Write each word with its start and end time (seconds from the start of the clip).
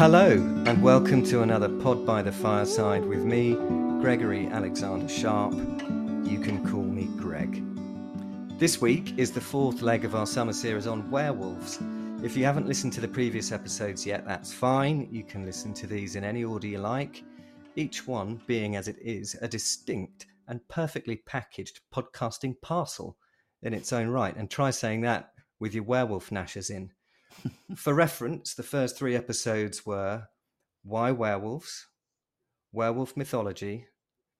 Hello, 0.00 0.30
and 0.30 0.82
welcome 0.82 1.22
to 1.24 1.42
another 1.42 1.68
Pod 1.68 2.06
by 2.06 2.22
the 2.22 2.32
Fireside 2.32 3.04
with 3.04 3.22
me, 3.22 3.52
Gregory 4.00 4.46
Alexander 4.46 5.06
Sharp. 5.06 5.52
You 5.52 6.40
can 6.42 6.66
call 6.66 6.84
me 6.84 7.04
Greg. 7.18 7.62
This 8.58 8.80
week 8.80 9.18
is 9.18 9.30
the 9.30 9.42
fourth 9.42 9.82
leg 9.82 10.06
of 10.06 10.14
our 10.14 10.24
summer 10.24 10.54
series 10.54 10.86
on 10.86 11.10
werewolves. 11.10 11.80
If 12.24 12.34
you 12.34 12.46
haven't 12.46 12.66
listened 12.66 12.94
to 12.94 13.02
the 13.02 13.08
previous 13.08 13.52
episodes 13.52 14.06
yet, 14.06 14.24
that's 14.24 14.54
fine. 14.54 15.06
You 15.10 15.22
can 15.22 15.44
listen 15.44 15.74
to 15.74 15.86
these 15.86 16.16
in 16.16 16.24
any 16.24 16.44
order 16.44 16.66
you 16.66 16.78
like, 16.78 17.22
each 17.76 18.06
one 18.06 18.40
being 18.46 18.76
as 18.76 18.88
it 18.88 18.96
is 19.02 19.36
a 19.42 19.48
distinct 19.48 20.24
and 20.48 20.66
perfectly 20.68 21.16
packaged 21.26 21.80
podcasting 21.94 22.58
parcel 22.62 23.18
in 23.60 23.74
its 23.74 23.92
own 23.92 24.08
right. 24.08 24.34
And 24.34 24.48
try 24.48 24.70
saying 24.70 25.02
that 25.02 25.34
with 25.58 25.74
your 25.74 25.84
werewolf 25.84 26.30
gnashers 26.30 26.70
in. 26.70 26.90
For 27.76 27.94
reference, 27.94 28.54
the 28.54 28.62
first 28.62 28.98
three 28.98 29.14
episodes 29.14 29.86
were 29.86 30.28
Why 30.82 31.12
Werewolves, 31.12 31.86
Werewolf 32.72 33.16
Mythology, 33.16 33.86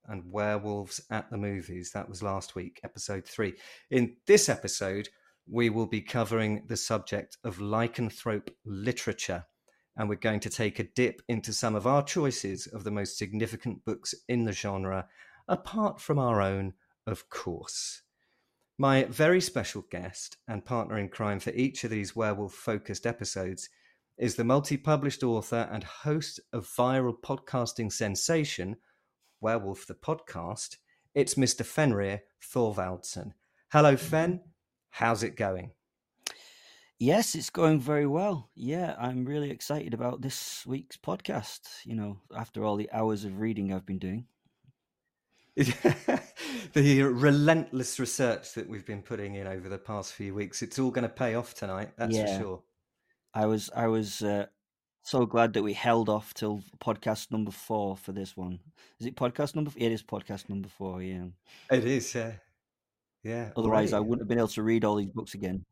and 0.07 0.31
Werewolves 0.31 1.01
at 1.11 1.31
the 1.31 1.37
Movies. 1.37 1.93
That 1.93 2.09
was 2.09 2.23
last 2.23 2.55
week, 2.55 2.81
episode 2.83 3.27
three. 3.27 3.55
In 3.91 4.17
this 4.27 4.49
episode, 4.49 5.09
we 5.49 5.71
will 5.71 5.87
be 5.87 6.01
covering 6.01 6.65
the 6.67 6.77
subject 6.77 7.37
of 7.45 7.59
lycanthrope 7.59 8.51
literature, 8.65 9.45
and 9.97 10.09
we're 10.09 10.17
going 10.17 10.41
to 10.41 10.51
take 10.51 10.79
a 10.79 10.85
dip 10.85 11.23
into 11.29 11.53
some 11.53 11.75
of 11.75 11.87
our 11.87 12.03
choices 12.03 12.67
of 12.67 12.85
the 12.85 12.91
most 12.91 13.19
significant 13.19 13.85
books 13.85 14.15
in 14.29 14.45
the 14.45 14.53
genre, 14.53 15.07
apart 15.49 16.01
from 16.01 16.19
our 16.19 16.41
own, 16.41 16.75
of 17.07 17.29
course. 17.29 18.03
My 18.81 19.05
very 19.05 19.43
special 19.43 19.85
guest 19.91 20.39
and 20.49 20.65
partner 20.65 20.97
in 20.97 21.11
crime 21.11 21.39
for 21.39 21.51
each 21.51 21.85
of 21.85 21.91
these 21.91 22.17
werewolf 22.17 22.55
focused 22.55 23.07
episodes 23.07 23.69
is 24.17 24.37
the 24.37 24.43
multi 24.45 24.79
published 24.79 25.23
author 25.23 25.69
and 25.71 25.85
host 25.85 26.41
of 26.55 26.67
viral 26.67 27.13
podcasting 27.21 27.93
sensation, 27.93 28.77
Werewolf 29.39 29.87
the 29.87 29.93
Podcast. 29.93 30.79
It's 31.15 31.35
Mr. 31.35 31.63
Fenrir 31.63 32.23
Thorvaldsen. 32.43 33.33
Hello, 33.71 33.99
Fen. 33.99 34.41
How's 34.89 35.25
it 35.25 35.37
going? 35.37 35.73
Yes, 36.99 37.35
it's 37.35 37.51
going 37.51 37.81
very 37.81 38.07
well. 38.07 38.49
Yeah, 38.55 38.97
I'm 38.99 39.27
really 39.27 39.51
excited 39.51 39.93
about 39.93 40.23
this 40.23 40.65
week's 40.67 40.97
podcast. 40.97 41.69
You 41.85 41.97
know, 41.97 42.21
after 42.35 42.65
all 42.65 42.77
the 42.77 42.91
hours 42.93 43.27
of 43.27 43.41
reading 43.41 43.75
I've 43.75 43.85
been 43.85 43.99
doing. 43.99 44.25
the 46.73 47.03
relentless 47.03 47.99
research 47.99 48.55
that 48.55 48.69
we've 48.69 48.87
been 48.87 49.03
putting 49.03 49.35
in 49.35 49.47
over 49.47 49.69
the 49.69 49.79
past 49.79 50.13
few 50.13 50.35
weeks, 50.35 50.63
it's 50.63 50.79
all 50.79 50.91
going 50.91 51.03
to 51.03 51.09
pay 51.09 51.35
off 51.35 51.55
tonight. 51.55 51.91
That's 51.97 52.17
yeah. 52.17 52.37
for 52.37 52.43
sure. 52.43 52.63
I 53.35 53.47
was, 53.47 53.71
I 53.75 53.87
was 53.87 54.23
uh, 54.23 54.47
so 55.03 55.27
glad 55.27 55.53
that 55.55 55.63
we 55.63 55.73
held 55.73 56.09
off 56.09 56.35
till 56.35 56.63
podcast 56.79 57.31
number 57.31 57.51
four 57.51 57.97
for 57.97 58.13
this 58.13 58.37
one. 58.37 58.61
Is 58.99 59.07
it 59.07 59.17
podcast 59.17 59.55
number? 59.55 59.71
four? 59.71 59.83
It 59.83 59.93
is 59.93 60.03
podcast 60.03 60.49
number 60.49 60.69
four. 60.69 61.03
Yeah, 61.03 61.27
it 61.71 61.85
is. 61.85 62.15
Yeah, 62.15 62.33
yeah. 63.23 63.51
Otherwise, 63.57 63.93
I 63.93 64.01
wouldn't 64.01 64.21
have 64.21 64.29
been 64.29 64.39
able 64.39 64.49
to 64.49 64.63
read 64.63 64.85
all 64.85 64.97
these 64.97 65.11
books 65.11 65.35
again. 65.35 65.65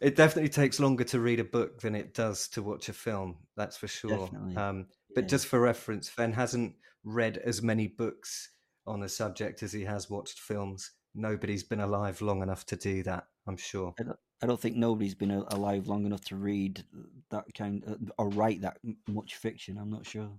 It 0.00 0.16
definitely 0.16 0.48
takes 0.48 0.80
longer 0.80 1.04
to 1.04 1.20
read 1.20 1.40
a 1.40 1.44
book 1.44 1.80
than 1.80 1.94
it 1.94 2.14
does 2.14 2.48
to 2.48 2.62
watch 2.62 2.88
a 2.88 2.94
film. 2.94 3.36
That's 3.56 3.76
for 3.76 3.88
sure. 3.88 4.30
Um, 4.56 4.86
but 5.14 5.24
yeah. 5.24 5.28
just 5.28 5.46
for 5.46 5.60
reference, 5.60 6.08
Fen 6.08 6.32
hasn't 6.32 6.74
read 7.04 7.36
as 7.38 7.62
many 7.62 7.86
books 7.86 8.50
on 8.90 9.00
the 9.00 9.08
subject 9.08 9.62
as 9.62 9.72
he 9.72 9.84
has 9.84 10.10
watched 10.10 10.40
films. 10.40 10.90
Nobody's 11.14 11.62
been 11.62 11.80
alive 11.80 12.20
long 12.20 12.42
enough 12.42 12.66
to 12.66 12.76
do 12.76 13.02
that, 13.04 13.24
I'm 13.46 13.56
sure. 13.56 13.94
I 13.98 14.02
don't, 14.02 14.18
I 14.42 14.46
don't 14.46 14.60
think 14.60 14.76
nobody's 14.76 15.14
been 15.14 15.30
alive 15.30 15.88
long 15.88 16.06
enough 16.06 16.24
to 16.26 16.36
read 16.36 16.84
that 17.30 17.44
kind 17.56 17.82
of, 17.86 18.12
or 18.18 18.28
write 18.28 18.62
that 18.62 18.78
much 19.08 19.36
fiction. 19.36 19.78
I'm 19.78 19.90
not 19.90 20.06
sure. 20.06 20.30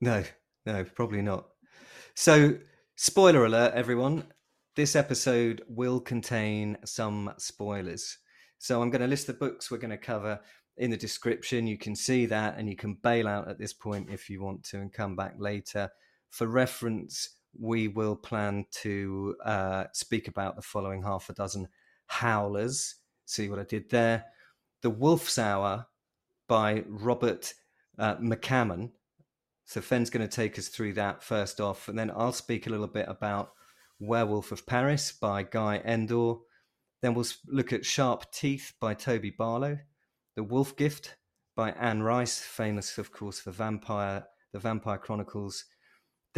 No, 0.00 0.24
no, 0.66 0.84
probably 0.84 1.22
not. 1.22 1.46
So, 2.14 2.58
spoiler 2.96 3.44
alert, 3.44 3.74
everyone. 3.74 4.24
This 4.76 4.94
episode 4.94 5.62
will 5.68 6.00
contain 6.00 6.78
some 6.84 7.32
spoilers. 7.38 8.18
So, 8.58 8.82
I'm 8.82 8.90
going 8.90 9.02
to 9.02 9.08
list 9.08 9.26
the 9.26 9.34
books 9.34 9.70
we're 9.70 9.78
going 9.78 9.90
to 9.90 9.98
cover 9.98 10.40
in 10.76 10.90
the 10.90 10.96
description. 10.96 11.66
You 11.66 11.78
can 11.78 11.94
see 11.94 12.26
that 12.26 12.56
and 12.58 12.68
you 12.68 12.76
can 12.76 12.94
bail 12.94 13.28
out 13.28 13.48
at 13.48 13.58
this 13.58 13.72
point 13.72 14.10
if 14.10 14.30
you 14.30 14.42
want 14.42 14.62
to 14.64 14.78
and 14.78 14.92
come 14.92 15.16
back 15.16 15.34
later 15.38 15.90
for 16.30 16.46
reference, 16.46 17.28
we 17.58 17.88
will 17.88 18.16
plan 18.16 18.66
to 18.82 19.36
uh, 19.44 19.84
speak 19.92 20.28
about 20.28 20.56
the 20.56 20.62
following 20.62 21.02
half 21.02 21.28
a 21.28 21.32
dozen 21.32 21.68
howlers. 22.06 22.96
See 23.26 23.48
what 23.48 23.58
I 23.58 23.64
did 23.64 23.90
there? 23.90 24.24
The 24.82 24.90
Wolf's 24.90 25.38
Hour 25.38 25.86
by 26.48 26.84
Robert 26.86 27.52
uh, 27.98 28.16
McCammon. 28.16 28.90
So 29.64 29.80
Fen's 29.80 30.10
going 30.10 30.26
to 30.26 30.34
take 30.34 30.58
us 30.58 30.68
through 30.68 30.94
that 30.94 31.22
first 31.22 31.60
off, 31.60 31.88
and 31.88 31.98
then 31.98 32.10
I'll 32.10 32.32
speak 32.32 32.66
a 32.66 32.70
little 32.70 32.86
bit 32.86 33.06
about 33.08 33.52
Werewolf 34.00 34.52
of 34.52 34.66
Paris 34.66 35.12
by 35.12 35.42
Guy 35.42 35.82
Endore. 35.84 36.40
Then 37.02 37.14
we'll 37.14 37.26
look 37.46 37.72
at 37.72 37.84
Sharp 37.84 38.32
Teeth 38.32 38.72
by 38.80 38.94
Toby 38.94 39.30
Barlow, 39.30 39.78
The 40.36 40.42
Wolf 40.42 40.76
Gift 40.76 41.16
by 41.54 41.72
Anne 41.72 42.02
Rice, 42.02 42.40
famous, 42.40 42.96
of 42.98 43.12
course, 43.12 43.40
for 43.40 43.50
Vampire, 43.50 44.24
the 44.52 44.58
Vampire 44.58 44.96
Chronicles, 44.98 45.64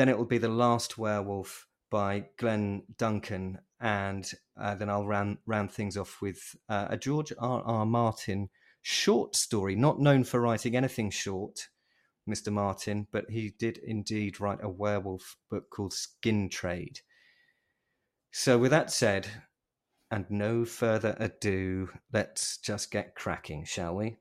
then 0.01 0.09
it 0.09 0.17
will 0.17 0.25
be 0.25 0.39
The 0.39 0.49
Last 0.49 0.97
Werewolf 0.97 1.67
by 1.91 2.25
Glen 2.39 2.85
Duncan. 2.97 3.59
And 3.83 4.27
uh, 4.59 4.75
then 4.75 4.89
I'll 4.89 5.07
round, 5.07 5.37
round 5.45 5.71
things 5.71 5.99
off 5.99 6.23
with 6.23 6.57
uh, 6.71 6.87
a 6.89 6.97
George 6.97 7.35
R. 7.39 7.63
R. 7.63 7.85
Martin 7.85 8.49
short 8.81 9.37
story, 9.37 9.77
not 9.77 10.01
known 10.01 10.25
for 10.25 10.41
writing 10.41 10.75
anything 10.75 11.11
short, 11.11 11.69
Mr. 12.27 12.51
Martin, 12.51 13.09
but 13.13 13.27
he 13.29 13.53
did 13.59 13.77
indeed 13.77 14.41
write 14.41 14.61
a 14.63 14.71
werewolf 14.71 15.37
book 15.51 15.69
called 15.69 15.93
Skin 15.93 16.49
Trade. 16.49 17.01
So, 18.31 18.57
with 18.57 18.71
that 18.71 18.91
said, 18.91 19.29
and 20.11 20.25
no 20.31 20.65
further 20.65 21.15
ado, 21.21 21.91
let's 22.11 22.57
just 22.57 22.91
get 22.91 23.15
cracking, 23.15 23.67
shall 23.67 23.97
we? 23.97 24.17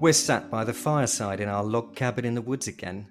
We're 0.00 0.14
sat 0.14 0.50
by 0.50 0.64
the 0.64 0.72
fireside 0.72 1.40
in 1.40 1.50
our 1.50 1.62
log 1.62 1.94
cabin 1.94 2.24
in 2.24 2.34
the 2.34 2.40
woods 2.40 2.66
again. 2.66 3.08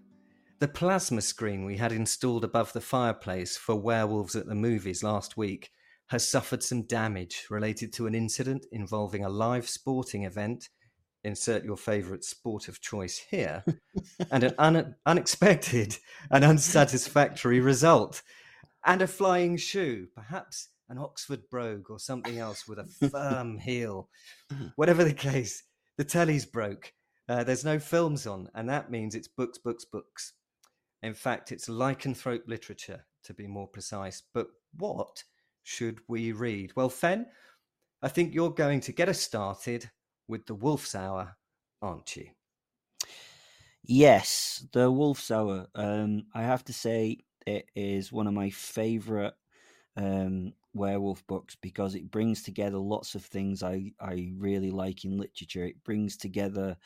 The 0.57 0.67
plasma 0.67 1.21
screen 1.21 1.63
we 1.63 1.77
had 1.77 1.91
installed 1.91 2.43
above 2.43 2.73
the 2.73 2.81
fireplace 2.81 3.55
for 3.55 3.75
Werewolves 3.75 4.35
at 4.35 4.47
the 4.47 4.55
Movies 4.55 5.03
last 5.03 5.37
week 5.37 5.69
has 6.07 6.27
suffered 6.27 6.63
some 6.63 6.87
damage 6.87 7.45
related 7.51 7.93
to 7.93 8.07
an 8.07 8.15
incident 8.15 8.65
involving 8.71 9.23
a 9.23 9.29
live 9.29 9.69
sporting 9.69 10.23
event. 10.23 10.69
Insert 11.23 11.63
your 11.63 11.77
favourite 11.77 12.23
sport 12.23 12.67
of 12.67 12.81
choice 12.81 13.19
here, 13.29 13.63
and 14.31 14.43
an 14.45 14.55
un- 14.57 14.95
unexpected 15.05 15.95
and 16.31 16.43
unsatisfactory 16.43 17.59
result, 17.59 18.23
and 18.83 19.03
a 19.03 19.07
flying 19.07 19.57
shoe, 19.57 20.07
perhaps 20.15 20.69
an 20.89 20.97
Oxford 20.97 21.47
brogue 21.51 21.91
or 21.91 21.99
something 21.99 22.39
else 22.39 22.67
with 22.67 22.79
a 22.79 23.09
firm 23.11 23.59
heel. 23.59 24.09
Hmm. 24.51 24.69
Whatever 24.75 25.03
the 25.03 25.13
case, 25.13 25.61
the 25.99 26.05
telly's 26.05 26.45
broke. 26.45 26.93
Uh, 27.27 27.43
there's 27.43 27.65
no 27.65 27.77
films 27.77 28.25
on, 28.25 28.49
and 28.55 28.69
that 28.69 28.89
means 28.89 29.15
it's 29.15 29.27
books, 29.27 29.57
books, 29.57 29.83
books. 29.83 30.31
In 31.03 31.13
fact, 31.13 31.51
it's 31.51 31.67
lycanthrope 31.67 32.47
literature, 32.47 33.05
to 33.25 33.33
be 33.33 33.47
more 33.47 33.67
precise. 33.67 34.23
But 34.33 34.47
what 34.77 35.21
should 35.63 35.99
we 36.07 36.31
read? 36.31 36.71
Well, 36.77 36.87
Fen, 36.87 37.25
I 38.01 38.07
think 38.07 38.33
you're 38.33 38.49
going 38.49 38.79
to 38.79 38.93
get 38.93 39.09
us 39.09 39.19
started 39.19 39.89
with 40.29 40.45
The 40.45 40.55
Wolf's 40.55 40.95
Hour, 40.95 41.35
aren't 41.81 42.15
you? 42.15 42.27
Yes, 43.83 44.65
The 44.71 44.89
Wolf's 44.89 45.29
Hour. 45.31 45.67
Um, 45.75 46.27
I 46.33 46.43
have 46.43 46.63
to 46.63 46.73
say, 46.73 47.17
it 47.45 47.65
is 47.75 48.09
one 48.09 48.27
of 48.27 48.33
my 48.33 48.51
favourite 48.51 49.33
um, 49.97 50.53
werewolf 50.73 51.25
books 51.27 51.57
because 51.61 51.95
it 51.95 52.11
brings 52.11 52.43
together 52.43 52.77
lots 52.77 53.15
of 53.15 53.23
things 53.25 53.63
I, 53.63 53.91
I 53.99 54.31
really 54.37 54.71
like 54.71 55.05
in 55.05 55.17
literature. 55.17 55.65
It 55.65 55.83
brings 55.83 56.17
together 56.17 56.77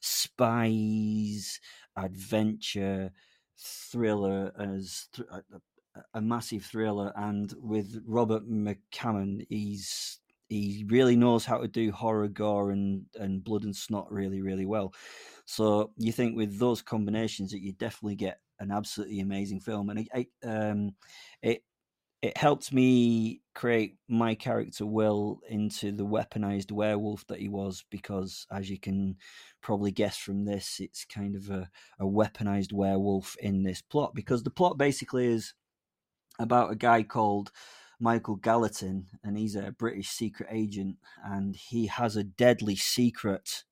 spies, 0.00 1.60
adventure, 1.96 3.12
thriller 3.58 4.52
as 4.58 5.08
th- 5.14 5.28
a, 5.30 5.42
a, 6.14 6.20
massive 6.20 6.64
thriller, 6.64 7.12
and 7.16 7.54
with 7.58 8.02
Robert 8.06 8.48
McCammon, 8.48 9.46
he's 9.48 10.18
he 10.48 10.84
really 10.88 11.16
knows 11.16 11.44
how 11.44 11.58
to 11.58 11.68
do 11.68 11.92
horror, 11.92 12.28
gore, 12.28 12.70
and 12.70 13.06
and 13.18 13.44
blood 13.44 13.64
and 13.64 13.74
snot 13.74 14.10
really 14.10 14.42
really 14.42 14.66
well. 14.66 14.92
So 15.44 15.92
you 15.96 16.12
think 16.12 16.36
with 16.36 16.58
those 16.58 16.82
combinations 16.82 17.50
that 17.52 17.62
you 17.62 17.72
definitely 17.72 18.16
get 18.16 18.40
an 18.58 18.70
absolutely 18.70 19.20
amazing 19.20 19.60
film, 19.60 19.90
and 19.90 20.08
it, 20.12 20.28
um, 20.44 20.94
it 21.42 21.62
it 22.22 22.36
helped 22.36 22.72
me 22.72 23.42
create 23.54 23.98
my 24.08 24.34
character 24.34 24.86
Will 24.86 25.40
into 25.48 25.92
the 25.92 26.06
weaponized 26.06 26.72
werewolf 26.72 27.26
that 27.26 27.40
he 27.40 27.48
was 27.48 27.84
because 27.90 28.46
as 28.50 28.70
you 28.70 28.78
can 28.78 29.16
probably 29.60 29.90
guess 29.90 30.16
from 30.16 30.44
this 30.44 30.78
it's 30.80 31.04
kind 31.04 31.34
of 31.36 31.50
a, 31.50 31.68
a 31.98 32.04
weaponized 32.04 32.72
werewolf 32.72 33.36
in 33.40 33.64
this 33.64 33.82
plot 33.82 34.14
because 34.14 34.42
the 34.44 34.50
plot 34.50 34.78
basically 34.78 35.26
is 35.26 35.54
about 36.38 36.70
a 36.72 36.76
guy 36.76 37.02
called 37.02 37.52
Michael 38.00 38.36
Gallatin, 38.36 39.06
and 39.22 39.38
he's 39.38 39.54
a 39.54 39.70
British 39.72 40.08
secret 40.08 40.48
agent, 40.50 40.96
and 41.24 41.54
he 41.54 41.86
has 41.86 42.16
a 42.16 42.24
deadly 42.24 42.74
secret, 42.74 43.64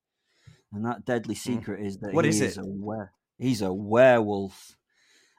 and 0.72 0.84
that 0.84 1.04
deadly 1.04 1.34
Hmm. 1.34 1.40
secret 1.52 1.84
is 1.84 1.98
that 1.98 2.14
What 2.14 2.26
is 2.26 2.40
is 2.40 2.56
it? 2.56 2.58
a 2.58 2.66
were- 2.66 3.12
he's 3.38 3.62
a 3.62 3.72
werewolf, 3.72 4.76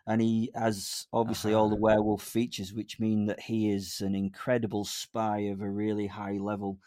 and 0.06 0.21
he 0.21 0.51
has 0.56 1.07
obviously 1.12 1.53
all 1.53 1.69
the 1.69 1.75
Uh-huh. 1.75 1.81
werewolf 1.81 2.24
features, 2.24 2.74
which 2.74 3.00
mean 3.00 3.25
that 3.25 3.42
he 3.42 3.69
is 3.69 4.01
an 4.01 4.15
incredible 4.15 4.86
spy 4.86 5.39
of 5.51 5.62
a 5.62 5.69
really 5.69 6.07
high 6.07 6.38
level, 6.38 6.80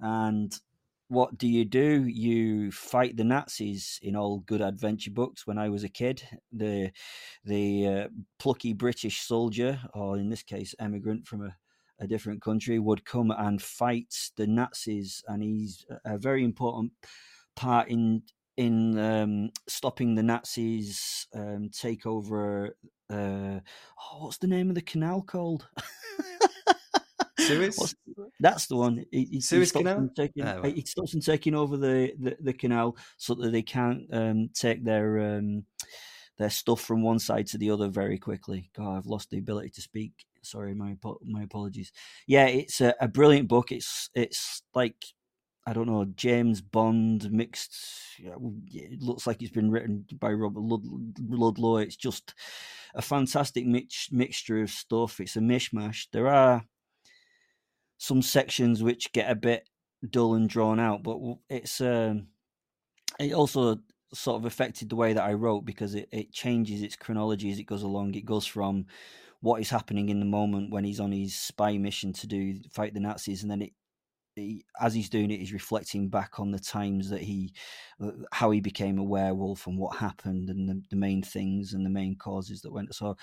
and 0.00 0.60
what 1.08 1.36
do 1.36 1.46
you 1.46 1.66
do? 1.66 2.06
You 2.06 2.72
fight 2.72 3.16
the 3.16 3.24
Nazis 3.24 3.98
in 4.02 4.16
all 4.16 4.38
good 4.38 4.62
adventure 4.62 5.10
books. 5.10 5.46
When 5.46 5.58
I 5.58 5.68
was 5.68 5.84
a 5.84 5.88
kid, 5.90 6.22
the 6.50 6.90
the 7.44 7.86
uh, 7.86 8.08
plucky 8.38 8.72
British 8.72 9.20
soldier, 9.20 9.80
or 9.92 10.16
in 10.16 10.30
this 10.30 10.42
case, 10.42 10.74
emigrant 10.78 11.26
from 11.26 11.44
a, 11.44 11.56
a 11.98 12.06
different 12.06 12.40
country, 12.40 12.78
would 12.78 13.04
come 13.04 13.30
and 13.30 13.60
fight 13.60 14.30
the 14.36 14.46
Nazis, 14.46 15.22
and 15.28 15.42
he's 15.42 15.84
a 16.04 16.16
very 16.16 16.44
important 16.44 16.92
part 17.56 17.88
in 17.88 18.22
in 18.56 18.98
um, 18.98 19.50
stopping 19.68 20.14
the 20.14 20.22
Nazis 20.22 21.26
um, 21.34 21.70
take 21.72 22.06
over. 22.06 22.76
Uh, 23.10 23.60
oh, 23.60 24.24
what's 24.24 24.38
the 24.38 24.46
name 24.46 24.68
of 24.68 24.74
the 24.74 24.82
canal 24.82 25.22
called? 25.22 25.66
Suez? 27.38 27.76
What's- 27.78 27.94
that's 28.40 28.66
the 28.66 28.76
one. 28.76 29.04
He, 29.10 29.24
he, 29.24 29.40
Suez 29.40 29.72
he 29.72 29.78
Canal? 29.78 30.10
taking, 30.16 30.46
Oh, 30.46 30.60
right. 30.62 30.74
He 30.74 30.84
stops 30.84 31.12
them 31.12 31.20
taking 31.20 31.54
over 31.54 31.76
the, 31.76 32.12
the, 32.18 32.36
the 32.40 32.52
canal 32.52 32.96
so 33.16 33.34
that 33.34 33.50
they 33.52 33.62
can't 33.62 34.02
um, 34.12 34.50
take 34.54 34.84
their 34.84 35.18
um, 35.36 35.64
their 36.38 36.50
stuff 36.50 36.80
from 36.80 37.02
one 37.02 37.18
side 37.18 37.46
to 37.48 37.58
the 37.58 37.70
other 37.70 37.88
very 37.88 38.18
quickly. 38.18 38.70
God, 38.76 38.96
I've 38.96 39.06
lost 39.06 39.30
the 39.30 39.38
ability 39.38 39.70
to 39.70 39.80
speak. 39.82 40.12
Sorry, 40.42 40.74
my 40.74 40.96
my 41.24 41.42
apologies. 41.42 41.92
Yeah, 42.26 42.46
it's 42.46 42.80
a, 42.80 42.94
a 43.00 43.08
brilliant 43.08 43.48
book. 43.48 43.70
It's 43.72 44.10
it's 44.14 44.62
like 44.74 44.96
I 45.66 45.72
don't 45.72 45.86
know 45.86 46.04
James 46.16 46.60
Bond 46.60 47.30
mixed. 47.30 47.76
It 48.18 49.00
looks 49.00 49.26
like 49.26 49.42
it's 49.42 49.52
been 49.52 49.70
written 49.70 50.04
by 50.18 50.32
Robert 50.32 50.60
Lud- 50.60 51.14
Ludlum. 51.30 51.82
It's 51.82 51.96
just 51.96 52.34
a 52.94 53.02
fantastic 53.02 53.64
mix, 53.64 54.10
mixture 54.10 54.60
of 54.60 54.70
stuff. 54.70 55.20
It's 55.20 55.36
a 55.36 55.40
mishmash. 55.40 56.08
There 56.12 56.26
are 56.26 56.64
some 57.98 58.22
sections 58.22 58.82
which 58.82 59.12
get 59.12 59.30
a 59.30 59.36
bit 59.36 59.68
dull 60.10 60.34
and 60.34 60.48
drawn 60.48 60.80
out, 60.80 61.04
but 61.04 61.18
it's 61.48 61.80
um, 61.80 62.26
it 63.20 63.32
also 63.32 63.78
sort 64.12 64.40
of 64.40 64.44
affected 64.44 64.90
the 64.90 64.96
way 64.96 65.12
that 65.12 65.24
I 65.24 65.32
wrote 65.34 65.64
because 65.64 65.94
it, 65.94 66.08
it 66.12 66.32
changes 66.32 66.82
its 66.82 66.96
chronology 66.96 67.50
as 67.50 67.58
it 67.58 67.64
goes 67.64 67.82
along. 67.82 68.14
It 68.14 68.26
goes 68.26 68.46
from 68.46 68.86
what 69.40 69.60
is 69.60 69.70
happening 69.70 70.08
in 70.08 70.20
the 70.20 70.26
moment 70.26 70.70
when 70.70 70.84
he's 70.84 71.00
on 71.00 71.12
his 71.12 71.34
spy 71.34 71.78
mission 71.78 72.12
to 72.14 72.26
do 72.26 72.60
fight 72.72 72.94
the 72.94 73.00
Nazis, 73.00 73.42
and 73.42 73.50
then 73.50 73.62
it, 73.62 73.72
as 74.80 74.94
he's 74.94 75.10
doing 75.10 75.30
it, 75.30 75.40
he's 75.40 75.52
reflecting 75.52 76.08
back 76.08 76.40
on 76.40 76.50
the 76.50 76.58
times 76.58 77.10
that 77.10 77.22
he, 77.22 77.52
uh, 78.02 78.10
how 78.32 78.50
he 78.50 78.60
became 78.60 78.98
a 78.98 79.04
werewolf 79.04 79.66
and 79.66 79.78
what 79.78 79.96
happened 79.96 80.48
and 80.48 80.68
the, 80.68 80.82
the 80.90 80.96
main 80.96 81.22
things 81.22 81.72
and 81.72 81.84
the 81.84 81.90
main 81.90 82.16
causes 82.16 82.62
that 82.62 82.72
went. 82.72 82.94
So, 82.94 83.16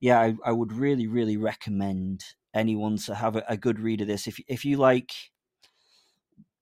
yeah, 0.00 0.20
I, 0.20 0.34
I 0.44 0.52
would 0.52 0.72
really, 0.72 1.06
really 1.06 1.36
recommend 1.36 2.24
anyone 2.54 2.96
to 2.96 3.14
have 3.14 3.36
a, 3.36 3.44
a 3.48 3.56
good 3.56 3.80
read 3.80 4.00
of 4.00 4.06
this. 4.06 4.26
If 4.26 4.38
if 4.48 4.64
you 4.64 4.76
like 4.76 5.12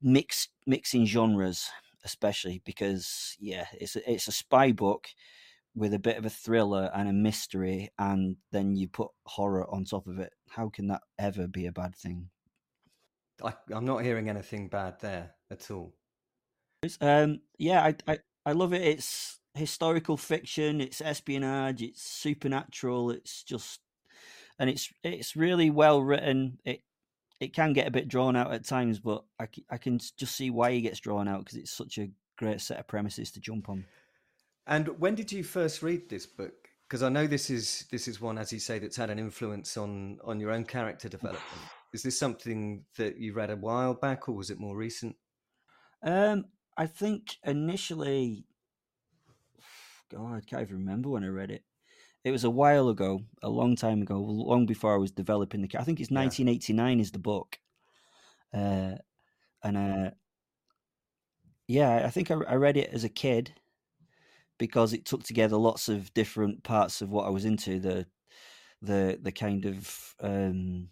mix 0.00 0.48
mixing 0.66 1.06
genres, 1.06 1.70
especially 2.04 2.62
because 2.64 3.36
yeah, 3.38 3.66
it's 3.74 3.96
a, 3.96 4.10
it's 4.10 4.28
a 4.28 4.32
spy 4.32 4.72
book 4.72 5.08
with 5.74 5.94
a 5.94 5.98
bit 5.98 6.18
of 6.18 6.26
a 6.26 6.30
thriller 6.30 6.90
and 6.94 7.08
a 7.08 7.12
mystery, 7.12 7.90
and 7.98 8.36
then 8.50 8.76
you 8.76 8.88
put 8.88 9.08
horror 9.24 9.66
on 9.70 9.84
top 9.84 10.06
of 10.06 10.18
it. 10.18 10.32
How 10.50 10.68
can 10.68 10.88
that 10.88 11.02
ever 11.18 11.46
be 11.46 11.66
a 11.66 11.72
bad 11.72 11.94
thing? 11.94 12.28
I, 13.44 13.54
I'm 13.72 13.84
not 13.84 14.02
hearing 14.02 14.28
anything 14.28 14.68
bad 14.68 15.00
there 15.00 15.32
at 15.50 15.70
all. 15.70 15.94
Um, 17.00 17.40
yeah, 17.58 17.82
I, 17.82 17.94
I 18.12 18.18
I 18.44 18.52
love 18.52 18.72
it. 18.72 18.82
It's 18.82 19.38
historical 19.54 20.16
fiction. 20.16 20.80
It's 20.80 21.00
espionage. 21.00 21.82
It's 21.82 22.02
supernatural. 22.02 23.10
It's 23.10 23.42
just, 23.42 23.80
and 24.58 24.68
it's 24.68 24.92
it's 25.04 25.36
really 25.36 25.70
well 25.70 26.02
written. 26.02 26.58
It 26.64 26.82
it 27.40 27.52
can 27.52 27.72
get 27.72 27.88
a 27.88 27.92
bit 27.92 28.08
drawn 28.08 28.36
out 28.36 28.52
at 28.52 28.64
times, 28.64 29.00
but 29.00 29.24
I, 29.40 29.48
I 29.68 29.76
can 29.76 29.98
just 29.98 30.36
see 30.36 30.50
why 30.50 30.72
he 30.72 30.80
gets 30.80 31.00
drawn 31.00 31.26
out 31.26 31.40
because 31.40 31.58
it's 31.58 31.72
such 31.72 31.98
a 31.98 32.08
great 32.36 32.60
set 32.60 32.78
of 32.78 32.86
premises 32.86 33.32
to 33.32 33.40
jump 33.40 33.68
on. 33.68 33.84
And 34.66 34.88
when 35.00 35.16
did 35.16 35.32
you 35.32 35.42
first 35.42 35.82
read 35.82 36.08
this 36.08 36.24
book? 36.24 36.68
Because 36.88 37.02
I 37.02 37.08
know 37.08 37.26
this 37.26 37.50
is 37.50 37.86
this 37.90 38.06
is 38.06 38.20
one, 38.20 38.38
as 38.38 38.52
you 38.52 38.58
say, 38.58 38.78
that's 38.78 38.96
had 38.96 39.10
an 39.10 39.18
influence 39.18 39.76
on 39.76 40.18
on 40.24 40.40
your 40.40 40.50
own 40.50 40.64
character 40.64 41.08
development. 41.08 41.42
Is 41.92 42.02
this 42.02 42.18
something 42.18 42.84
that 42.96 43.18
you 43.18 43.34
read 43.34 43.50
a 43.50 43.56
while 43.56 43.94
back, 43.94 44.28
or 44.28 44.32
was 44.34 44.50
it 44.50 44.58
more 44.58 44.76
recent? 44.76 45.16
Um, 46.02 46.46
I 46.76 46.86
think 46.86 47.36
initially, 47.44 48.46
God, 50.10 50.34
I 50.36 50.40
can't 50.40 50.62
even 50.62 50.78
remember 50.78 51.10
when 51.10 51.24
I 51.24 51.28
read 51.28 51.50
it. 51.50 51.64
It 52.24 52.30
was 52.30 52.44
a 52.44 52.50
while 52.50 52.88
ago, 52.88 53.22
a 53.42 53.48
long 53.50 53.76
time 53.76 54.00
ago, 54.00 54.18
long 54.20 54.64
before 54.64 54.94
I 54.94 54.98
was 54.98 55.10
developing 55.10 55.60
the. 55.62 55.78
I 55.78 55.84
think 55.84 56.00
it's 56.00 56.10
Yeah. 56.10 56.16
1989 56.16 57.00
is 57.00 57.10
the 57.10 57.18
book, 57.18 57.58
uh, 58.54 58.96
and 59.62 59.76
uh, 59.76 60.10
yeah, 61.68 62.06
I 62.06 62.10
think 62.10 62.30
I, 62.30 62.34
I 62.34 62.54
read 62.54 62.76
it 62.76 62.90
as 62.92 63.04
a 63.04 63.08
kid 63.08 63.54
because 64.58 64.92
it 64.92 65.04
took 65.04 65.24
together 65.24 65.56
lots 65.56 65.88
of 65.88 66.14
different 66.14 66.62
parts 66.62 67.02
of 67.02 67.10
what 67.10 67.26
I 67.26 67.30
was 67.30 67.44
into 67.44 67.80
the 67.80 68.06
the 68.80 69.18
the 69.20 69.32
kind 69.32 69.64
of 69.64 70.14
um, 70.20 70.88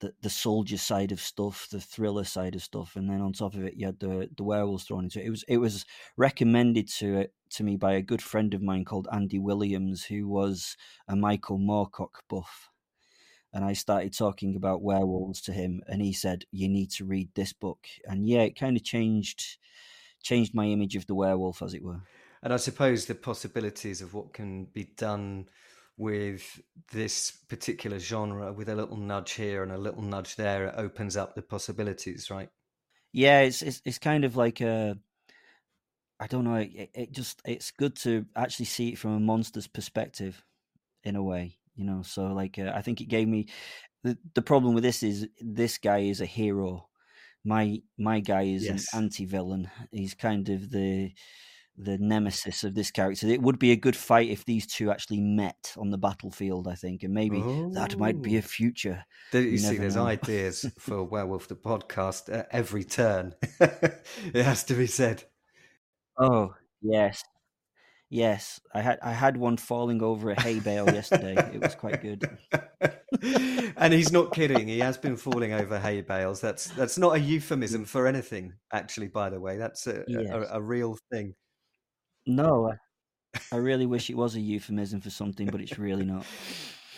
the 0.00 0.12
the 0.22 0.30
soldier 0.30 0.78
side 0.78 1.12
of 1.12 1.20
stuff, 1.20 1.68
the 1.70 1.80
thriller 1.80 2.24
side 2.24 2.54
of 2.54 2.62
stuff, 2.62 2.96
and 2.96 3.08
then 3.08 3.20
on 3.20 3.32
top 3.32 3.54
of 3.54 3.64
it, 3.64 3.74
you 3.76 3.86
had 3.86 4.00
the 4.00 4.28
the 4.36 4.44
werewolves 4.44 4.84
thrown 4.84 5.04
into 5.04 5.20
it. 5.20 5.26
It 5.26 5.30
was 5.30 5.44
it 5.48 5.56
was 5.58 5.84
recommended 6.16 6.88
to 6.98 7.16
it 7.18 7.34
to 7.50 7.64
me 7.64 7.76
by 7.76 7.94
a 7.94 8.02
good 8.02 8.22
friend 8.22 8.54
of 8.54 8.62
mine 8.62 8.84
called 8.84 9.08
Andy 9.12 9.38
Williams, 9.38 10.04
who 10.04 10.28
was 10.28 10.76
a 11.08 11.16
Michael 11.16 11.58
Moorcock 11.58 12.22
buff. 12.28 12.70
And 13.52 13.64
I 13.64 13.72
started 13.72 14.16
talking 14.16 14.54
about 14.56 14.82
werewolves 14.82 15.40
to 15.42 15.52
him, 15.52 15.82
and 15.86 16.02
he 16.02 16.12
said, 16.12 16.44
"You 16.50 16.68
need 16.68 16.90
to 16.92 17.04
read 17.04 17.30
this 17.34 17.52
book." 17.52 17.88
And 18.04 18.28
yeah, 18.28 18.42
it 18.42 18.58
kind 18.58 18.76
of 18.76 18.84
changed 18.84 19.58
changed 20.22 20.54
my 20.54 20.66
image 20.66 20.96
of 20.96 21.06
the 21.06 21.14
werewolf, 21.14 21.62
as 21.62 21.74
it 21.74 21.82
were. 21.82 22.02
And 22.42 22.52
I 22.52 22.56
suppose 22.56 23.06
the 23.06 23.14
possibilities 23.14 24.00
of 24.00 24.14
what 24.14 24.32
can 24.32 24.66
be 24.66 24.84
done 24.96 25.48
with 25.98 26.62
this 26.92 27.32
particular 27.48 27.98
genre, 27.98 28.52
with 28.52 28.70
a 28.70 28.76
little 28.76 28.96
nudge 28.96 29.32
here 29.32 29.62
and 29.62 29.72
a 29.72 29.78
little 29.78 30.02
nudge 30.02 30.36
there, 30.36 30.68
it 30.68 30.74
opens 30.78 31.16
up 31.18 31.34
the 31.34 31.42
possibilities, 31.42 32.30
right? 32.30 32.50
yeah 33.12 33.40
it's 33.40 33.62
it's, 33.62 33.82
it's 33.84 33.98
kind 33.98 34.24
of 34.24 34.36
like 34.36 34.60
a 34.60 34.96
i 36.20 36.26
don't 36.26 36.44
know 36.44 36.56
it, 36.56 36.90
it 36.94 37.12
just 37.12 37.40
it's 37.44 37.70
good 37.70 37.94
to 37.96 38.26
actually 38.36 38.64
see 38.66 38.90
it 38.90 38.98
from 38.98 39.12
a 39.12 39.20
monster's 39.20 39.66
perspective 39.66 40.44
in 41.04 41.16
a 41.16 41.22
way 41.22 41.58
you 41.76 41.84
know 41.84 42.02
so 42.02 42.26
like 42.26 42.58
uh, 42.58 42.72
i 42.74 42.82
think 42.82 43.00
it 43.00 43.06
gave 43.08 43.28
me 43.28 43.46
the, 44.04 44.18
the 44.34 44.42
problem 44.42 44.74
with 44.74 44.84
this 44.84 45.02
is 45.02 45.28
this 45.40 45.78
guy 45.78 45.98
is 46.00 46.20
a 46.20 46.26
hero 46.26 46.88
my 47.44 47.80
my 47.98 48.20
guy 48.20 48.42
is 48.42 48.68
Yes. 48.68 48.94
an 48.94 49.02
anti-villain 49.04 49.70
he's 49.92 50.14
kind 50.14 50.48
of 50.50 50.70
the 50.70 51.12
the 51.80 51.96
nemesis 51.98 52.64
of 52.64 52.74
this 52.74 52.90
character 52.90 53.28
it 53.28 53.40
would 53.40 53.58
be 53.58 53.70
a 53.70 53.76
good 53.76 53.96
fight 53.96 54.28
if 54.28 54.44
these 54.44 54.66
two 54.66 54.90
actually 54.90 55.20
met 55.20 55.72
on 55.76 55.90
the 55.90 55.98
battlefield 55.98 56.66
i 56.66 56.74
think 56.74 57.02
and 57.04 57.14
maybe 57.14 57.40
that 57.72 57.96
might 57.98 58.20
be 58.20 58.36
a 58.36 58.40
oh. 58.40 58.42
future 58.42 59.04
There, 59.32 59.42
you 59.42 59.50
You 59.50 59.58
see, 59.58 59.76
there's 59.76 59.96
know. 59.96 60.06
ideas 60.06 60.66
for 60.78 61.02
Werewolf 61.04 61.48
the 61.48 61.56
podcast 61.56 62.32
at 62.32 62.48
every 62.50 62.84
turn. 62.84 63.34
it 63.60 64.44
has 64.44 64.64
to 64.64 64.74
be 64.74 64.86
said. 64.86 65.24
Oh 66.18 66.54
yes, 66.80 67.22
yes. 68.08 68.60
I 68.74 68.80
had 68.80 68.98
I 69.02 69.12
had 69.12 69.36
one 69.36 69.56
falling 69.56 70.02
over 70.02 70.30
a 70.30 70.40
hay 70.40 70.60
bale 70.60 70.86
yesterday. 70.86 71.34
It 71.54 71.60
was 71.60 71.74
quite 71.74 72.00
good. 72.00 72.24
and 73.76 73.92
he's 73.92 74.12
not 74.12 74.32
kidding. 74.32 74.68
He 74.68 74.78
has 74.80 74.96
been 74.96 75.16
falling 75.16 75.52
over 75.52 75.78
hay 75.78 76.00
bales. 76.00 76.40
That's 76.40 76.66
that's 76.68 76.98
not 76.98 77.16
a 77.16 77.20
euphemism 77.20 77.84
for 77.84 78.06
anything, 78.06 78.54
actually. 78.72 79.08
By 79.08 79.30
the 79.30 79.40
way, 79.40 79.58
that's 79.58 79.86
a, 79.86 80.04
Yes. 80.08 80.30
a, 80.30 80.48
a 80.52 80.60
real 80.62 80.96
thing. 81.12 81.34
No, 82.28 82.70
I, 82.70 82.76
I 83.50 83.56
really 83.56 83.86
wish 83.86 84.10
it 84.10 84.16
was 84.16 84.36
a 84.36 84.40
euphemism 84.40 85.00
for 85.00 85.10
something, 85.10 85.46
but 85.46 85.60
it's 85.62 85.78
really 85.78 86.04
not. 86.04 86.26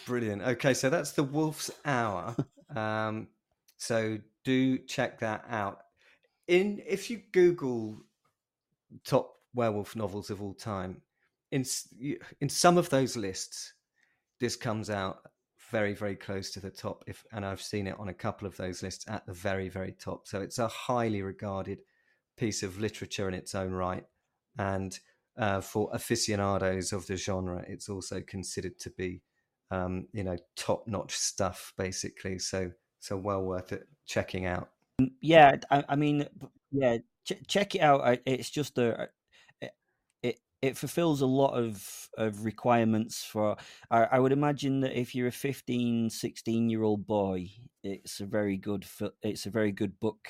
Brilliant. 0.04 0.42
Okay, 0.42 0.74
so 0.74 0.90
that's 0.90 1.12
the 1.12 1.22
Wolf's 1.22 1.70
Hour. 1.84 2.34
Um, 2.74 3.28
so 3.76 4.18
do 4.44 4.78
check 4.78 5.20
that 5.20 5.44
out. 5.48 5.82
In 6.48 6.82
if 6.86 7.10
you 7.10 7.22
Google 7.32 7.96
top 9.04 9.36
werewolf 9.54 9.94
novels 9.94 10.30
of 10.30 10.42
all 10.42 10.54
time, 10.54 11.00
in 11.52 11.64
in 12.40 12.48
some 12.48 12.76
of 12.76 12.90
those 12.90 13.16
lists, 13.16 13.74
this 14.40 14.56
comes 14.56 14.90
out 14.90 15.20
very 15.70 15.94
very 15.94 16.16
close 16.16 16.50
to 16.52 16.60
the 16.60 16.70
top. 16.70 17.04
If 17.06 17.24
and 17.32 17.44
I've 17.44 17.62
seen 17.62 17.86
it 17.86 17.98
on 17.98 18.08
a 18.08 18.14
couple 18.14 18.48
of 18.48 18.56
those 18.56 18.82
lists 18.82 19.04
at 19.08 19.26
the 19.26 19.32
very 19.32 19.68
very 19.68 19.92
top. 19.92 20.26
So 20.26 20.40
it's 20.40 20.58
a 20.58 20.68
highly 20.68 21.22
regarded 21.22 21.82
piece 22.36 22.62
of 22.62 22.80
literature 22.80 23.28
in 23.28 23.34
its 23.34 23.54
own 23.54 23.70
right, 23.70 24.04
and 24.58 24.98
uh, 25.40 25.60
for 25.60 25.90
aficionados 25.92 26.92
of 26.92 27.06
the 27.08 27.16
genre, 27.16 27.64
it's 27.66 27.88
also 27.88 28.20
considered 28.20 28.78
to 28.78 28.90
be 28.90 29.22
um, 29.70 30.06
you 30.12 30.24
know, 30.24 30.36
top 30.56 30.86
notch 30.86 31.16
stuff, 31.16 31.72
basically. 31.76 32.38
So, 32.38 32.70
so 32.98 33.16
well 33.16 33.42
worth 33.42 33.72
it 33.72 33.86
checking 34.06 34.46
out. 34.46 34.68
Yeah, 35.20 35.56
I, 35.70 35.84
I 35.90 35.96
mean, 35.96 36.26
yeah, 36.70 36.98
ch- 37.24 37.46
check 37.46 37.74
it 37.74 37.80
out. 37.80 38.18
It's 38.26 38.50
just 38.50 38.78
a, 38.78 39.08
it 40.62 40.76
fulfills 40.76 41.22
a 41.22 41.26
lot 41.26 41.54
of 41.54 42.08
of 42.18 42.44
requirements 42.44 43.24
for. 43.24 43.56
I, 43.90 44.04
I 44.04 44.18
would 44.18 44.32
imagine 44.32 44.80
that 44.80 44.98
if 44.98 45.14
you're 45.14 45.28
a 45.28 45.32
15, 45.32 46.10
16 46.10 46.68
year 46.68 46.82
old 46.82 47.06
boy, 47.06 47.50
it's 47.82 48.20
a 48.20 48.26
very 48.26 48.56
good. 48.56 48.84
It's 49.22 49.46
a 49.46 49.50
very 49.50 49.72
good 49.72 49.98
book 50.00 50.28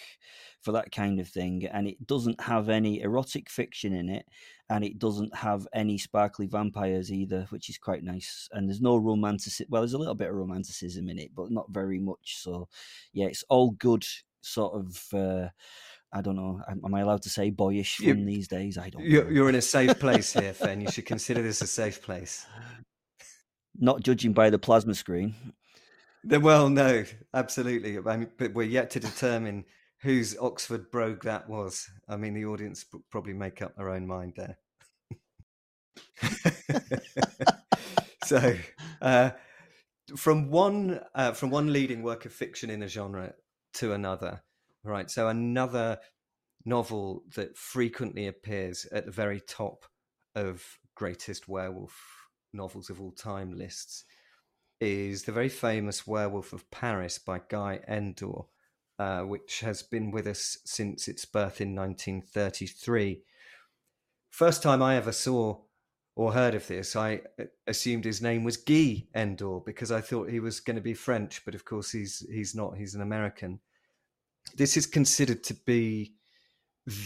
for 0.63 0.73
that 0.73 0.93
kind 0.93 1.19
of 1.19 1.29
thing, 1.29 1.67
and 1.67 1.89
it 1.89 2.07
doesn't 2.07 2.41
have 2.41 2.69
any 2.69 3.01
erotic 3.01 3.51
fiction 3.51 3.93
in 3.93 4.09
it, 4.09 4.27
and 4.69 4.85
it 4.85 4.99
doesn't 4.99 5.35
have 5.35 5.67
any 5.75 5.99
sparkly 5.99 6.47
vampires 6.47 7.13
either, 7.13 7.47
which 7.51 7.69
is 7.69 7.79
quite 7.79 8.05
nice. 8.05 8.49
And 8.53 8.69
there's 8.69 8.81
no 8.81 8.97
romanticism. 8.97 9.67
Well, 9.71 9.83
there's 9.83 9.95
a 9.95 9.99
little 9.99 10.15
bit 10.15 10.29
of 10.29 10.37
romanticism 10.37 11.09
in 11.09 11.19
it, 11.19 11.31
but 11.35 11.51
not 11.51 11.67
very 11.71 11.99
much. 11.99 12.37
So, 12.39 12.69
yeah, 13.13 13.27
it's 13.27 13.45
all 13.49 13.73
good 13.73 14.05
sort 14.43 14.75
of. 14.75 15.07
Uh, 15.13 15.49
I 16.13 16.23
don't 16.23 16.37
know. 16.37 16.61
Am 16.69 16.95
I 16.95 17.01
allowed 17.01 17.23
to 17.23 17.31
say 17.31 17.51
boyish 17.51 18.01
you, 18.01 18.15
these 18.15 18.49
days? 18.49 18.77
I 18.77 18.91
don't. 18.91 19.05
You're, 19.05 19.31
you're, 19.31 19.49
in 19.49 19.55
a 19.55 19.63
safe 19.63 19.99
place 19.99 20.33
here, 20.39 20.53
Fen. 20.53 20.81
You 20.81 20.91
should 20.91 21.07
consider 21.07 21.41
this 21.43 21.63
a 21.63 21.67
safe 21.67 22.03
place. 22.03 22.47
Not 23.79 24.03
judging 24.03 24.33
by 24.33 24.51
the 24.51 24.59
plasma 24.59 24.95
screen. 24.95 25.35
Well, 26.25 26.69
no, 26.69 27.05
absolutely. 27.33 27.99
I 27.99 28.17
mean, 28.17 28.31
but 28.37 28.53
we're 28.53 28.65
yet 28.65 28.91
to 28.91 29.01
determine 29.01 29.65
whose 30.03 30.37
Oxford 30.39 30.91
brogue 30.91 31.23
that 31.25 31.49
was. 31.49 31.89
I 32.09 32.17
mean, 32.17 32.35
the 32.35 32.45
audience 32.45 32.85
probably 33.11 33.33
make 33.33 33.63
up 33.63 33.77
their 33.77 33.91
own 33.91 34.07
mind 34.07 34.35
there. 34.37 34.59
so, 38.25 38.57
uh, 39.01 39.31
from 40.17 40.51
one 40.51 41.01
uh, 41.15 41.33
from 41.33 41.51
one 41.51 41.73
leading 41.73 42.03
work 42.03 42.25
of 42.25 42.33
fiction 42.33 42.69
in 42.69 42.83
a 42.83 42.89
genre 42.89 43.33
to 43.75 43.93
another, 43.93 44.43
right? 44.85 45.11
So 45.11 45.29
another 45.29 45.99
novel 46.65 47.25
that 47.35 47.57
frequently 47.57 48.27
appears 48.27 48.87
at 48.93 49.07
the 49.07 49.13
very 49.13 49.41
top 49.41 49.87
of 50.35 50.63
greatest 50.95 51.49
werewolf 51.49 51.99
novels 52.53 52.91
of 52.91 53.01
all 53.01 53.13
time 53.13 53.57
lists 53.57 54.05
is 54.81 55.25
the 55.25 55.33
very 55.33 55.49
famous 55.49 56.07
Werewolf 56.07 56.53
of 56.53 56.71
Paris 56.71 57.19
by 57.19 57.41
Guy 57.49 57.81
Endore, 57.87 58.47
uh, 58.99 59.21
which 59.21 59.61
has 59.61 59.83
been 59.83 60.11
with 60.11 60.27
us 60.27 60.59
since 60.65 61.07
its 61.07 61.25
birth 61.25 61.61
in 61.61 61.75
1933. 61.75 63.23
First 64.31 64.63
time 64.63 64.83
I 64.83 64.97
ever 64.97 65.13
saw 65.13 65.59
or 66.17 66.33
heard 66.33 66.55
of 66.55 66.67
this, 66.67 66.97
I 66.97 67.21
uh, 67.39 67.45
assumed 67.67 68.05
his 68.05 68.23
name 68.23 68.43
was 68.43 68.57
Guy 68.57 69.07
Endore 69.15 69.63
because 69.65 69.93
I 69.93 70.01
thought 70.01 70.31
he 70.31 70.41
was 70.41 70.61
going 70.61 70.77
to 70.77 70.83
be 70.83 70.95
French, 70.95 71.45
but 71.45 71.55
of 71.55 71.65
course 71.65 71.91
he's 71.91 72.27
he's 72.31 72.55
not. 72.55 72.77
He's 72.77 72.95
an 72.95 73.03
American. 73.03 73.61
This 74.57 74.77
is 74.77 74.87
considered 74.87 75.43
to 75.45 75.55
be 75.55 76.15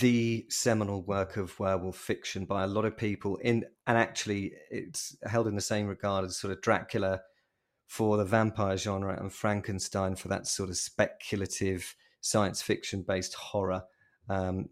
the 0.00 0.46
seminal 0.48 1.02
work 1.02 1.36
of 1.36 1.58
werewolf 1.58 1.96
fiction 1.96 2.44
by 2.44 2.62
a 2.62 2.66
lot 2.66 2.84
of 2.84 2.96
people 2.96 3.36
in 3.38 3.64
and 3.86 3.98
actually 3.98 4.52
it's 4.70 5.16
held 5.24 5.46
in 5.46 5.56
the 5.56 5.60
same 5.60 5.86
regard 5.86 6.24
as 6.24 6.38
sort 6.38 6.52
of 6.52 6.62
Dracula 6.62 7.20
for 7.86 8.16
the 8.16 8.24
vampire 8.24 8.76
genre 8.76 9.18
and 9.20 9.32
Frankenstein 9.32 10.14
for 10.14 10.28
that 10.28 10.46
sort 10.46 10.70
of 10.70 10.76
speculative 10.76 11.94
science 12.20 12.62
fiction 12.62 13.04
based 13.06 13.34
horror. 13.34 13.82
Um, 14.28 14.70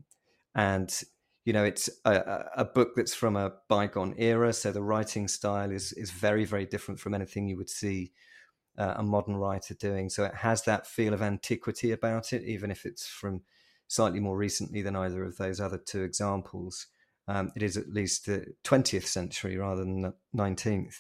and 0.55 1.03
you 1.45 1.53
know 1.53 1.65
it's 1.65 1.91
a, 2.05 2.45
a, 2.57 2.65
book 2.65 2.91
that's 2.95 3.15
from 3.15 3.37
a 3.37 3.53
bygone 3.69 4.15
era 4.17 4.53
so 4.53 4.71
the 4.71 4.83
writing 4.83 5.27
style 5.29 5.71
is 5.71 5.93
is 5.93 6.11
very 6.11 6.45
very 6.45 6.67
different 6.67 7.01
from 7.01 7.15
anything 7.15 7.49
you 7.49 7.57
would 7.57 7.71
see 7.71 8.13
uh, 8.79 8.95
a 8.97 9.03
modern 9.03 9.37
writer 9.37 9.75
doing. 9.75 10.09
So 10.09 10.25
it 10.25 10.35
has 10.35 10.63
that 10.65 10.87
feel 10.87 11.15
of 11.15 11.23
antiquity 11.23 11.93
about 11.93 12.33
it, 12.33 12.43
even 12.45 12.71
if 12.71 12.85
it's 12.85 13.07
from 13.07 13.43
slightly 13.89 14.21
more 14.21 14.37
recently 14.37 14.81
than 14.83 14.97
either 14.97 15.23
of 15.23 15.37
those 15.37 15.61
other 15.61 15.79
two 15.79 16.03
examples. 16.03 16.87
Um, 17.29 17.53
it 17.55 17.63
is 17.63 17.77
at 17.77 17.93
least 17.93 18.27
the 18.27 18.47
20th 18.65 19.07
century 19.07 19.57
rather 19.57 19.85
than 19.85 20.01
the 20.01 20.15
19th, 20.35 20.97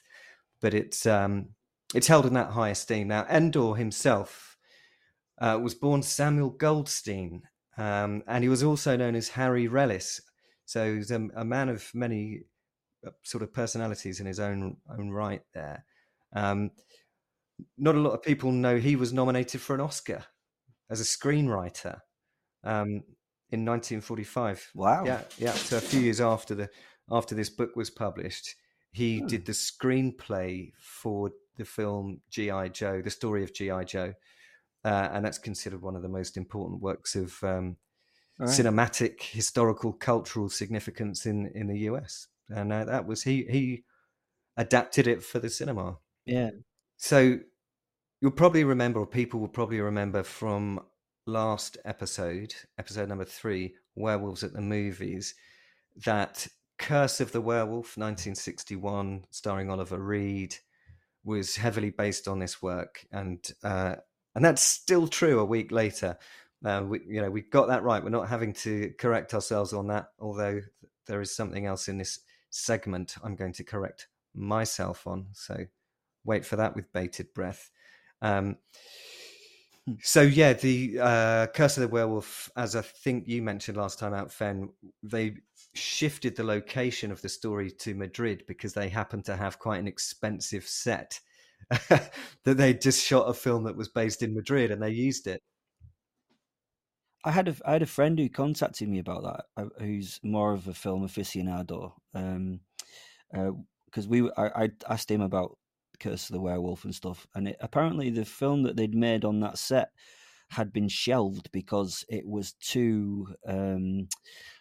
but 0.61 0.75
it's 0.75 1.07
um, 1.07 1.49
it's 1.95 2.07
held 2.07 2.26
in 2.26 2.35
that 2.35 2.50
high 2.50 2.71
esteem. 2.71 3.09
Now, 3.09 3.26
Endore 3.29 3.76
himself 3.76 4.57
uh, 5.41 5.59
was 5.61 5.75
born 5.75 6.02
Samuel 6.02 6.50
Goldstein, 6.50 7.43
um, 7.76 8.23
and 8.26 8.45
he 8.45 8.49
was 8.49 8.62
also 8.62 8.97
known 8.97 9.14
as 9.14 9.31
Harry 9.31 9.67
Relis. 9.67 10.21
So 10.64 10.95
he's 10.95 11.11
a, 11.11 11.29
a 11.35 11.45
man 11.45 11.69
of 11.69 11.91
many 11.95 12.43
uh, 13.07 13.11
sort 13.23 13.43
of 13.43 13.52
personalities 13.52 14.21
in 14.21 14.26
his 14.26 14.38
own 14.38 14.76
own 14.88 15.11
right. 15.11 15.43
There, 15.55 15.85
um, 16.35 16.71
not 17.78 17.95
a 17.95 18.00
lot 18.00 18.12
of 18.12 18.23
people 18.23 18.52
know 18.52 18.76
he 18.76 18.97
was 18.97 19.12
nominated 19.12 19.61
for 19.61 19.75
an 19.75 19.81
Oscar 19.81 20.25
as 20.90 21.00
a 21.00 21.04
screenwriter 21.04 22.00
um, 22.64 23.02
in 23.50 23.64
1945. 23.64 24.71
Wow. 24.75 25.04
Yeah, 25.04 25.23
yeah. 25.38 25.52
So 25.52 25.78
a 25.78 25.81
few 25.81 26.00
years 26.00 26.21
after 26.21 26.54
the 26.54 26.71
after 27.11 27.35
this 27.35 27.50
book 27.50 27.76
was 27.76 27.90
published, 27.90 28.54
he 28.92 29.19
hmm. 29.19 29.26
did 29.26 29.47
the 29.47 29.52
screenplay 29.52 30.73
for 30.81 31.31
the 31.57 31.64
film 31.64 32.21
G.I. 32.31 32.69
Joe, 32.69 33.02
the 33.02 33.11
story 33.11 33.42
of 33.42 33.52
G.I. 33.52 33.85
Joe, 33.85 34.14
uh, 34.85 35.09
and 35.12 35.25
that's 35.25 35.38
considered 35.38 35.83
one 35.83 35.97
of 35.97 36.02
the 36.02 36.09
most 36.09 36.37
important 36.37 36.81
works 36.81 37.14
of 37.14 37.42
um, 37.42 37.76
right. 38.38 38.49
cinematic, 38.49 39.23
historical, 39.23 39.92
cultural 39.92 40.49
significance 40.49 41.26
in 41.26 41.50
in 41.54 41.66
the 41.66 41.81
U.S. 41.81 42.28
And 42.49 42.73
uh, 42.73 42.85
that 42.85 43.07
was 43.07 43.23
he 43.23 43.47
he 43.50 43.85
adapted 44.57 45.07
it 45.07 45.23
for 45.23 45.38
the 45.38 45.50
cinema. 45.50 45.97
Yeah. 46.26 46.50
So 46.97 47.38
you'll 48.23 48.31
probably 48.31 48.62
remember, 48.62 49.00
or 49.00 49.07
people 49.07 49.41
will 49.41 49.49
probably 49.49 49.81
remember 49.81 50.23
from 50.23 50.81
last 51.26 51.76
episode, 51.85 52.55
episode 52.79 53.09
number 53.09 53.25
three, 53.25 53.75
Werewolves 53.97 54.45
at 54.45 54.52
the 54.52 54.61
Movies, 54.61 55.35
that 56.05 56.47
Curse 56.79 57.21
of 57.21 57.33
the 57.33 57.41
Werewolf, 57.41 57.99
1961, 57.99 59.25
starring 59.31 59.71
Oliver 59.71 59.99
Reed, 59.99 60.55
was 61.25 61.57
heavily 61.57 61.91
based 61.91 62.29
on 62.29 62.38
this 62.38 62.62
work, 62.62 63.05
and 63.11 63.45
uh, 63.64 63.97
and 64.35 64.45
that's 64.45 64.62
still 64.62 65.09
true 65.09 65.41
a 65.41 65.45
week 65.45 65.73
later. 65.73 66.17
Uh, 66.64 66.83
we, 66.87 67.00
you 67.07 67.21
know, 67.21 67.31
we 67.31 67.43
got 67.43 67.69
that 67.69 67.83
right. 67.83 68.02
We're 68.02 68.11
not 68.11 68.29
having 68.29 68.52
to 68.55 68.93
correct 68.99 69.35
ourselves 69.35 69.73
on 69.73 69.88
that, 69.88 70.11
although 70.21 70.61
there 71.09 71.21
is 71.21 71.35
something 71.35 71.67
else 71.67 71.88
in 71.88 71.99
this 71.99 72.21
segment 72.50 73.17
I'm 73.23 73.35
going 73.35 73.52
to 73.55 73.64
correct 73.64 74.07
myself 74.33 75.09
on. 75.09 75.26
So 75.33 75.67
wait 76.25 76.47
for 76.47 76.57
that 76.57 76.76
with 76.76 76.93
bated 76.93 77.35
breath. 77.35 77.71
Um, 78.23 78.57
hmm. 79.87 79.95
so 80.00 80.23
yeah, 80.23 80.55
the 80.55 80.99
uh, 81.00 81.47
Curse 81.49 81.76
of 81.76 81.83
the 81.83 81.88
Werewolf, 81.88 82.50
as 82.57 82.75
I 82.76 82.83
think 82.83 83.29
you 83.29 83.43
mentioned 83.43 83.76
last 83.76 83.99
time 83.99 84.14
out, 84.14 84.33
Fen, 84.33 84.71
they 85.02 85.35
shifted 85.75 86.37
the 86.37 86.45
location 86.45 87.11
of 87.12 87.21
the 87.21 87.29
story 87.29 87.71
to 87.71 87.95
Madrid 87.95 88.45
because 88.47 88.73
they 88.73 88.88
happened 88.88 89.25
to 89.26 89.37
have 89.37 89.59
quite 89.59 89.81
an 89.81 89.88
expensive 89.88 90.64
set 90.64 91.19
that 91.88 92.11
they 92.45 92.75
just 92.75 93.05
shot 93.05 93.29
a 93.29 93.35
film 93.35 93.64
that 93.64 93.76
was 93.76 93.88
based 93.88 94.23
in 94.23 94.35
Madrid 94.35 94.71
and 94.71 94.83
they 94.83 94.91
used 94.91 95.26
it. 95.26 95.43
I 97.25 97.31
had 97.31 97.49
a 97.49 97.55
I 97.64 97.73
had 97.73 97.83
a 97.83 97.87
friend 97.87 98.19
who 98.19 98.29
contacted 98.29 98.88
me 98.88 98.99
about 98.99 99.23
that, 99.23 99.45
uh, 99.57 99.69
who's 99.79 100.19
more 100.25 100.52
of 100.52 100.67
a 100.67 100.75
film 100.75 101.07
aficionado. 101.07 101.93
Um, 102.14 102.61
because 103.31 104.07
uh, 104.07 104.09
we 104.09 104.31
I, 104.37 104.64
I 104.64 104.71
asked 104.88 105.11
him 105.11 105.21
about 105.21 105.57
Curse 106.03 106.29
of 106.29 106.35
the 106.35 106.41
Werewolf 106.41 106.85
and 106.85 106.95
stuff. 106.95 107.27
And 107.35 107.49
it, 107.49 107.57
apparently, 107.61 108.11
the 108.11 108.25
film 108.25 108.63
that 108.65 108.77
they'd 108.77 108.95
made 108.95 109.25
on 109.25 109.41
that 109.41 109.59
set 109.59 109.91
had 110.51 110.73
been 110.73 110.89
shelved 110.89 111.51
because 111.53 112.05
it 112.09 112.27
was 112.27 112.53
too, 112.55 113.27
um, 113.47 114.09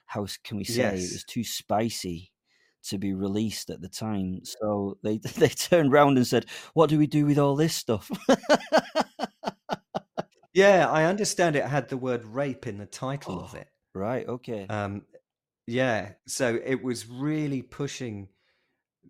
how 0.05 0.25
can 0.43 0.57
we 0.57 0.63
say, 0.63 0.83
yes. 0.83 0.93
it 0.93 1.13
was 1.13 1.25
too 1.25 1.43
spicy 1.43 2.31
to 2.83 2.97
be 2.97 3.13
released 3.13 3.69
at 3.69 3.81
the 3.81 3.89
time. 3.89 4.41
So 4.43 4.97
they 5.03 5.17
they 5.37 5.49
turned 5.49 5.93
around 5.93 6.17
and 6.17 6.27
said, 6.27 6.45
"What 6.73 6.89
do 6.89 6.97
we 6.97 7.07
do 7.07 7.25
with 7.25 7.37
all 7.37 7.55
this 7.55 7.75
stuff?" 7.75 8.09
yeah, 10.53 10.89
I 10.89 11.05
understand 11.05 11.55
it 11.55 11.65
had 11.65 11.89
the 11.89 11.97
word 11.97 12.25
rape 12.25 12.67
in 12.67 12.77
the 12.77 12.85
title 12.85 13.39
oh, 13.39 13.43
of 13.43 13.55
it. 13.55 13.67
Right. 13.93 14.27
Okay. 14.27 14.67
Um, 14.67 15.03
yeah. 15.67 16.13
So 16.27 16.59
it 16.63 16.81
was 16.81 17.07
really 17.07 17.61
pushing 17.61 18.29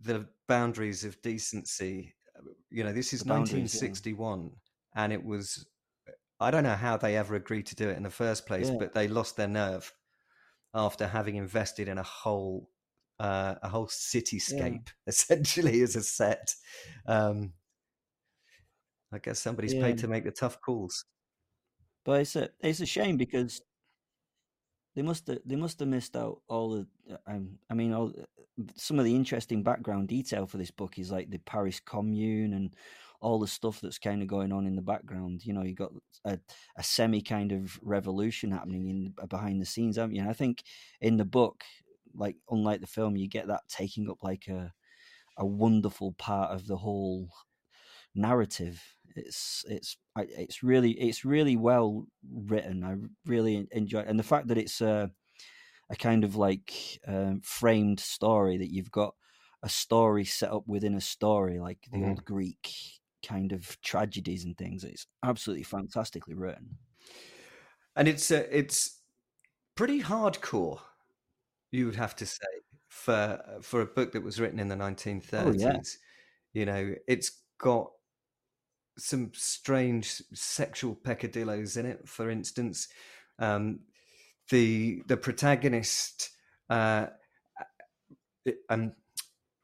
the 0.02 0.28
boundaries 0.48 1.04
of 1.04 1.22
decency 1.22 2.14
you 2.72 2.84
know, 2.84 2.94
this 2.94 3.14
is 3.14 3.26
1961, 3.26 4.44
yeah. 4.44 5.04
and 5.04 5.14
it 5.14 5.24
was. 5.24 5.66
I 6.40 6.50
don't 6.50 6.64
know 6.64 6.74
how 6.74 6.98
they 6.98 7.18
ever 7.18 7.36
agreed 7.36 7.68
to 7.68 7.76
do 7.76 7.90
it 7.90 7.98
in 7.98 8.04
the 8.04 8.10
first 8.10 8.48
place, 8.48 8.70
yeah. 8.70 8.78
but 8.80 8.94
they 8.94 9.08
lost 9.08 9.38
their 9.38 9.48
nerve 9.48 9.94
after 10.74 11.06
having 11.08 11.36
invested 11.36 11.88
in 11.88 12.00
a 12.00 12.04
whole 12.04 12.68
uh, 13.20 13.56
a 13.62 13.70
whole 13.70 13.88
cityscape 13.88 14.60
yeah. 14.60 14.94
essentially 15.08 15.82
as 15.82 15.96
a 15.96 16.02
set. 16.02 16.56
Um, 17.06 17.54
I 19.14 19.20
guess 19.20 19.40
somebody's 19.40 19.74
paid 19.74 19.98
to 20.00 20.08
make 20.08 20.24
the 20.24 20.32
tough 20.32 20.60
calls. 20.62 21.06
But 22.04 22.22
it's 22.22 22.36
a 22.36 22.50
it's 22.62 22.80
a 22.80 22.86
shame 22.86 23.18
because 23.18 23.62
they 24.96 25.02
must 25.02 25.28
have 25.28 25.40
they 25.46 25.56
must 25.56 25.80
have 25.80 25.90
missed 25.90 26.16
out 26.16 26.42
all 26.48 26.70
the. 26.72 26.88
Uh, 27.12 27.18
um, 27.28 27.60
I 27.70 27.74
mean, 27.74 27.94
all 27.94 28.10
uh, 28.10 28.64
some 28.76 29.00
of 29.00 29.06
the 29.06 29.16
interesting 29.16 29.64
background 29.64 30.08
detail 30.08 30.46
for 30.46 30.58
this 30.58 30.72
book 30.72 31.00
is 31.00 31.12
like 31.12 31.30
the 31.30 31.40
Paris 31.40 31.80
Commune 31.80 32.54
and 32.54 32.76
all 33.22 33.40
the 33.40 33.48
stuff 33.48 33.80
that's 33.80 34.00
kind 34.00 34.22
of 34.22 34.28
going 34.28 34.52
on 34.52 34.66
in 34.66 34.76
the 34.76 34.82
background. 34.82 35.46
You 35.46 35.54
know, 35.54 35.64
you 35.64 35.76
got 35.76 35.92
a, 36.26 36.40
a 36.76 36.84
semi 36.84 37.22
kind 37.22 37.52
of 37.52 37.80
revolution 37.82 38.52
happening 38.52 38.88
in 38.90 39.28
behind 39.28 39.62
the 39.62 39.66
scenes, 39.66 39.98
haven't 39.98 40.16
you? 40.16 40.22
And 40.22 40.30
I 40.30 40.34
think 40.34 40.64
in 41.00 41.18
the 41.18 41.26
book, 41.26 41.64
like 42.14 42.36
unlike 42.50 42.82
the 42.82 42.88
film, 42.88 43.16
you 43.16 43.30
get 43.30 43.48
that 43.48 43.62
taking 43.70 44.10
up 44.10 44.18
like 44.24 44.48
a 44.48 44.74
a 45.38 45.46
wonderful 45.46 46.14
part 46.14 46.52
of 46.52 46.68
the 46.68 46.78
whole 46.78 47.30
narrative. 48.14 48.82
It's 49.16 49.66
it's 49.68 49.98
it's 50.16 50.64
really 50.64 50.92
it's 50.92 51.26
really 51.26 51.56
well 51.56 52.06
written. 52.32 52.84
I 52.84 52.96
really 53.30 53.68
enjoy, 53.72 54.00
it. 54.02 54.08
and 54.08 54.20
the 54.20 54.24
fact 54.24 54.48
that 54.48 54.58
it's 54.58 54.82
a 54.82 55.12
a 55.90 55.96
kind 55.96 56.24
of 56.24 56.36
like 56.36 56.74
um, 57.08 57.42
framed 57.44 58.00
story 58.00 58.58
that 58.58 58.72
you've 58.72 58.92
got 58.92 59.14
a 59.64 59.70
story 59.70 60.24
set 60.26 60.52
up 60.52 60.64
within 60.66 60.96
a 60.96 61.02
story, 61.02 61.60
like 61.60 61.80
the 61.92 61.98
mm-hmm. 61.98 62.10
old 62.10 62.26
Greek 62.26 62.70
kind 63.26 63.52
of 63.52 63.80
tragedies 63.82 64.46
and 64.46 64.58
things. 64.58 64.84
It's 64.84 65.06
absolutely 65.24 65.64
fantastically 65.64 66.34
written, 66.34 66.78
and 67.96 68.08
it's 68.08 68.32
uh, 68.32 68.46
it's 68.50 69.02
pretty 69.76 70.02
hardcore. 70.02 70.80
You 71.72 71.86
would 71.86 71.96
have 71.96 72.16
to 72.18 72.26
say 72.26 72.48
for 72.88 73.40
for 73.62 73.82
a 73.82 73.86
book 73.86 74.14
that 74.14 74.24
was 74.24 74.40
written 74.40 74.60
in 74.60 74.68
the 74.68 74.76
1930s. 74.76 75.46
Oh, 75.46 75.52
yeah. 75.52 75.78
You 76.54 76.66
know, 76.66 76.96
it's 77.08 77.44
got 77.58 77.92
some 78.98 79.32
strange 79.34 80.22
sexual 80.34 80.96
peccadillos 80.96 81.78
in 81.78 81.86
it. 81.86 82.08
For 82.08 82.30
instance, 82.30 82.88
um, 83.40 83.82
the 84.50 85.02
the 85.08 85.18
protagonist 85.18 86.30
uh, 86.70 87.08
um, 88.70 88.94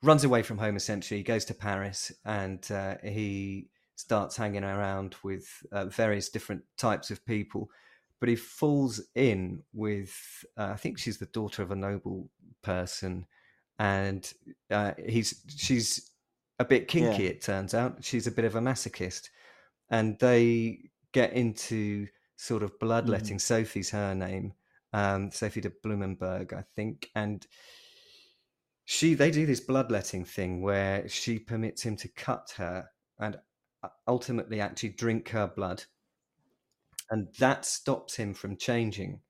runs 0.03 0.23
away 0.23 0.43
from 0.43 0.57
home. 0.57 0.75
Essentially, 0.75 1.19
he 1.19 1.23
goes 1.23 1.45
to 1.45 1.53
Paris 1.53 2.11
and 2.25 2.69
uh, 2.71 2.95
he 3.03 3.67
starts 3.95 4.37
hanging 4.37 4.63
around 4.63 5.15
with 5.23 5.47
uh, 5.71 5.85
various 5.85 6.29
different 6.29 6.63
types 6.77 7.11
of 7.11 7.25
people. 7.25 7.69
But 8.19 8.29
he 8.29 8.35
falls 8.35 9.01
in 9.13 9.63
with, 9.73 10.15
uh, 10.57 10.71
I 10.73 10.75
think 10.75 10.97
she's 10.97 11.19
the 11.19 11.27
daughter 11.27 11.61
of 11.61 11.69
a 11.69 11.75
noble 11.75 12.29
person, 12.63 13.27
and 13.77 14.31
uh, 14.71 14.93
he's 15.07 15.43
she's 15.55 16.06
a 16.59 16.65
bit 16.65 16.87
kinky. 16.87 17.23
Yeah. 17.23 17.29
It 17.29 17.41
turns 17.41 17.73
out 17.73 18.03
she's 18.03 18.27
a 18.27 18.31
bit 18.31 18.45
of 18.45 18.55
a 18.55 18.61
masochist, 18.61 19.29
and 19.89 20.17
they 20.19 20.89
get 21.11 21.33
into 21.33 22.07
sort 22.35 22.63
of 22.63 22.77
bloodletting. 22.79 23.37
Mm. 23.37 23.41
Sophie's 23.41 23.89
her 23.91 24.13
name, 24.15 24.53
um, 24.93 25.31
Sophie 25.31 25.61
de 25.61 25.71
Blumenberg, 25.83 26.53
I 26.53 26.63
think, 26.75 27.09
and 27.15 27.45
she 28.85 29.13
they 29.13 29.31
do 29.31 29.45
this 29.45 29.59
bloodletting 29.59 30.25
thing 30.25 30.61
where 30.61 31.07
she 31.09 31.39
permits 31.39 31.83
him 31.83 31.97
to 31.97 32.07
cut 32.07 32.53
her 32.57 32.87
and 33.19 33.37
uh, 33.83 33.89
ultimately 34.07 34.61
actually 34.61 34.89
drink 34.89 35.29
her 35.29 35.47
blood, 35.47 35.83
and 37.09 37.27
that 37.39 37.65
stops 37.65 38.15
him 38.15 38.33
from 38.33 38.57
changing. 38.57 39.21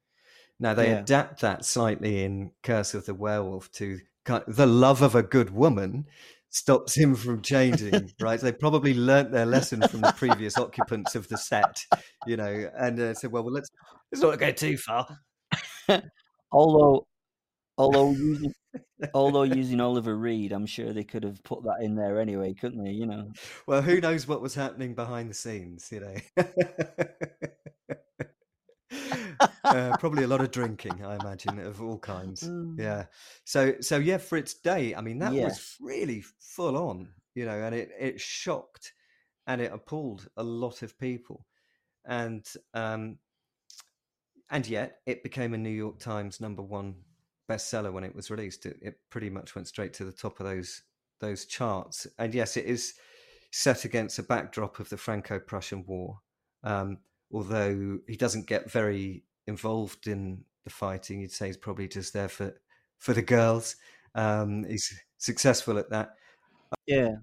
Now 0.59 0.73
they 0.73 0.89
yeah. 0.89 0.99
adapt 0.99 1.41
that 1.41 1.65
slightly 1.65 2.23
in 2.23 2.51
Curse 2.63 2.93
of 2.93 3.05
the 3.05 3.13
Werewolf 3.13 3.71
to 3.73 3.99
the 4.47 4.65
love 4.65 5.01
of 5.01 5.15
a 5.15 5.23
good 5.23 5.51
woman 5.51 6.05
stops 6.49 6.95
him 6.95 7.15
from 7.15 7.41
changing, 7.41 8.11
right? 8.19 8.39
they 8.39 8.51
probably 8.51 8.93
learnt 8.93 9.31
their 9.31 9.45
lesson 9.45 9.81
from 9.87 10.01
the 10.01 10.13
previous 10.13 10.57
occupants 10.59 11.15
of 11.15 11.27
the 11.27 11.37
set, 11.37 11.79
you 12.25 12.37
know, 12.37 12.69
and 12.77 12.99
uh, 12.99 13.13
said, 13.13 13.31
well, 13.31 13.43
well, 13.43 13.53
let's 13.53 13.69
let's 14.11 14.21
not 14.21 14.39
go 14.39 14.51
too 14.51 14.77
far. 14.77 15.07
although, 16.51 17.05
although 17.77 18.11
using 18.11 18.53
although 19.13 19.43
using 19.43 19.79
Oliver 19.81 20.17
Reed, 20.17 20.51
I'm 20.51 20.65
sure 20.65 20.93
they 20.93 21.03
could 21.03 21.23
have 21.23 21.43
put 21.43 21.63
that 21.63 21.81
in 21.81 21.95
there 21.95 22.19
anyway, 22.19 22.53
couldn't 22.53 22.83
they? 22.83 22.91
You 22.91 23.05
know. 23.05 23.31
Well, 23.67 23.81
who 23.81 24.01
knows 24.01 24.27
what 24.27 24.41
was 24.41 24.55
happening 24.55 24.95
behind 24.95 25.29
the 25.29 25.35
scenes, 25.35 25.91
you 25.91 25.99
know. 26.01 26.15
Uh, 29.75 29.97
probably 29.97 30.23
a 30.23 30.27
lot 30.27 30.41
of 30.41 30.51
drinking, 30.51 31.03
I 31.03 31.15
imagine, 31.15 31.59
of 31.59 31.81
all 31.81 31.97
kinds. 31.99 32.43
Mm. 32.43 32.79
Yeah. 32.79 33.05
So, 33.43 33.75
so 33.81 33.97
yeah, 33.97 34.17
for 34.17 34.37
its 34.37 34.53
day, 34.53 34.95
I 34.95 35.01
mean, 35.01 35.19
that 35.19 35.33
was 35.33 35.75
really 35.79 36.23
full 36.39 36.77
on, 36.77 37.09
you 37.35 37.45
know, 37.45 37.63
and 37.63 37.75
it 37.75 37.89
it 37.99 38.19
shocked 38.19 38.93
and 39.45 39.61
it 39.61 39.71
appalled 39.71 40.27
a 40.37 40.43
lot 40.43 40.81
of 40.81 40.97
people, 40.99 41.45
and 42.05 42.45
um, 42.73 43.17
and 44.49 44.67
yet 44.67 44.99
it 45.05 45.23
became 45.23 45.53
a 45.53 45.57
New 45.57 45.69
York 45.69 45.99
Times 45.99 46.41
number 46.41 46.61
one 46.61 46.95
bestseller 47.49 47.93
when 47.93 48.03
it 48.03 48.15
was 48.15 48.29
released. 48.29 48.65
It, 48.65 48.77
it 48.81 48.99
pretty 49.09 49.29
much 49.29 49.55
went 49.55 49.67
straight 49.67 49.93
to 49.93 50.05
the 50.05 50.11
top 50.11 50.39
of 50.39 50.45
those 50.45 50.81
those 51.19 51.45
charts, 51.45 52.07
and 52.17 52.33
yes, 52.33 52.57
it 52.57 52.65
is 52.65 52.93
set 53.51 53.85
against 53.85 54.19
a 54.19 54.23
backdrop 54.23 54.79
of 54.79 54.89
the 54.89 54.97
Franco-Prussian 54.97 55.85
War. 55.87 56.19
Um, 56.63 56.97
although 57.31 57.99
he 58.07 58.15
doesn't 58.15 58.47
get 58.47 58.71
very 58.71 59.23
involved 59.47 60.07
in 60.07 60.43
the 60.63 60.69
fighting. 60.69 61.21
You'd 61.21 61.31
say 61.31 61.47
he's 61.47 61.57
probably 61.57 61.87
just 61.87 62.13
there 62.13 62.29
for 62.29 62.53
for 62.99 63.13
the 63.13 63.21
girls. 63.21 63.75
Um, 64.15 64.63
he's 64.65 64.93
successful 65.17 65.77
at 65.77 65.89
that. 65.89 66.09
Yeah. 66.85 67.15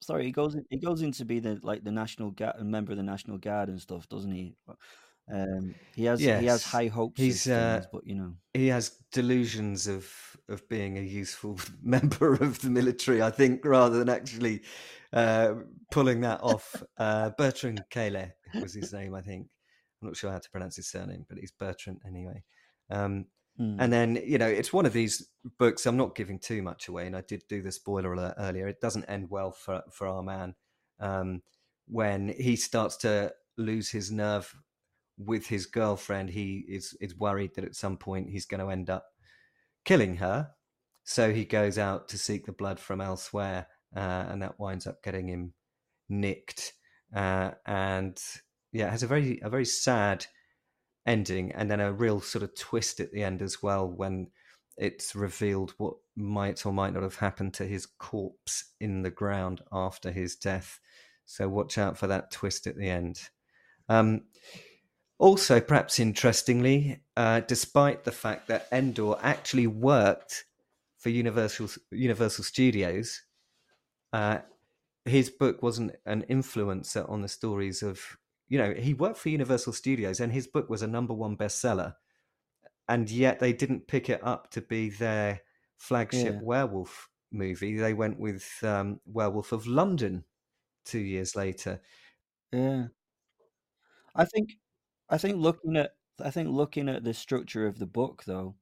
Sorry, 0.00 0.24
he 0.24 0.32
goes 0.32 0.54
in, 0.54 0.64
he 0.68 0.78
goes 0.78 1.02
in 1.02 1.12
to 1.12 1.24
be 1.24 1.40
the 1.40 1.58
like 1.62 1.84
the 1.84 1.92
national 1.92 2.30
guard, 2.32 2.60
member 2.60 2.92
of 2.92 2.98
the 2.98 3.04
national 3.04 3.38
guard 3.38 3.68
and 3.68 3.80
stuff, 3.80 4.08
doesn't 4.08 4.32
he? 4.32 4.54
Um, 5.32 5.74
he 5.94 6.04
has 6.04 6.20
yes. 6.20 6.40
he 6.40 6.46
has 6.46 6.62
high 6.64 6.88
hopes. 6.88 7.18
He's 7.18 7.48
uh, 7.48 7.76
things, 7.76 7.88
but 7.90 8.06
you 8.06 8.14
know 8.14 8.34
he 8.52 8.68
has 8.68 8.98
delusions 9.12 9.86
of 9.86 10.12
of 10.50 10.68
being 10.68 10.98
a 10.98 11.00
useful 11.00 11.58
member 11.82 12.34
of 12.34 12.60
the 12.60 12.68
military. 12.68 13.22
I 13.22 13.30
think 13.30 13.64
rather 13.64 13.98
than 13.98 14.10
actually 14.10 14.62
uh, 15.14 15.54
pulling 15.90 16.20
that 16.22 16.42
off. 16.42 16.82
Uh, 16.96 17.30
Bertrand 17.36 17.82
Kele 17.90 18.32
was 18.60 18.72
his 18.72 18.92
name, 18.92 19.14
I 19.16 19.20
think. 19.20 19.48
I'm 20.04 20.10
not 20.10 20.16
sure 20.16 20.30
how 20.30 20.38
to 20.38 20.50
pronounce 20.50 20.76
his 20.76 20.88
surname, 20.88 21.24
but 21.28 21.38
he's 21.38 21.50
Bertrand 21.50 22.00
anyway. 22.06 22.44
Um, 22.90 23.26
mm. 23.58 23.76
And 23.78 23.90
then, 23.90 24.20
you 24.24 24.36
know, 24.36 24.46
it's 24.46 24.72
one 24.72 24.84
of 24.84 24.92
these 24.92 25.30
books. 25.58 25.86
I'm 25.86 25.96
not 25.96 26.14
giving 26.14 26.38
too 26.38 26.62
much 26.62 26.88
away, 26.88 27.06
and 27.06 27.16
I 27.16 27.22
did 27.22 27.44
do 27.48 27.62
the 27.62 27.72
spoiler 27.72 28.12
alert 28.12 28.34
earlier. 28.38 28.68
It 28.68 28.80
doesn't 28.80 29.06
end 29.06 29.30
well 29.30 29.50
for 29.50 29.82
for 29.90 30.06
our 30.06 30.22
man 30.22 30.54
um, 31.00 31.42
when 31.86 32.28
he 32.28 32.56
starts 32.56 32.98
to 32.98 33.32
lose 33.56 33.90
his 33.90 34.10
nerve 34.12 34.54
with 35.16 35.46
his 35.46 35.64
girlfriend. 35.64 36.30
He 36.30 36.66
is 36.68 36.94
is 37.00 37.16
worried 37.16 37.54
that 37.54 37.64
at 37.64 37.74
some 37.74 37.96
point 37.96 38.28
he's 38.28 38.46
going 38.46 38.60
to 38.60 38.70
end 38.70 38.90
up 38.90 39.06
killing 39.86 40.16
her. 40.16 40.50
So 41.04 41.32
he 41.32 41.46
goes 41.46 41.78
out 41.78 42.08
to 42.08 42.18
seek 42.18 42.44
the 42.44 42.52
blood 42.52 42.78
from 42.78 43.00
elsewhere, 43.00 43.68
uh, 43.96 44.26
and 44.28 44.42
that 44.42 44.60
winds 44.60 44.86
up 44.86 45.02
getting 45.02 45.28
him 45.28 45.54
nicked. 46.10 46.74
Uh, 47.14 47.52
and 47.64 48.18
yeah, 48.74 48.88
it 48.88 48.90
has 48.90 49.04
a 49.04 49.06
very 49.06 49.40
a 49.40 49.48
very 49.48 49.64
sad 49.64 50.26
ending, 51.06 51.52
and 51.52 51.70
then 51.70 51.80
a 51.80 51.92
real 51.92 52.20
sort 52.20 52.42
of 52.42 52.54
twist 52.56 53.00
at 53.00 53.12
the 53.12 53.22
end 53.22 53.40
as 53.40 53.62
well 53.62 53.88
when 53.88 54.26
it's 54.76 55.14
revealed 55.14 55.72
what 55.78 55.94
might 56.16 56.66
or 56.66 56.72
might 56.72 56.92
not 56.92 57.04
have 57.04 57.16
happened 57.16 57.54
to 57.54 57.64
his 57.64 57.86
corpse 57.86 58.72
in 58.80 59.02
the 59.02 59.10
ground 59.10 59.62
after 59.72 60.10
his 60.10 60.34
death. 60.34 60.80
So 61.24 61.48
watch 61.48 61.78
out 61.78 61.96
for 61.96 62.08
that 62.08 62.32
twist 62.32 62.66
at 62.66 62.76
the 62.76 62.88
end. 62.88 63.20
Um, 63.88 64.22
also, 65.18 65.60
perhaps 65.60 66.00
interestingly, 66.00 67.00
uh, 67.16 67.40
despite 67.40 68.02
the 68.02 68.12
fact 68.12 68.48
that 68.48 68.66
Endore 68.72 69.18
actually 69.22 69.68
worked 69.68 70.44
for 70.98 71.10
Universal 71.10 71.68
Universal 71.92 72.42
Studios, 72.42 73.22
uh, 74.12 74.38
his 75.04 75.30
book 75.30 75.62
wasn't 75.62 75.92
an 76.04 76.24
influencer 76.28 77.08
on 77.08 77.22
the 77.22 77.28
stories 77.28 77.80
of 77.80 78.18
you 78.48 78.58
know, 78.58 78.74
he 78.74 78.94
worked 78.94 79.18
for 79.18 79.30
Universal 79.30 79.72
Studios 79.72 80.20
and 80.20 80.32
his 80.32 80.46
book 80.46 80.68
was 80.68 80.82
a 80.82 80.86
number 80.86 81.14
one 81.14 81.36
bestseller. 81.36 81.94
And 82.88 83.10
yet 83.10 83.40
they 83.40 83.52
didn't 83.52 83.86
pick 83.86 84.10
it 84.10 84.20
up 84.22 84.50
to 84.50 84.60
be 84.60 84.90
their 84.90 85.40
flagship 85.78 86.34
yeah. 86.34 86.40
werewolf 86.42 87.08
movie. 87.32 87.76
They 87.76 87.94
went 87.94 88.18
with 88.18 88.46
um, 88.62 89.00
Werewolf 89.06 89.52
of 89.52 89.66
London 89.66 90.24
two 90.84 91.00
years 91.00 91.34
later. 91.34 91.80
Yeah. 92.52 92.88
I 94.14 94.26
think 94.26 94.50
I 95.08 95.18
think 95.18 95.38
looking 95.38 95.76
at 95.76 95.92
I 96.22 96.30
think 96.30 96.50
looking 96.50 96.88
at 96.88 97.04
the 97.04 97.14
structure 97.14 97.66
of 97.66 97.78
the 97.78 97.86
book 97.86 98.24
though, 98.26 98.54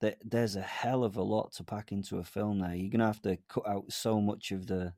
that 0.00 0.18
there's 0.24 0.56
a 0.56 0.60
hell 0.60 1.04
of 1.04 1.16
a 1.16 1.22
lot 1.22 1.52
to 1.52 1.64
pack 1.64 1.92
into 1.92 2.18
a 2.18 2.24
film 2.24 2.58
there. 2.58 2.74
You're 2.74 2.90
gonna 2.90 3.06
have 3.06 3.22
to 3.22 3.38
cut 3.48 3.66
out 3.66 3.92
so 3.92 4.20
much 4.20 4.50
of 4.50 4.66
the 4.66 4.92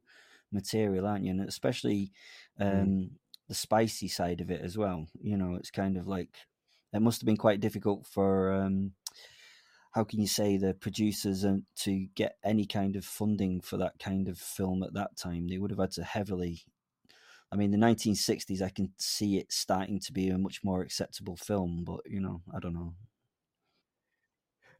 material, 0.50 1.06
aren't 1.06 1.24
you? 1.24 1.30
And 1.32 1.42
especially 1.42 2.12
mm. 2.58 2.66
um, 2.66 2.88
mm 2.88 3.10
the 3.48 3.54
spicy 3.54 4.08
side 4.08 4.40
of 4.40 4.50
it 4.50 4.60
as 4.62 4.76
well. 4.76 5.06
You 5.20 5.36
know, 5.36 5.54
it's 5.54 5.70
kind 5.70 5.96
of 5.96 6.06
like 6.06 6.30
it 6.92 7.02
must 7.02 7.20
have 7.20 7.26
been 7.26 7.36
quite 7.36 7.60
difficult 7.60 8.06
for 8.06 8.52
um, 8.52 8.92
how 9.92 10.04
can 10.04 10.20
you 10.20 10.26
say 10.26 10.56
the 10.56 10.74
producers 10.74 11.44
and 11.44 11.62
to 11.76 12.06
get 12.16 12.36
any 12.44 12.66
kind 12.66 12.96
of 12.96 13.04
funding 13.04 13.60
for 13.60 13.76
that 13.76 13.98
kind 13.98 14.28
of 14.28 14.38
film 14.38 14.82
at 14.82 14.94
that 14.94 15.16
time. 15.16 15.48
They 15.48 15.58
would 15.58 15.70
have 15.70 15.78
had 15.78 15.92
to 15.92 16.04
heavily. 16.04 16.62
I 17.52 17.56
mean, 17.56 17.70
the 17.70 17.78
1960s, 17.78 18.60
I 18.60 18.70
can 18.70 18.92
see 18.98 19.38
it 19.38 19.52
starting 19.52 20.00
to 20.00 20.12
be 20.12 20.28
a 20.28 20.38
much 20.38 20.64
more 20.64 20.82
acceptable 20.82 21.36
film, 21.36 21.84
but 21.86 22.00
you 22.06 22.20
know, 22.20 22.42
I 22.54 22.58
don't 22.58 22.74
know. 22.74 22.94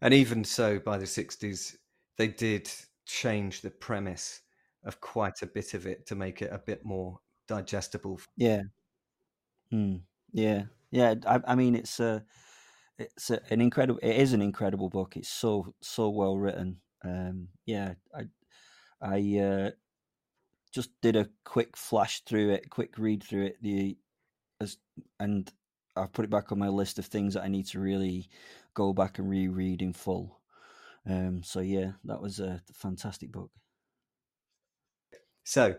and 0.00 0.12
even 0.12 0.44
so, 0.44 0.78
by 0.78 0.98
the 0.98 1.04
'60s, 1.04 1.76
they 2.16 2.28
did 2.28 2.70
change 3.06 3.60
the 3.60 3.70
premise 3.70 4.40
of 4.84 5.00
quite 5.00 5.42
a 5.42 5.46
bit 5.46 5.74
of 5.74 5.86
it 5.86 6.06
to 6.06 6.14
make 6.14 6.42
it 6.42 6.52
a 6.52 6.58
bit 6.58 6.84
more 6.84 7.20
digestible. 7.48 8.20
Yeah. 8.36 8.62
Mm. 9.72 10.02
Yeah. 10.32 10.64
Yeah. 10.90 11.14
I, 11.26 11.40
I 11.46 11.54
mean, 11.54 11.74
it's 11.74 12.00
a, 12.00 12.24
it's 12.98 13.30
a, 13.30 13.40
an 13.50 13.60
incredible. 13.60 14.00
It 14.02 14.16
is 14.16 14.32
an 14.32 14.42
incredible 14.42 14.88
book. 14.88 15.16
It's 15.16 15.28
so 15.28 15.74
so 15.80 16.08
well 16.10 16.36
written. 16.38 16.80
Um, 17.04 17.48
yeah. 17.66 17.94
I 18.14 18.24
I 19.00 19.38
uh, 19.38 19.70
just 20.72 20.90
did 21.02 21.16
a 21.16 21.28
quick 21.44 21.76
flash 21.76 22.22
through 22.24 22.50
it, 22.50 22.70
quick 22.70 22.98
read 22.98 23.22
through 23.22 23.46
it. 23.46 23.62
The 23.62 23.96
as 24.60 24.78
and 25.20 25.50
I've 25.96 26.12
put 26.12 26.24
it 26.24 26.30
back 26.30 26.50
on 26.50 26.58
my 26.58 26.68
list 26.68 26.98
of 26.98 27.06
things 27.06 27.34
that 27.34 27.44
I 27.44 27.48
need 27.48 27.66
to 27.66 27.80
really 27.80 28.28
go 28.74 28.92
back 28.92 29.18
and 29.18 29.28
reread 29.28 29.82
in 29.82 29.92
full. 29.92 30.40
Um, 31.08 31.42
so 31.42 31.60
yeah, 31.60 31.92
that 32.04 32.20
was 32.20 32.40
a 32.40 32.62
fantastic 32.72 33.30
book. 33.30 33.50
So, 35.44 35.76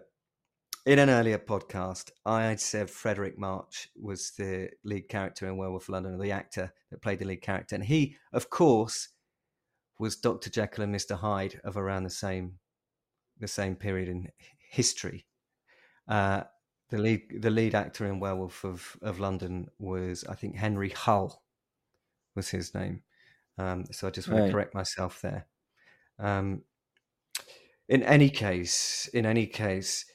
in 0.86 1.00
an 1.00 1.10
earlier 1.10 1.40
podcast, 1.40 2.12
I 2.26 2.44
had 2.44 2.60
said 2.60 2.88
Fredric 2.88 3.38
March 3.38 3.90
was 4.00 4.32
the 4.38 4.70
lead 4.84 5.10
character 5.10 5.48
in 5.48 5.58
Werewolf 5.58 5.90
London, 5.90 6.14
or 6.14 6.22
the 6.22 6.32
actor 6.32 6.72
that 6.92 7.02
played 7.02 7.20
the 7.20 7.26
lead 7.26 7.42
character, 7.42 7.76
and 7.76 7.84
he, 7.84 8.18
of 8.32 8.50
course, 8.50 9.10
was 9.98 10.16
Doctor 10.16 10.50
Jekyll 10.50 10.84
and 10.84 10.92
Mister 10.92 11.16
Hyde 11.16 11.60
of 11.64 11.78
around 11.78 12.04
the 12.04 12.10
same 12.10 12.60
the 13.40 13.48
same 13.48 13.76
period 13.76 14.10
in 14.10 14.28
history. 14.70 15.26
Uh, 16.08 16.44
the 16.90 17.00
lead 17.00 17.42
the 17.42 17.50
lead 17.50 17.74
actor 17.74 18.06
in 18.06 18.20
Werewolf 18.20 18.64
of, 18.64 18.96
of 19.02 19.20
London 19.20 19.68
was 19.80 20.24
I 20.30 20.36
think 20.36 20.56
Henry 20.56 20.90
Hull 20.90 21.42
was 22.36 22.50
his 22.50 22.76
name. 22.76 23.02
Um, 23.58 23.86
so 23.92 24.08
I 24.08 24.12
just 24.12 24.28
want 24.28 24.42
right. 24.42 24.48
to 24.48 24.54
correct 24.54 24.76
myself 24.76 25.22
there. 25.22 25.48
Um, 26.20 26.62
in 27.88 28.04
any 28.04 28.30
case, 28.30 29.10
in 29.14 29.26
any 29.26 29.48
case, 29.48 30.06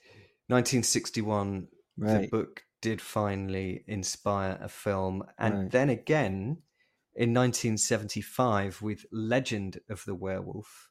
1961, 0.51 1.69
right. 1.99 2.23
the 2.23 2.29
book 2.29 2.63
did 2.83 3.01
finally 3.01 3.85
inspire 3.87 4.59
a 4.61 4.69
film, 4.69 5.23
and 5.39 5.55
right. 5.55 5.71
then 5.71 5.91
again 5.91 6.59
in 7.15 7.35
1975 7.35 8.81
with 8.83 9.05
Legend 9.13 9.81
of 9.89 10.05
the 10.05 10.15
Werewolf, 10.15 10.89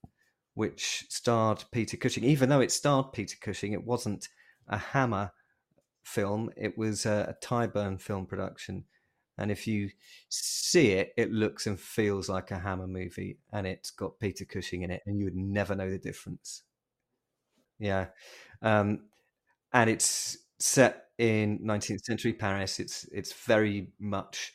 which 0.54 1.06
starred 1.10 1.64
Peter 1.72 1.98
Cushing. 1.98 2.24
Even 2.24 2.50
though 2.50 2.62
it 2.62 2.72
starred 2.72 3.14
Peter 3.14 3.38
Cushing, 3.42 3.74
it 3.74 3.84
wasn't 3.84 4.28
a 4.68 4.78
Hammer 4.78 5.32
film. 6.04 6.50
It 6.58 6.78
was 6.78 7.06
a, 7.06 7.36
a 7.36 7.46
Tyburn 7.46 8.00
film 8.00 8.26
production. 8.26 8.86
And 9.38 9.52
if 9.52 9.68
you 9.68 9.90
see 10.28 10.92
it, 10.92 11.14
it 11.16 11.32
looks 11.32 11.66
and 11.66 11.80
feels 11.80 12.28
like 12.28 12.52
a 12.52 12.60
Hammer 12.60 12.88
movie, 12.88 13.40
and 13.54 13.66
it's 13.66 13.90
got 13.90 14.20
Peter 14.20 14.44
Cushing 14.44 14.82
in 14.82 14.92
it, 14.92 15.02
and 15.06 15.18
you 15.18 15.26
would 15.26 15.36
never 15.36 15.76
know 15.76 15.90
the 15.90 15.98
difference. 15.98 16.64
Yeah, 17.80 18.08
um, 18.62 19.06
and 19.74 19.90
it's 19.90 20.38
set 20.60 21.06
in 21.18 21.60
19th 21.60 22.04
century 22.04 22.34
Paris. 22.34 22.80
It's 22.80 23.06
it's 23.12 23.34
very 23.34 23.90
much 24.00 24.54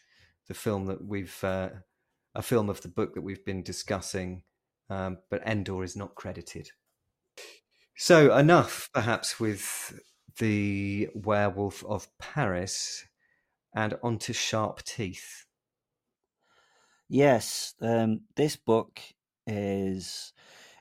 the 0.49 0.55
film 0.55 0.87
that 0.87 1.05
we've 1.05 1.43
uh, 1.45 1.71
a 2.35 2.43
film 2.43 2.69
of 2.69 2.81
the 2.83 2.89
book 2.89 3.15
that 3.15 3.23
we've 3.23 3.45
been 3.45 3.63
discussing, 3.63 4.43
um, 4.91 5.19
but 5.31 5.47
Endore 5.47 5.85
is 5.85 5.97
not 5.97 6.15
credited. 6.15 6.71
So 7.97 8.37
enough, 8.37 8.91
perhaps, 8.93 9.39
with 9.39 10.01
the 10.39 11.09
Werewolf 11.15 11.85
of 11.85 12.09
Paris 12.19 13.07
and 13.75 13.97
onto 14.03 14.33
Sharp 14.33 14.83
Teeth. 14.83 15.47
Yes, 17.09 17.75
um, 17.81 18.23
this 18.35 18.57
book 18.57 19.01
is 19.47 20.33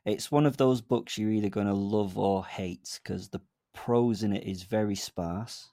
it's 0.05 0.31
one 0.31 0.45
of 0.45 0.57
those 0.57 0.81
books 0.81 1.17
you're 1.17 1.31
either 1.31 1.49
going 1.49 1.67
to 1.67 1.73
love 1.73 2.17
or 2.17 2.45
hate 2.45 2.99
because 3.03 3.29
the 3.29 3.41
prose 3.73 4.23
in 4.23 4.33
it 4.33 4.45
is 4.45 4.63
very 4.63 4.95
sparse. 4.95 5.69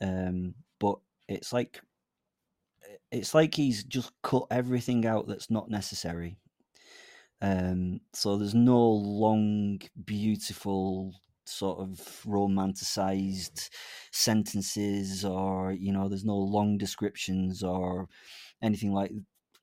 Um, 0.00 0.54
but 0.78 0.98
it's 1.28 1.52
like 1.52 1.80
it's 3.12 3.34
like 3.34 3.54
he's 3.54 3.84
just 3.84 4.12
cut 4.22 4.46
everything 4.50 5.06
out 5.06 5.26
that's 5.26 5.50
not 5.50 5.70
necessary. 5.70 6.38
Um, 7.42 8.00
so 8.12 8.36
there's 8.36 8.54
no 8.54 8.78
long, 8.78 9.80
beautiful 10.04 11.14
sort 11.44 11.80
of 11.80 11.98
romanticized 12.26 13.70
sentences 14.12 15.24
or 15.24 15.72
you 15.72 15.92
know 15.92 16.08
there's 16.08 16.24
no 16.24 16.36
long 16.36 16.78
descriptions 16.78 17.62
or 17.64 18.08
anything 18.62 18.92
like 18.92 19.10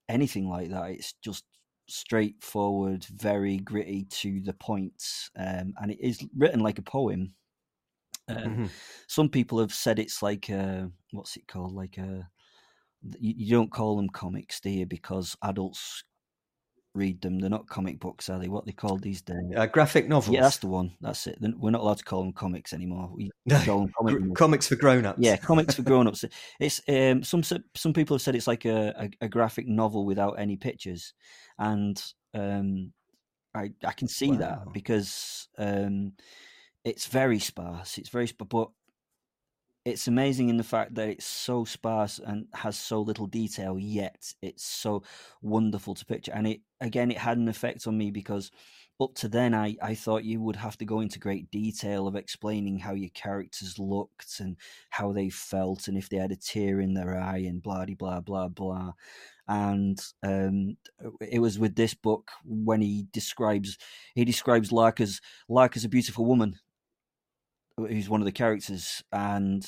anything 0.09 0.49
like 0.49 0.69
that 0.69 0.91
it's 0.91 1.13
just 1.23 1.45
straightforward 1.87 3.05
very 3.05 3.57
gritty 3.57 4.05
to 4.09 4.41
the 4.41 4.53
point 4.53 5.03
um, 5.37 5.73
and 5.81 5.91
it 5.91 5.99
is 6.01 6.25
written 6.35 6.59
like 6.59 6.79
a 6.79 6.83
poem. 6.83 7.33
Uh, 8.29 8.33
mm-hmm. 8.33 8.65
some 9.07 9.29
people 9.29 9.57
have 9.57 9.73
said 9.73 9.99
it's 9.99 10.21
like 10.21 10.49
a, 10.49 10.91
what's 11.11 11.37
it 11.37 11.47
called? 11.47 11.73
Like 11.73 11.97
a 11.97 12.27
you, 13.19 13.33
you 13.37 13.51
don't 13.51 13.71
call 13.71 13.95
them 13.95 14.09
comics 14.09 14.59
do 14.59 14.69
you? 14.69 14.85
Because 14.85 15.35
adults 15.43 16.03
read 16.97 17.21
them. 17.21 17.39
They're 17.39 17.49
not 17.49 17.67
comic 17.67 17.99
books, 17.99 18.29
are 18.29 18.39
they? 18.39 18.47
What 18.47 18.65
they 18.65 18.71
called 18.71 19.01
these 19.01 19.21
days? 19.21 19.37
Uh, 19.55 19.67
graphic 19.67 20.09
novels. 20.09 20.33
Yeah, 20.33 20.41
that's 20.41 20.57
the 20.57 20.67
one. 20.67 20.91
That's 20.99 21.27
it. 21.27 21.37
We're 21.39 21.71
not 21.71 21.81
allowed 21.81 21.99
to 21.99 22.03
call 22.03 22.23
them 22.23 22.33
comics 22.33 22.73
anymore. 22.73 23.09
We 23.13 23.31
call 23.65 23.81
them 23.81 23.91
comic 23.97 24.35
comics 24.35 24.67
for 24.67 24.75
grown-ups. 24.75 25.19
Yeah, 25.21 25.37
comics 25.37 25.75
for 25.75 25.81
grown-ups. 25.83 26.25
It's 26.59 26.81
um, 26.89 27.23
some 27.23 27.43
some 27.43 27.93
people 27.93 28.15
have 28.15 28.21
said 28.21 28.35
it's 28.35 28.47
like 28.47 28.65
a, 28.65 29.09
a, 29.21 29.25
a 29.25 29.29
graphic 29.29 29.67
novel 29.67 30.05
without 30.05 30.33
any 30.33 30.57
pictures, 30.57 31.13
and 31.59 32.01
um, 32.33 32.91
I 33.53 33.71
I 33.85 33.93
can 33.93 34.07
see 34.07 34.31
wow. 34.31 34.37
that 34.37 34.59
because 34.73 35.47
um, 35.57 36.13
it's 36.83 37.05
very 37.05 37.39
sparse. 37.39 37.97
It's 37.97 38.09
very 38.09 38.27
sparse, 38.27 38.49
but 38.49 38.69
it's 39.87 40.09
amazing 40.09 40.49
in 40.49 40.57
the 40.57 40.65
fact 40.65 40.95
that 40.95 41.07
it's 41.07 41.25
so 41.25 41.63
sparse 41.63 42.19
and 42.19 42.45
has 42.53 42.77
so 42.77 43.01
little 43.01 43.25
detail 43.25 43.79
yet 43.79 44.33
it's 44.41 44.65
so 44.65 45.01
wonderful 45.41 45.95
to 45.95 46.05
picture. 46.05 46.33
And 46.35 46.45
it 46.45 46.61
again 46.81 47.09
it 47.09 47.17
had 47.17 47.37
an 47.37 47.47
effect 47.47 47.87
on 47.87 47.97
me 47.97 48.11
because 48.11 48.51
up 48.99 49.13
to 49.15 49.29
then 49.29 49.53
I, 49.53 49.77
I 49.81 49.95
thought 49.95 50.25
you 50.25 50.41
would 50.41 50.57
have 50.57 50.77
to 50.79 50.85
go 50.85 50.99
into 50.99 51.19
great 51.19 51.49
detail 51.51 52.05
of 52.05 52.17
explaining 52.17 52.79
how 52.79 52.95
your 52.95 53.11
characters 53.13 53.79
looked 53.79 54.41
and 54.41 54.57
how 54.89 55.13
they 55.13 55.29
felt 55.29 55.87
and 55.87 55.97
if 55.97 56.09
they 56.09 56.17
had 56.17 56.31
a 56.33 56.35
tear 56.35 56.81
in 56.81 56.93
their 56.93 57.15
eye 57.15 57.45
and 57.47 57.63
blah 57.63 57.85
blah 57.85 58.19
blah 58.19 58.49
blah. 58.49 58.91
And 59.47 59.97
um, 60.21 60.75
it 61.21 61.39
was 61.39 61.57
with 61.57 61.75
this 61.75 61.93
book 61.93 62.29
when 62.43 62.81
he 62.81 63.07
describes 63.13 63.77
he 64.15 64.25
describes 64.25 64.73
Lark 64.73 64.99
as 64.99 65.21
Lark 65.47 65.77
as 65.77 65.85
a 65.85 65.89
beautiful 65.89 66.25
woman 66.25 66.57
who's 67.77 68.09
one 68.09 68.21
of 68.21 68.25
the 68.25 68.31
characters, 68.31 69.03
and 69.11 69.65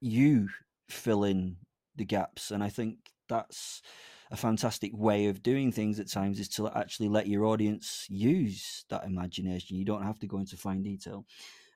you 0.00 0.48
fill 0.88 1.24
in 1.24 1.56
the 1.96 2.04
gaps. 2.04 2.50
And 2.50 2.62
I 2.62 2.68
think 2.68 2.98
that's 3.28 3.82
a 4.30 4.36
fantastic 4.36 4.92
way 4.94 5.26
of 5.26 5.42
doing 5.42 5.72
things 5.72 6.00
at 6.00 6.10
times 6.10 6.40
is 6.40 6.48
to 6.48 6.68
actually 6.68 7.08
let 7.08 7.28
your 7.28 7.46
audience 7.46 8.06
use 8.10 8.84
that 8.90 9.04
imagination. 9.04 9.76
You 9.76 9.84
don't 9.84 10.02
have 10.02 10.18
to 10.20 10.26
go 10.26 10.38
into 10.38 10.56
fine 10.56 10.82
detail. 10.82 11.24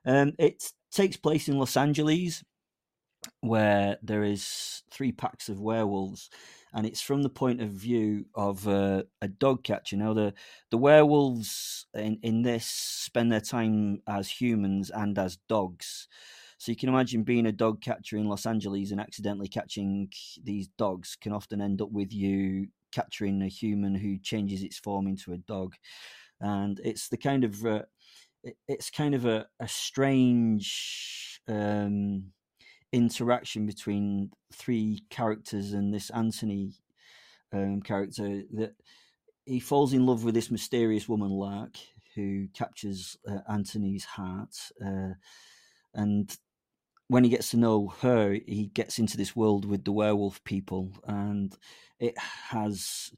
Um, 0.05 0.33
it 0.37 0.63
takes 0.91 1.17
place 1.17 1.47
in 1.47 1.57
Los 1.57 1.77
Angeles, 1.77 2.43
where 3.41 3.97
there 4.01 4.23
is 4.23 4.83
three 4.91 5.11
packs 5.11 5.49
of 5.49 5.59
werewolves, 5.59 6.29
and 6.73 6.85
it's 6.85 7.01
from 7.01 7.23
the 7.23 7.29
point 7.29 7.61
of 7.61 7.69
view 7.69 8.25
of 8.35 8.67
uh, 8.67 9.03
a 9.21 9.27
dog 9.27 9.63
catcher. 9.63 9.97
Now, 9.97 10.13
the 10.13 10.33
the 10.69 10.77
werewolves 10.77 11.85
in 11.93 12.19
in 12.21 12.41
this 12.43 12.65
spend 12.65 13.31
their 13.31 13.41
time 13.41 14.01
as 14.07 14.29
humans 14.29 14.89
and 14.89 15.17
as 15.17 15.37
dogs. 15.47 16.07
So 16.57 16.71
you 16.71 16.75
can 16.75 16.89
imagine 16.89 17.23
being 17.23 17.45
a 17.45 17.53
dog 17.53 17.81
catcher 17.81 18.17
in 18.17 18.27
Los 18.27 18.45
Angeles 18.45 18.91
and 18.91 18.99
accidentally 18.99 19.47
catching 19.47 20.09
these 20.43 20.67
dogs 20.77 21.17
can 21.19 21.31
often 21.31 21.61
end 21.61 21.81
up 21.81 21.89
with 21.89 22.11
you 22.11 22.67
capturing 22.91 23.41
a 23.41 23.47
human 23.47 23.95
who 23.95 24.17
changes 24.17 24.61
its 24.61 24.77
form 24.77 25.07
into 25.07 25.31
a 25.31 25.37
dog, 25.37 25.75
and 26.41 26.79
it's 26.83 27.07
the 27.07 27.17
kind 27.17 27.43
of 27.43 27.65
uh, 27.65 27.83
it's 28.67 28.89
kind 28.89 29.15
of 29.15 29.25
a, 29.25 29.47
a 29.59 29.67
strange 29.67 31.41
um, 31.47 32.25
interaction 32.91 33.65
between 33.65 34.31
three 34.53 35.03
characters 35.09 35.73
and 35.73 35.93
this 35.93 36.09
Anthony 36.09 36.73
um, 37.53 37.81
character 37.81 38.43
that 38.53 38.75
he 39.45 39.59
falls 39.59 39.93
in 39.93 40.05
love 40.05 40.23
with 40.23 40.35
this 40.35 40.51
mysterious 40.51 41.07
woman 41.07 41.29
Lark 41.29 41.77
who 42.15 42.47
captures 42.53 43.17
uh, 43.27 43.39
Anthony's 43.49 44.05
heart 44.05 44.55
uh, 44.85 45.13
and 45.93 46.37
when 47.07 47.23
he 47.23 47.29
gets 47.29 47.51
to 47.51 47.57
know 47.57 47.87
her 48.01 48.37
he 48.47 48.71
gets 48.73 48.99
into 48.99 49.17
this 49.17 49.35
world 49.35 49.65
with 49.65 49.83
the 49.83 49.91
werewolf 49.91 50.43
people 50.43 50.91
and 51.07 51.55
it 51.99 52.17
has 52.17 53.11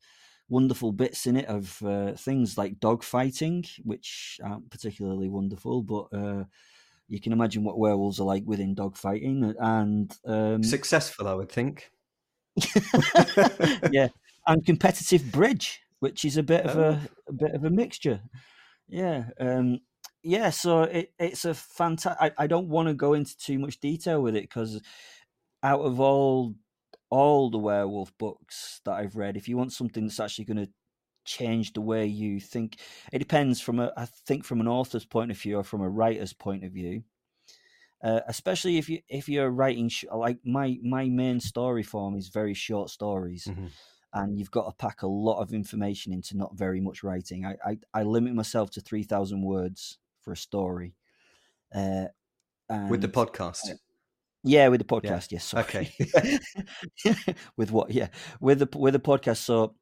wonderful 0.49 0.91
bits 0.91 1.27
in 1.27 1.37
it 1.37 1.45
of 1.45 1.81
uh, 1.83 2.11
things 2.13 2.57
like 2.57 2.79
dog 2.79 3.03
fighting 3.03 3.63
which 3.83 4.39
aren't 4.43 4.69
particularly 4.69 5.29
wonderful 5.29 5.81
but 5.81 6.07
uh, 6.13 6.43
you 7.11 7.19
can 7.19 7.33
imagine 7.33 7.63
what 7.65 7.77
werewolves 7.77 8.19
are 8.21 8.25
like 8.25 8.43
within 8.45 8.73
dogfighting 8.73 9.53
and 9.59 10.11
um, 10.25 10.63
successful, 10.63 11.27
I 11.27 11.33
would 11.33 11.51
think. 11.51 11.91
yeah, 13.91 14.07
and 14.47 14.65
competitive 14.65 15.31
bridge. 15.31 15.81
which 15.99 16.25
is 16.25 16.37
a 16.37 16.43
bit 16.43 16.65
of 16.65 16.77
Oh. 16.77 16.81
a, 16.81 17.09
a 17.29 17.33
bit 17.33 17.53
of 17.53 17.63
a 17.63 17.69
mixture. 17.69 18.21
Yeah, 18.87 19.25
um, 19.39 19.79
yeah. 20.23 20.49
So 20.49 20.83
it, 20.83 21.13
it's 21.19 21.45
a 21.45 21.53
fantastic. 21.53 22.17
I, 22.19 22.43
I 22.43 22.47
don't 22.47 22.69
want 22.69 22.87
to 22.87 22.93
go 22.93 23.13
into 23.13 23.37
too 23.37 23.59
much 23.59 23.79
detail 23.79 24.21
with 24.21 24.35
it 24.35 24.43
because 24.43 24.81
out 25.63 25.81
of 25.81 25.99
all 25.99 26.55
all 27.09 27.49
the 27.51 27.57
werewolf 27.57 28.17
books 28.17 28.81
that 28.85 28.93
I've 28.93 29.15
read, 29.17 29.35
if 29.37 29.47
you 29.49 29.57
want 29.57 29.73
something 29.73 30.05
that's 30.07 30.19
actually 30.19 30.45
going 30.45 30.65
to 30.65 30.71
change 31.25 31.73
the 31.73 31.81
way 31.81 32.05
you 32.05 32.39
think, 32.39 32.77
it 33.11 33.19
depends 33.19 33.61
from 33.61 33.79
a 33.79 33.91
I 33.97 34.05
think 34.05 34.43
from 34.45 34.59
an 34.61 34.67
author's 34.67 35.05
point 35.05 35.31
of 35.31 35.37
view 35.37 35.57
or 35.57 35.63
from 35.63 35.81
a 35.81 35.89
writer's 35.89 36.33
point 36.33 36.63
of 36.63 36.71
view. 36.71 37.03
Uh, 38.03 38.21
especially 38.27 38.77
if 38.79 38.89
you 38.89 38.99
if 39.07 39.29
you're 39.29 39.51
writing 39.51 39.87
sh- 39.87 40.05
like 40.13 40.39
my 40.43 40.77
my 40.83 41.07
main 41.07 41.39
story 41.39 41.83
form 41.83 42.15
is 42.15 42.29
very 42.29 42.53
short 42.55 42.89
stories 42.89 43.45
Mhm. 43.45 43.69
and 44.13 44.39
you've 44.39 44.49
got 44.49 44.65
to 44.65 44.75
pack 44.75 45.03
a 45.03 45.07
lot 45.07 45.39
of 45.39 45.53
information 45.53 46.11
into 46.11 46.35
not 46.35 46.55
very 46.57 46.81
much 46.81 47.03
writing. 47.03 47.45
I 47.45 47.55
I, 47.63 47.77
I 47.93 48.03
limit 48.03 48.33
myself 48.33 48.71
to 48.71 48.81
three 48.81 49.03
thousand 49.03 49.43
words 49.43 49.99
for 50.21 50.33
a 50.33 50.37
story. 50.37 50.95
Uh, 51.73 52.05
with 52.89 53.01
the 53.01 53.07
podcast. 53.07 53.69
yeah, 54.43 54.67
with 54.69 54.79
the 54.79 54.85
podcast. 54.85 55.31
Yes. 55.31 55.45
sorry. 55.45 55.63
Okay. 55.63 56.39
with 57.57 57.71
what? 57.71 57.91
Yeah, 57.91 58.07
with 58.39 58.59
the 58.59 58.69
with 58.79 58.93
the 58.93 58.99
podcast. 58.99 59.37
So 59.37 59.75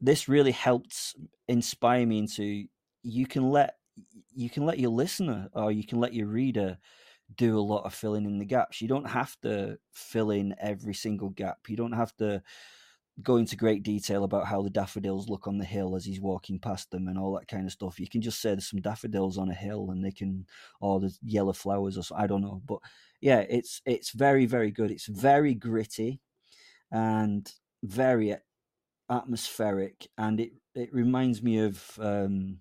this 0.00 0.28
really 0.28 0.52
helped 0.52 1.14
inspire 1.48 2.06
me 2.06 2.18
into 2.18 2.66
you 3.02 3.26
can 3.26 3.50
let 3.50 3.76
you 4.34 4.50
can 4.50 4.66
let 4.66 4.78
your 4.78 4.90
listener 4.90 5.48
or 5.54 5.72
you 5.72 5.84
can 5.84 5.98
let 5.98 6.12
your 6.12 6.26
reader 6.26 6.78
do 7.36 7.58
a 7.58 7.60
lot 7.60 7.84
of 7.84 7.94
filling 7.94 8.24
in 8.24 8.38
the 8.38 8.44
gaps. 8.44 8.80
You 8.80 8.88
don't 8.88 9.08
have 9.08 9.36
to 9.42 9.78
fill 9.92 10.30
in 10.30 10.54
every 10.60 10.94
single 10.94 11.30
gap. 11.30 11.58
You 11.68 11.76
don't 11.76 11.92
have 11.92 12.14
to 12.16 12.42
go 13.22 13.36
into 13.36 13.56
great 13.56 13.82
detail 13.82 14.24
about 14.24 14.46
how 14.46 14.62
the 14.62 14.70
daffodils 14.70 15.28
look 15.28 15.46
on 15.46 15.56
the 15.56 15.64
hill 15.64 15.96
as 15.96 16.04
he's 16.04 16.20
walking 16.20 16.58
past 16.58 16.90
them 16.90 17.08
and 17.08 17.18
all 17.18 17.34
that 17.34 17.48
kind 17.48 17.64
of 17.64 17.72
stuff. 17.72 17.98
You 17.98 18.08
can 18.08 18.20
just 18.20 18.40
say 18.40 18.50
there's 18.50 18.68
some 18.68 18.82
daffodils 18.82 19.38
on 19.38 19.50
a 19.50 19.54
hill 19.54 19.90
and 19.90 20.04
they 20.04 20.10
can, 20.10 20.46
or 20.80 21.00
there's 21.00 21.18
yellow 21.22 21.54
flowers 21.54 21.96
or 21.96 22.02
so, 22.02 22.14
I 22.14 22.26
don't 22.26 22.42
know. 22.42 22.60
But 22.66 22.78
yeah, 23.20 23.40
it's 23.48 23.80
it's 23.86 24.10
very 24.10 24.44
very 24.46 24.70
good. 24.70 24.90
It's 24.90 25.06
very 25.06 25.54
gritty 25.54 26.20
and 26.92 27.50
very 27.82 28.36
atmospheric, 29.10 30.08
and 30.18 30.40
it 30.40 30.52
it 30.74 30.92
reminds 30.94 31.42
me 31.42 31.58
of 31.60 31.98
um, 32.00 32.60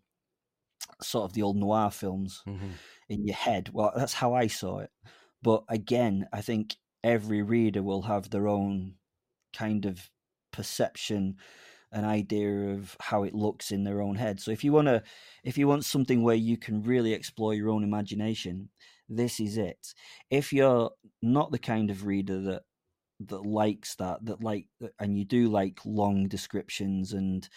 sort 1.02 1.26
of 1.26 1.34
the 1.34 1.42
old 1.42 1.58
noir 1.58 1.92
films 1.92 2.44
Mhm. 2.46 2.80
in 3.10 3.26
your 3.26 3.36
head. 3.36 3.70
Well, 3.74 3.94
that's 3.96 4.14
how 4.16 4.34
I 4.34 4.48
saw 4.48 4.80
it. 4.80 4.92
But 5.42 5.64
again, 5.70 6.28
I 6.34 6.42
think 6.42 6.78
every 7.04 7.42
reader 7.44 7.84
will 7.84 8.04
have 8.04 8.30
their 8.30 8.48
own 8.48 8.98
kind 9.54 9.86
of 9.86 10.10
perception 10.52 11.38
an 11.92 12.06
idea 12.06 12.70
of 12.72 12.98
how 13.02 13.24
it 13.24 13.34
looks 13.36 13.72
in 13.72 13.84
their 13.84 14.02
own 14.02 14.16
head. 14.16 14.40
So 14.42 14.52
if 14.52 14.64
you 14.64 14.74
want 14.74 14.88
to 14.88 15.04
if 15.44 15.58
you 15.58 15.68
want 15.68 15.86
something 15.86 16.24
where 16.24 16.36
you 16.36 16.58
can 16.58 16.84
really 16.84 17.14
explore 17.14 17.54
your 17.54 17.70
own 17.70 17.84
imagination, 17.84 18.72
this 19.10 19.40
is 19.40 19.58
it. 19.58 19.94
If 20.30 20.54
you're 20.54 20.92
not 21.22 21.52
the 21.52 21.60
kind 21.60 21.90
of 21.92 22.06
reader 22.06 22.42
that 22.42 22.64
that 23.19 23.45
likes 23.45 23.95
that 23.95 24.23
that 24.25 24.43
like 24.43 24.67
and 24.99 25.17
you 25.17 25.25
do 25.25 25.47
like 25.49 25.80
long 25.86 26.28
descriptions 26.28 27.13
and 27.13 27.47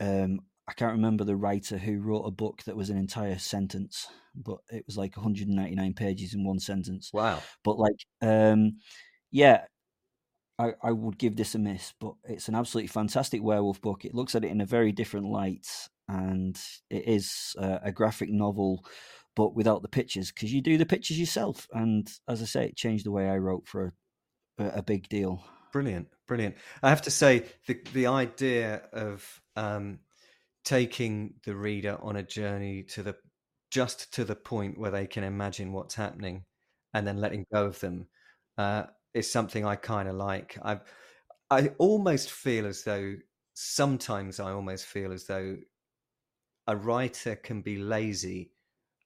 um 0.00 0.40
I 0.70 0.72
can't 0.72 0.92
remember 0.92 1.24
the 1.24 1.36
writer 1.36 1.78
who 1.78 2.00
wrote 2.00 2.22
a 2.22 2.30
book 2.30 2.62
that 2.64 2.76
was 2.76 2.90
an 2.90 2.96
entire 2.96 3.38
sentence, 3.38 4.06
but 4.36 4.58
it 4.68 4.84
was 4.86 4.96
like 4.96 5.16
199 5.16 5.94
pages 5.94 6.32
in 6.32 6.44
one 6.44 6.60
sentence. 6.60 7.10
Wow. 7.12 7.42
But 7.64 7.76
like, 7.76 8.06
um, 8.22 8.76
yeah, 9.32 9.64
I, 10.60 10.74
I 10.80 10.92
would 10.92 11.18
give 11.18 11.34
this 11.34 11.56
a 11.56 11.58
miss. 11.58 11.92
But 11.98 12.14
it's 12.22 12.46
an 12.46 12.54
absolutely 12.54 12.86
fantastic 12.86 13.42
werewolf 13.42 13.80
book. 13.80 14.04
It 14.04 14.14
looks 14.14 14.36
at 14.36 14.44
it 14.44 14.52
in 14.52 14.60
a 14.60 14.66
very 14.66 14.92
different 14.92 15.26
light, 15.26 15.66
and 16.06 16.56
it 16.88 17.08
is 17.08 17.56
uh, 17.58 17.78
a 17.82 17.90
graphic 17.90 18.30
novel, 18.30 18.84
but 19.34 19.56
without 19.56 19.82
the 19.82 19.88
pictures 19.88 20.30
because 20.30 20.52
you 20.52 20.60
do 20.60 20.78
the 20.78 20.86
pictures 20.86 21.18
yourself. 21.18 21.66
And 21.72 22.08
as 22.28 22.42
I 22.42 22.44
say, 22.44 22.64
it 22.66 22.76
changed 22.76 23.06
the 23.06 23.10
way 23.10 23.28
I 23.28 23.38
wrote 23.38 23.66
for 23.66 23.92
a, 24.60 24.82
big 24.82 25.08
deal. 25.08 25.42
Brilliant, 25.72 26.08
brilliant. 26.26 26.56
I 26.82 26.90
have 26.90 27.02
to 27.02 27.10
say 27.10 27.44
the 27.66 27.80
the 27.92 28.06
idea 28.06 28.82
of 28.92 29.40
um, 29.56 30.00
taking 30.64 31.34
the 31.44 31.54
reader 31.54 31.98
on 32.02 32.16
a 32.16 32.22
journey 32.22 32.82
to 32.84 33.02
the 33.02 33.16
just 33.70 34.12
to 34.14 34.24
the 34.24 34.34
point 34.34 34.78
where 34.78 34.90
they 34.90 35.06
can 35.06 35.24
imagine 35.24 35.72
what's 35.72 35.94
happening, 35.94 36.44
and 36.94 37.06
then 37.06 37.18
letting 37.18 37.46
go 37.52 37.66
of 37.66 37.80
them 37.80 38.06
uh, 38.58 38.84
is 39.14 39.30
something 39.30 39.64
I 39.64 39.76
kind 39.76 40.08
of 40.08 40.16
like. 40.16 40.58
I 40.62 40.80
I 41.50 41.68
almost 41.78 42.30
feel 42.30 42.66
as 42.66 42.84
though 42.84 43.14
sometimes 43.54 44.40
I 44.40 44.52
almost 44.52 44.86
feel 44.86 45.12
as 45.12 45.26
though 45.26 45.56
a 46.66 46.76
writer 46.76 47.36
can 47.36 47.62
be 47.62 47.76
lazy 47.76 48.52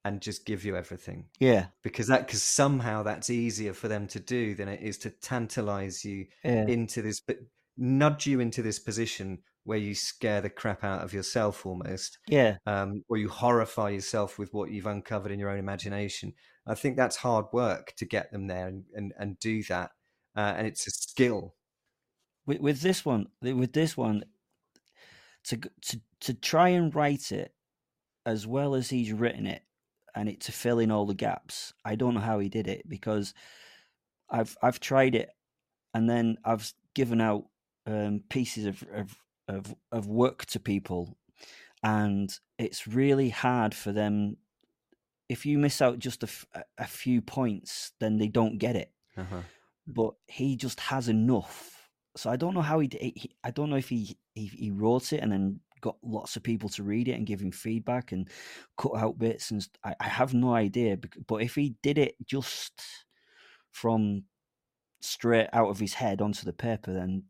and 0.05 0.21
just 0.21 0.45
give 0.45 0.65
you 0.65 0.77
everything. 0.77 1.27
Yeah, 1.39 1.67
because 1.83 2.09
that 2.09 2.27
because 2.27 2.43
somehow 2.43 3.03
that's 3.03 3.31
easier 3.31 3.73
for 3.73 3.89
them 3.89 4.07
to 4.09 4.21
do 4.21 4.55
than 4.55 4.69
it 4.69 4.81
is 4.83 4.99
to 4.99 5.11
tantalize 5.11 6.05
you 6.05 6.27
yeah, 6.45 6.67
into 6.67 7.03
this 7.03 7.21
but 7.21 7.39
nudge 7.77 8.27
you 8.27 8.41
into 8.41 8.63
this 8.63 8.79
position 8.79 9.39
where 9.65 9.79
you 9.79 9.95
scare 9.95 10.41
the 10.41 10.51
crap 10.51 10.85
out 10.85 11.03
of 11.03 11.15
yourself 11.15 11.65
almost 11.65 12.19
yeah. 12.29 12.59
um, 12.67 13.03
or 13.09 13.17
you 13.17 13.29
horrify 13.29 13.89
yourself 13.89 14.39
with 14.39 14.53
what 14.53 14.71
you've 14.71 14.87
uncovered 14.87 15.33
in 15.33 15.41
your 15.41 15.49
own 15.49 15.59
imagination. 15.59 16.35
I 16.67 16.75
think 16.75 16.97
that's 16.97 17.17
hard 17.17 17.47
work 17.53 17.95
to 17.97 18.05
get 18.05 18.31
them 18.31 18.47
there 18.47 18.69
and, 18.69 18.85
and, 18.95 19.13
and 19.19 19.39
do 19.39 19.63
that 19.65 19.91
uh, 20.37 20.55
and 20.57 20.67
it's 20.67 20.87
a 20.87 20.91
skill. 20.91 21.55
With, 22.47 22.61
with 22.61 22.81
this 22.83 23.07
one 23.07 23.29
with 23.41 23.73
this 23.73 23.97
one 23.97 24.25
to 25.45 25.57
to 25.57 26.01
to 26.21 26.35
try 26.35 26.69
and 26.69 26.95
write 26.95 27.33
it 27.33 27.55
as 28.27 28.47
well 28.47 28.75
as 28.75 28.91
he's 28.91 29.13
written 29.13 29.47
it 29.47 29.63
and 30.15 30.29
it 30.29 30.41
to 30.41 30.53
fill 30.53 30.79
in 30.79 30.91
all 30.91 31.07
the 31.07 31.15
gaps 31.15 31.73
i 31.85 31.95
don't 31.95 32.15
know 32.15 32.21
how 32.21 32.39
he 32.39 32.49
did 32.49 32.67
it 32.67 32.89
because 32.89 33.35
i've 34.31 34.57
i've 34.63 34.81
tried 34.81 35.15
it 35.15 35.31
and 35.95 36.09
then 36.09 36.37
i've 36.45 36.73
given 36.95 37.21
out 37.21 37.45
um, 37.87 38.23
pieces 38.31 38.65
of, 38.67 38.85
of 38.95 39.19
of 39.49 39.75
of 39.93 40.07
work 40.07 40.47
to 40.47 40.59
people 40.59 41.17
and 41.83 42.39
it's 42.59 42.87
really 42.87 43.29
hard 43.29 43.75
for 43.75 43.93
them 43.93 44.37
if 45.29 45.45
you 45.45 45.59
miss 45.59 45.83
out 45.83 45.99
just 45.99 46.23
a, 46.23 46.27
f- 46.27 46.47
a- 46.79 46.87
few 46.87 47.21
points 47.21 47.93
then 48.01 48.17
they 48.19 48.29
don't 48.29 48.59
get 48.59 48.77
it 48.77 48.91
uh-huh. 49.17 49.43
but 49.87 50.15
he 50.27 50.57
just 50.57 50.81
has 50.81 51.09
enough. 51.09 51.89
So 52.17 52.31
I 52.31 52.37
don't 52.37 52.55
know 52.55 52.63
how 52.63 52.79
he, 52.81 52.89
he 53.17 53.35
I 53.43 53.51
don't 53.51 53.71
know 53.71 53.77
if 53.77 53.89
he, 53.89 54.17
he 54.35 54.47
he 54.47 54.71
wrote 54.71 55.13
it 55.13 55.21
and 55.21 55.31
then 55.33 55.61
got 55.85 55.97
lots 56.03 56.35
of 56.35 56.43
people 56.43 56.71
to 56.71 56.83
read 56.83 57.09
it 57.09 57.13
and 57.13 57.27
give 57.27 57.41
him 57.41 57.53
feedback 57.53 58.13
and 58.13 58.31
cut 58.79 58.97
out 58.97 59.19
bits 59.19 59.51
and 59.51 59.69
I, 59.85 59.95
I 60.01 60.09
have 60.09 60.33
no 60.33 60.55
idea. 60.55 60.97
But 61.29 61.43
if 61.43 61.55
he 61.55 61.77
did 61.83 61.99
it 61.99 62.15
just 62.25 62.73
from 63.71 64.25
straight 65.03 65.49
out 65.53 65.69
of 65.69 65.79
his 65.79 65.93
head 65.93 66.23
onto 66.23 66.47
the 66.47 66.55
paper, 66.55 66.95
then 66.95 67.25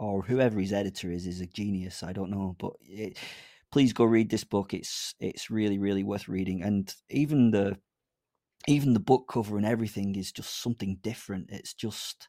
or 0.00 0.22
whoever 0.22 0.58
his 0.58 0.72
editor 0.72 1.12
is 1.12 1.26
is 1.26 1.40
a 1.40 1.46
genius. 1.46 2.02
I 2.02 2.12
don't 2.12 2.30
know, 2.30 2.56
but 2.58 2.72
it, 2.80 3.18
please 3.70 3.92
go 3.92 4.04
read 4.04 4.30
this 4.30 4.44
book. 4.44 4.74
It's 4.74 5.14
it's 5.20 5.48
really 5.48 5.78
really 5.78 6.02
worth 6.02 6.28
reading, 6.28 6.62
and 6.62 6.92
even 7.08 7.52
the 7.52 7.78
even 8.66 8.94
the 8.94 9.00
book 9.00 9.28
cover 9.28 9.56
and 9.56 9.66
everything 9.66 10.16
is 10.16 10.32
just 10.32 10.60
something 10.60 10.98
different. 11.02 11.50
It's 11.50 11.74
just, 11.74 12.28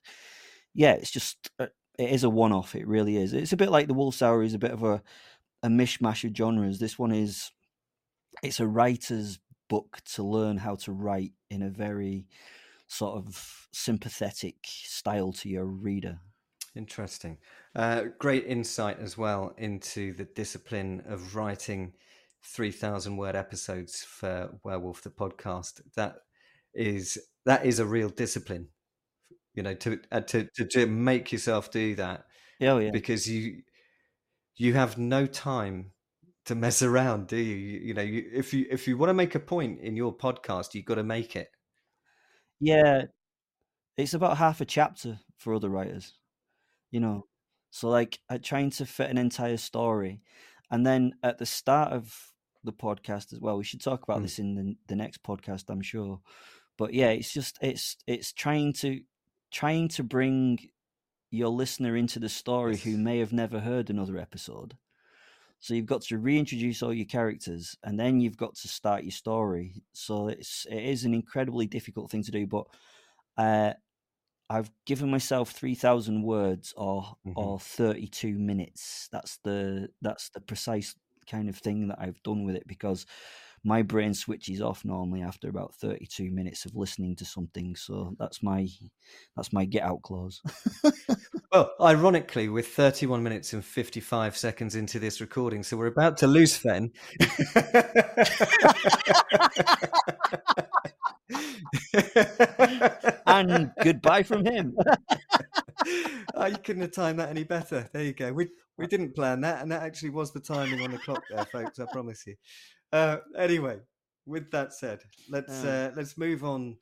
yeah, 0.74 0.94
it's 0.94 1.12
just 1.12 1.50
uh, 1.60 1.68
it 2.00 2.10
is 2.10 2.24
a 2.24 2.30
one-off. 2.30 2.76
It 2.76 2.88
really 2.88 3.18
is. 3.18 3.34
It's 3.34 3.54
a 3.54 3.58
bit 3.58 3.70
like 3.70 3.88
the 3.88 3.94
Wolf's 3.94 4.22
Hour 4.22 4.44
is 4.44 4.54
a 4.54 4.60
bit 4.60 4.72
of 4.72 4.84
a 4.84 5.02
a 5.64 5.68
mishmash 5.68 6.24
of 6.24 6.36
genres. 6.36 6.80
This 6.80 7.00
one 7.00 7.12
is, 7.12 7.52
it's 8.44 8.60
a 8.60 8.68
writer's 8.68 9.40
book 9.70 10.02
to 10.14 10.24
learn 10.24 10.58
how 10.58 10.76
to 10.76 10.92
write 10.92 11.32
in 11.50 11.64
a 11.64 11.70
very 11.70 12.28
sort 12.88 13.18
of 13.18 13.68
sympathetic 13.72 14.58
style 14.66 15.32
to 15.32 15.50
your 15.50 15.66
reader. 15.66 16.20
Interesting. 16.76 17.38
Uh, 17.76 18.04
great 18.20 18.46
insight 18.46 19.00
as 19.00 19.18
well 19.18 19.54
into 19.58 20.14
the 20.14 20.26
discipline 20.26 21.02
of 21.08 21.36
writing 21.36 21.94
3,000 22.44 23.16
word 23.16 23.36
episodes 23.36 24.04
for 24.04 24.60
Werewolf 24.64 25.02
the 25.02 25.10
podcast. 25.10 25.82
That 25.96 26.18
is 26.74 27.18
that 27.46 27.66
is 27.66 27.80
a 27.80 27.86
real 27.86 28.10
discipline, 28.10 28.70
you 29.54 29.64
know, 29.64 29.76
to 29.76 30.00
uh, 30.12 30.22
to, 30.22 30.48
to 30.56 30.66
to 30.66 30.88
make 30.88 31.32
yourself 31.32 31.72
do 31.72 31.94
that 31.96 32.26
Oh 32.62 32.78
yeah, 32.80 32.92
because 32.92 33.30
you 33.30 33.64
you 34.56 34.74
have 34.74 34.98
no 34.98 35.26
time 35.26 35.92
to 36.46 36.56
mess 36.56 36.82
around, 36.82 37.28
do 37.28 37.38
you? 37.38 37.56
You, 37.56 37.80
you 37.80 37.94
know, 37.94 38.02
you, 38.02 38.30
if 38.34 38.54
you 38.54 38.66
if 38.70 38.88
you 38.88 38.98
want 38.98 39.10
to 39.10 39.14
make 39.14 39.36
a 39.36 39.40
point 39.40 39.80
in 39.82 39.96
your 39.96 40.16
podcast, 40.16 40.74
you've 40.74 40.86
got 40.86 40.96
to 40.96 41.04
make 41.04 41.36
it. 41.36 41.50
yeah. 42.60 43.04
It's 43.98 44.14
about 44.16 44.38
half 44.38 44.62
a 44.62 44.66
chapter 44.66 45.20
for 45.38 45.54
other 45.54 45.70
writers. 45.70 46.14
you 46.92 47.00
know 47.00 47.26
so 47.72 47.90
like 47.90 48.20
uh, 48.30 48.38
trying 48.42 48.70
to 48.72 48.86
fit 48.86 49.10
an 49.10 49.18
entire 49.18 49.58
story 49.58 50.22
and 50.72 50.86
then 50.86 51.14
at 51.24 51.38
the 51.40 51.46
start 51.46 51.92
of 51.94 52.16
the 52.64 52.74
podcast 52.74 53.34
as 53.34 53.40
well 53.42 53.58
we 53.58 53.64
should 53.64 53.82
talk 53.82 54.04
about 54.04 54.20
Mm. 54.20 54.24
this 54.24 54.40
in 54.40 54.56
the, 54.56 54.76
the 54.88 54.96
next 54.96 55.24
podcast 55.24 55.66
i'm 55.70 55.82
sure 55.82 56.22
but 56.78 56.94
yeah 56.94 57.10
it's 57.10 57.34
just 57.34 57.58
it's 57.62 57.98
it's 58.08 58.34
trying 58.34 58.74
to 58.74 59.02
trying 59.52 59.88
to 59.90 60.04
bring 60.04 60.60
your 61.34 61.50
listener 61.50 61.98
into 61.98 62.20
the 62.20 62.30
story 62.30 62.78
who 62.78 62.98
may 62.98 63.20
have 63.20 63.34
never 63.34 63.60
heard 63.62 63.90
another 63.90 64.18
episode 64.20 64.78
So 65.60 65.74
you've 65.74 65.86
got 65.88 66.02
to 66.04 66.18
reintroduce 66.18 66.84
all 66.84 66.94
your 66.94 67.06
characters, 67.08 67.78
and 67.84 68.00
then 68.00 68.20
you've 68.20 68.38
got 68.38 68.56
to 68.58 68.68
start 68.68 69.04
your 69.04 69.12
story. 69.12 69.84
So 69.94 70.28
it's 70.30 70.66
it 70.70 70.84
is 70.84 71.06
an 71.06 71.14
incredibly 71.14 71.68
difficult 71.68 72.12
thing 72.12 72.24
to 72.24 72.32
do, 72.32 72.48
but 72.48 72.68
uh, 73.38 73.74
I've 74.50 74.72
given 74.86 75.10
myself 75.10 75.52
three 75.52 75.76
thousand 75.76 76.24
words 76.24 76.74
or 76.78 77.16
Mhm. 77.24 77.34
or 77.36 77.60
thirty 77.60 78.08
two 78.08 78.38
minutes. 78.40 79.10
That's 79.12 79.38
the 79.40 79.90
that's 80.02 80.30
the 80.30 80.42
precise 80.42 80.96
kind 81.28 81.50
of 81.50 81.58
thing 81.58 81.88
that 81.88 82.00
I've 82.00 82.22
done 82.24 82.44
with 82.46 82.56
it 82.56 82.68
because 82.68 83.06
my 83.64 83.82
brain 83.82 84.14
switches 84.14 84.62
off 84.62 84.86
normally 84.86 85.22
after 85.22 85.50
about 85.50 85.76
thirty 85.76 86.06
two 86.06 86.32
minutes 86.32 86.66
of 86.66 86.76
listening 86.76 87.16
to 87.18 87.26
something. 87.26 87.76
So 87.76 88.16
that's 88.20 88.44
my 88.44 88.68
that's 89.36 89.54
my 89.54 89.66
get 89.66 89.84
out 89.84 90.02
clause. 90.02 90.42
Well, 91.54 91.72
ironically, 91.80 92.50
we're 92.50 92.64
31 92.64 93.22
minutes 93.22 93.54
and 93.54 93.64
55 93.64 94.36
seconds 94.36 94.74
into 94.74 94.98
this 94.98 95.22
recording, 95.22 95.62
so 95.62 95.78
we're 95.78 95.86
about 95.86 96.18
to 96.18 96.26
lose 96.26 96.58
Fen. 96.58 96.90
and 103.34 103.72
goodbye 103.82 104.24
from 104.24 104.46
him. 104.46 104.76
oh, 106.36 106.46
you 106.46 106.58
couldn't 106.58 106.82
have 106.84 106.92
timed 106.92 107.20
that 107.20 107.30
any 107.30 107.44
better. 107.44 107.90
There 107.94 108.04
you 108.04 108.14
go. 108.14 108.32
We 108.34 108.50
we 108.78 108.88
didn't 108.88 109.16
plan 109.16 109.42
that, 109.42 109.62
and 109.62 109.72
that 109.72 109.84
actually 109.84 110.10
was 110.12 110.32
the 110.32 110.40
timing 110.40 110.82
on 110.82 110.92
the 110.92 110.98
clock 110.98 111.24
there, 111.30 111.46
folks. 111.46 111.80
I 111.80 111.86
promise 111.92 112.26
you. 112.26 112.36
Uh, 112.92 113.18
anyway, 113.38 113.80
with 114.26 114.52
that 114.52 114.74
said, 114.74 115.02
let's 115.30 115.64
Uh. 115.64 115.92
uh, 115.92 115.96
let's 115.96 116.18
move 116.18 116.44
on 116.44 116.78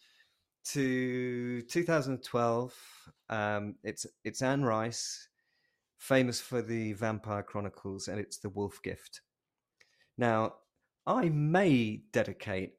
to 0.65 1.61
2012. 1.63 2.73
Um, 3.29 3.75
it's 3.83 4.05
it's 4.23 4.41
Anne 4.41 4.63
Rice, 4.63 5.29
famous 5.97 6.39
for 6.41 6.61
the 6.61 6.93
Vampire 6.93 7.43
Chronicles, 7.43 8.07
and 8.07 8.19
it's 8.19 8.37
the 8.37 8.49
Wolf 8.49 8.81
Gift. 8.83 9.21
Now, 10.17 10.55
I 11.07 11.29
may 11.29 12.03
dedicate 12.11 12.73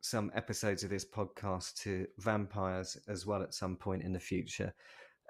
some 0.00 0.30
episodes 0.34 0.84
of 0.84 0.90
this 0.90 1.04
podcast 1.04 1.74
to 1.82 2.06
vampires 2.18 2.96
as 3.08 3.26
well 3.26 3.42
at 3.42 3.54
some 3.54 3.76
point 3.76 4.02
in 4.02 4.12
the 4.12 4.20
future, 4.20 4.72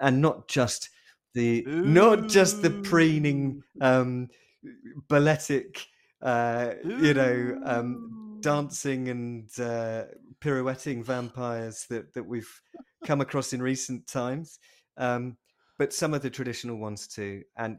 and 0.01 0.21
not 0.21 0.49
just 0.49 0.91
the 1.35 1.65
not 1.67 2.29
just 2.29 2.63
the 2.63 2.71
preening, 2.71 3.63
um, 3.81 4.29
balletic, 5.09 5.87
uh, 6.23 6.73
you 6.85 7.15
know, 7.15 7.61
um, 7.65 8.39
dancing 8.41 9.09
and 9.09 9.49
uh, 9.61 10.05
pirouetting 10.41 11.03
vampires 11.03 11.87
that 11.91 12.15
that 12.15 12.25
we've 12.25 12.61
come 13.05 13.21
across 13.21 13.53
in 13.53 13.63
recent 13.63 14.07
times, 14.07 14.59
um, 14.97 15.37
but 15.79 15.93
some 15.93 16.15
of 16.15 16.23
the 16.23 16.31
traditional 16.31 16.79
ones 16.79 17.07
too. 17.07 17.43
And 17.57 17.79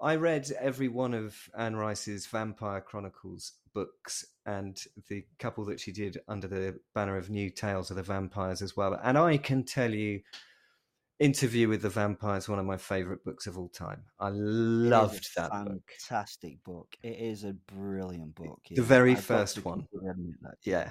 I 0.00 0.16
read 0.16 0.50
every 0.60 0.88
one 0.88 1.14
of 1.14 1.36
Anne 1.56 1.76
Rice's 1.76 2.26
Vampire 2.26 2.80
Chronicles 2.80 3.52
books 3.74 4.24
and 4.46 4.78
the 5.08 5.24
couple 5.38 5.64
that 5.66 5.80
she 5.80 5.92
did 5.92 6.18
under 6.28 6.48
the 6.48 6.78
banner 6.94 7.16
of 7.16 7.30
New 7.30 7.50
Tales 7.50 7.90
of 7.90 7.96
the 7.96 8.02
Vampires 8.02 8.62
as 8.62 8.76
well. 8.76 8.98
And 9.02 9.18
I 9.18 9.36
can 9.36 9.64
tell 9.64 9.92
you, 9.92 10.20
Interview 11.20 11.68
with 11.68 11.82
the 11.82 11.90
Vampire 11.90 12.38
is 12.38 12.48
one 12.48 12.58
of 12.58 12.66
my 12.66 12.76
favorite 12.76 13.24
books 13.24 13.46
of 13.46 13.56
all 13.56 13.68
time. 13.68 14.02
I 14.18 14.28
It 14.28 14.32
is 14.32 14.38
a 14.38 14.42
loved 14.42 15.28
that 15.36 15.50
book. 15.50 15.82
Fantastic 16.08 16.62
book. 16.64 16.96
It 17.02 17.18
is 17.20 17.44
a 17.44 17.52
brilliant 17.52 18.34
book. 18.34 18.60
The 18.68 18.76
yeah. 18.76 18.82
very 18.82 19.12
I've 19.12 19.24
first 19.24 19.64
one. 19.64 19.86
completely 19.90 20.10
admit 20.10 20.34
that. 20.42 20.56
Yeah. 20.64 20.90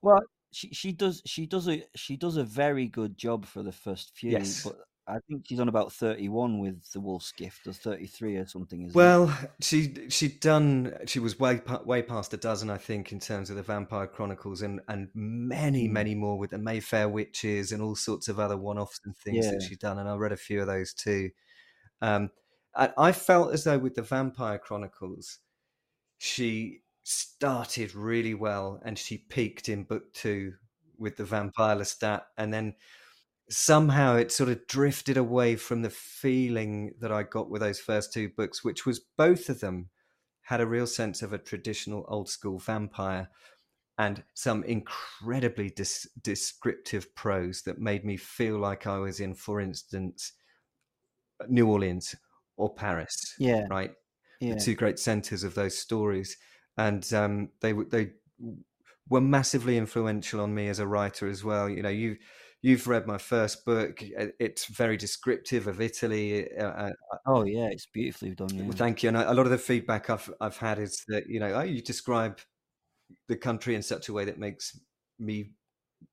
Well, 0.00 0.20
she 0.52 0.72
she 0.72 0.92
does 0.92 1.22
she 1.26 1.46
does 1.46 1.68
a 1.68 1.84
she 1.94 2.16
does 2.16 2.38
a 2.38 2.44
very 2.44 2.86
good 2.86 3.18
job 3.18 3.44
for 3.44 3.62
the 3.62 3.72
first 3.72 4.16
few. 4.16 4.30
Yes. 4.30 4.64
But 4.64 4.78
I 5.08 5.20
think 5.26 5.46
she's 5.46 5.58
on 5.60 5.68
about 5.68 5.92
thirty 5.92 6.28
one 6.28 6.58
with 6.58 6.92
the 6.92 7.00
Wolf's 7.00 7.32
Gift, 7.32 7.66
or 7.66 7.72
thirty 7.72 8.06
three 8.06 8.36
or 8.36 8.46
something. 8.46 8.82
Isn't 8.82 8.90
it? 8.90 8.94
Well, 8.94 9.36
she 9.60 10.08
she'd 10.10 10.40
done. 10.40 10.94
She 11.06 11.18
was 11.18 11.38
way 11.38 11.60
way 11.84 12.02
past 12.02 12.34
a 12.34 12.36
dozen, 12.36 12.68
I 12.68 12.76
think, 12.76 13.10
in 13.10 13.18
terms 13.20 13.48
of 13.50 13.56
the 13.56 13.62
Vampire 13.62 14.06
Chronicles, 14.06 14.60
and 14.62 14.80
and 14.88 15.08
many 15.14 15.88
Mm. 15.88 15.92
many 15.92 16.14
more 16.14 16.38
with 16.38 16.50
the 16.50 16.58
Mayfair 16.58 17.08
Witches 17.08 17.72
and 17.72 17.82
all 17.82 17.96
sorts 17.96 18.28
of 18.28 18.38
other 18.38 18.56
one 18.56 18.78
offs 18.78 19.00
and 19.04 19.16
things 19.16 19.46
that 19.46 19.60
Yeah. 19.62 19.68
she'd 19.68 19.78
done. 19.78 19.98
And 19.98 20.08
I 20.08 20.14
read 20.16 20.32
a 20.32 20.36
few 20.36 20.60
of 20.60 20.66
those 20.66 20.92
too. 20.92 21.30
Um, 22.02 22.30
I, 22.76 22.92
I 22.98 23.12
felt 23.12 23.52
as 23.54 23.64
though 23.64 23.78
with 23.78 23.94
the 23.94 24.02
Vampire 24.02 24.58
Chronicles, 24.58 25.38
she 26.18 26.82
started 27.02 27.94
really 27.94 28.34
well, 28.34 28.80
and 28.84 28.98
she 28.98 29.16
peaked 29.18 29.68
in 29.68 29.84
book 29.84 30.12
two 30.12 30.54
with 30.98 31.16
the 31.16 31.24
Vampire 31.24 31.76
Lestat, 31.76 32.22
and 32.36 32.52
then 32.52 32.74
somehow 33.50 34.16
it 34.16 34.30
sort 34.32 34.50
of 34.50 34.66
drifted 34.66 35.16
away 35.16 35.56
from 35.56 35.82
the 35.82 35.90
feeling 35.90 36.94
that 37.00 37.12
I 37.12 37.22
got 37.22 37.50
with 37.50 37.62
those 37.62 37.80
first 37.80 38.12
two 38.12 38.28
books, 38.28 38.62
which 38.62 38.84
was 38.84 39.00
both 39.16 39.48
of 39.48 39.60
them 39.60 39.88
had 40.42 40.60
a 40.60 40.66
real 40.66 40.86
sense 40.86 41.22
of 41.22 41.32
a 41.32 41.38
traditional 41.38 42.04
old 42.08 42.28
school 42.28 42.58
vampire 42.58 43.28
and 43.98 44.22
some 44.34 44.62
incredibly 44.64 45.70
dis- 45.70 46.08
descriptive 46.22 47.14
prose 47.14 47.62
that 47.62 47.78
made 47.78 48.04
me 48.04 48.16
feel 48.16 48.58
like 48.58 48.86
I 48.86 48.98
was 48.98 49.20
in, 49.20 49.34
for 49.34 49.60
instance, 49.60 50.32
New 51.48 51.68
Orleans 51.68 52.14
or 52.56 52.72
Paris, 52.74 53.34
yeah, 53.38 53.66
right? 53.68 53.90
yeah, 54.40 54.54
the 54.54 54.60
two 54.60 54.74
great 54.74 54.98
centers 54.98 55.42
of 55.42 55.54
those 55.54 55.76
stories. 55.76 56.36
And 56.76 57.12
um, 57.12 57.50
they 57.60 57.72
they 57.72 58.12
were 59.08 59.20
massively 59.20 59.76
influential 59.76 60.40
on 60.40 60.54
me 60.54 60.68
as 60.68 60.78
a 60.78 60.86
writer 60.86 61.28
as 61.28 61.42
well. 61.42 61.68
You 61.68 61.82
know 61.82 61.88
you 61.88 62.16
you've 62.62 62.88
read 62.88 63.06
my 63.06 63.18
first 63.18 63.64
book 63.64 64.02
it's 64.40 64.66
very 64.66 64.96
descriptive 64.96 65.66
of 65.66 65.80
italy 65.80 66.48
uh, 66.56 66.64
uh, 66.64 66.90
Oh 67.26 67.44
yeah, 67.44 67.68
it's 67.70 67.86
beautifully 67.86 68.34
done. 68.34 68.48
Yeah. 68.52 68.62
well, 68.62 68.72
thank 68.72 69.02
you 69.02 69.08
and 69.08 69.16
a 69.16 69.34
lot 69.34 69.46
of 69.46 69.50
the 69.50 69.58
feedback 69.58 70.10
i've 70.10 70.30
i've 70.40 70.56
had 70.56 70.78
is 70.78 71.04
that 71.08 71.28
you 71.28 71.40
know 71.40 71.52
oh, 71.52 71.62
you 71.62 71.82
describe 71.82 72.40
the 73.28 73.36
country 73.36 73.74
in 73.74 73.82
such 73.82 74.08
a 74.08 74.12
way 74.12 74.24
that 74.24 74.38
makes 74.38 74.78
me 75.18 75.52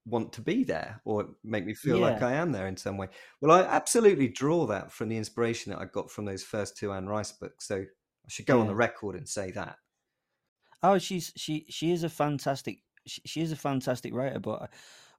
want 0.05 0.33
to 0.33 0.41
be 0.41 0.63
there 0.63 1.01
or 1.05 1.27
make 1.43 1.65
me 1.65 1.73
feel 1.73 1.99
like 1.99 2.21
i 2.21 2.33
am 2.33 2.51
there 2.51 2.67
in 2.67 2.77
some 2.77 2.97
way 2.97 3.07
well 3.41 3.51
i 3.51 3.61
absolutely 3.63 4.27
draw 4.27 4.65
that 4.65 4.91
from 4.91 5.09
the 5.09 5.17
inspiration 5.17 5.71
that 5.71 5.79
i 5.79 5.85
got 5.85 6.09
from 6.09 6.25
those 6.25 6.43
first 6.43 6.75
two 6.75 6.91
anne 6.91 7.07
rice 7.07 7.31
books 7.31 7.67
so 7.67 7.77
i 7.77 8.29
should 8.29 8.45
go 8.47 8.59
on 8.59 8.67
the 8.67 8.75
record 8.75 9.15
and 9.15 9.27
say 9.27 9.51
that 9.51 9.75
Oh, 10.85 10.99
she's 10.99 11.33
she 11.35 11.65
she 11.67 11.91
is 11.91 12.03
a 12.03 12.09
fantastic 12.09 12.83
she, 13.07 13.21
she 13.25 13.41
is 13.41 13.51
a 13.51 13.55
fantastic 13.55 14.13
writer, 14.13 14.39
but 14.39 14.61
uh, 14.61 14.67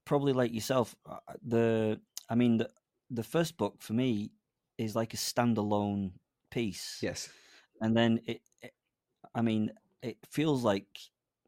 probably 0.06 0.32
like 0.32 0.54
yourself, 0.54 0.96
uh, 1.04 1.18
the 1.46 2.00
I 2.30 2.34
mean 2.34 2.56
the 2.56 2.70
the 3.10 3.22
first 3.22 3.58
book 3.58 3.82
for 3.82 3.92
me 3.92 4.30
is 4.78 4.96
like 4.96 5.12
a 5.12 5.18
standalone 5.18 6.12
piece, 6.50 6.98
yes 7.02 7.28
and 7.80 7.96
then 7.96 8.20
it, 8.26 8.40
it 8.62 8.72
I 9.34 9.42
mean 9.42 9.72
it 10.02 10.18
feels 10.30 10.62
like 10.62 10.86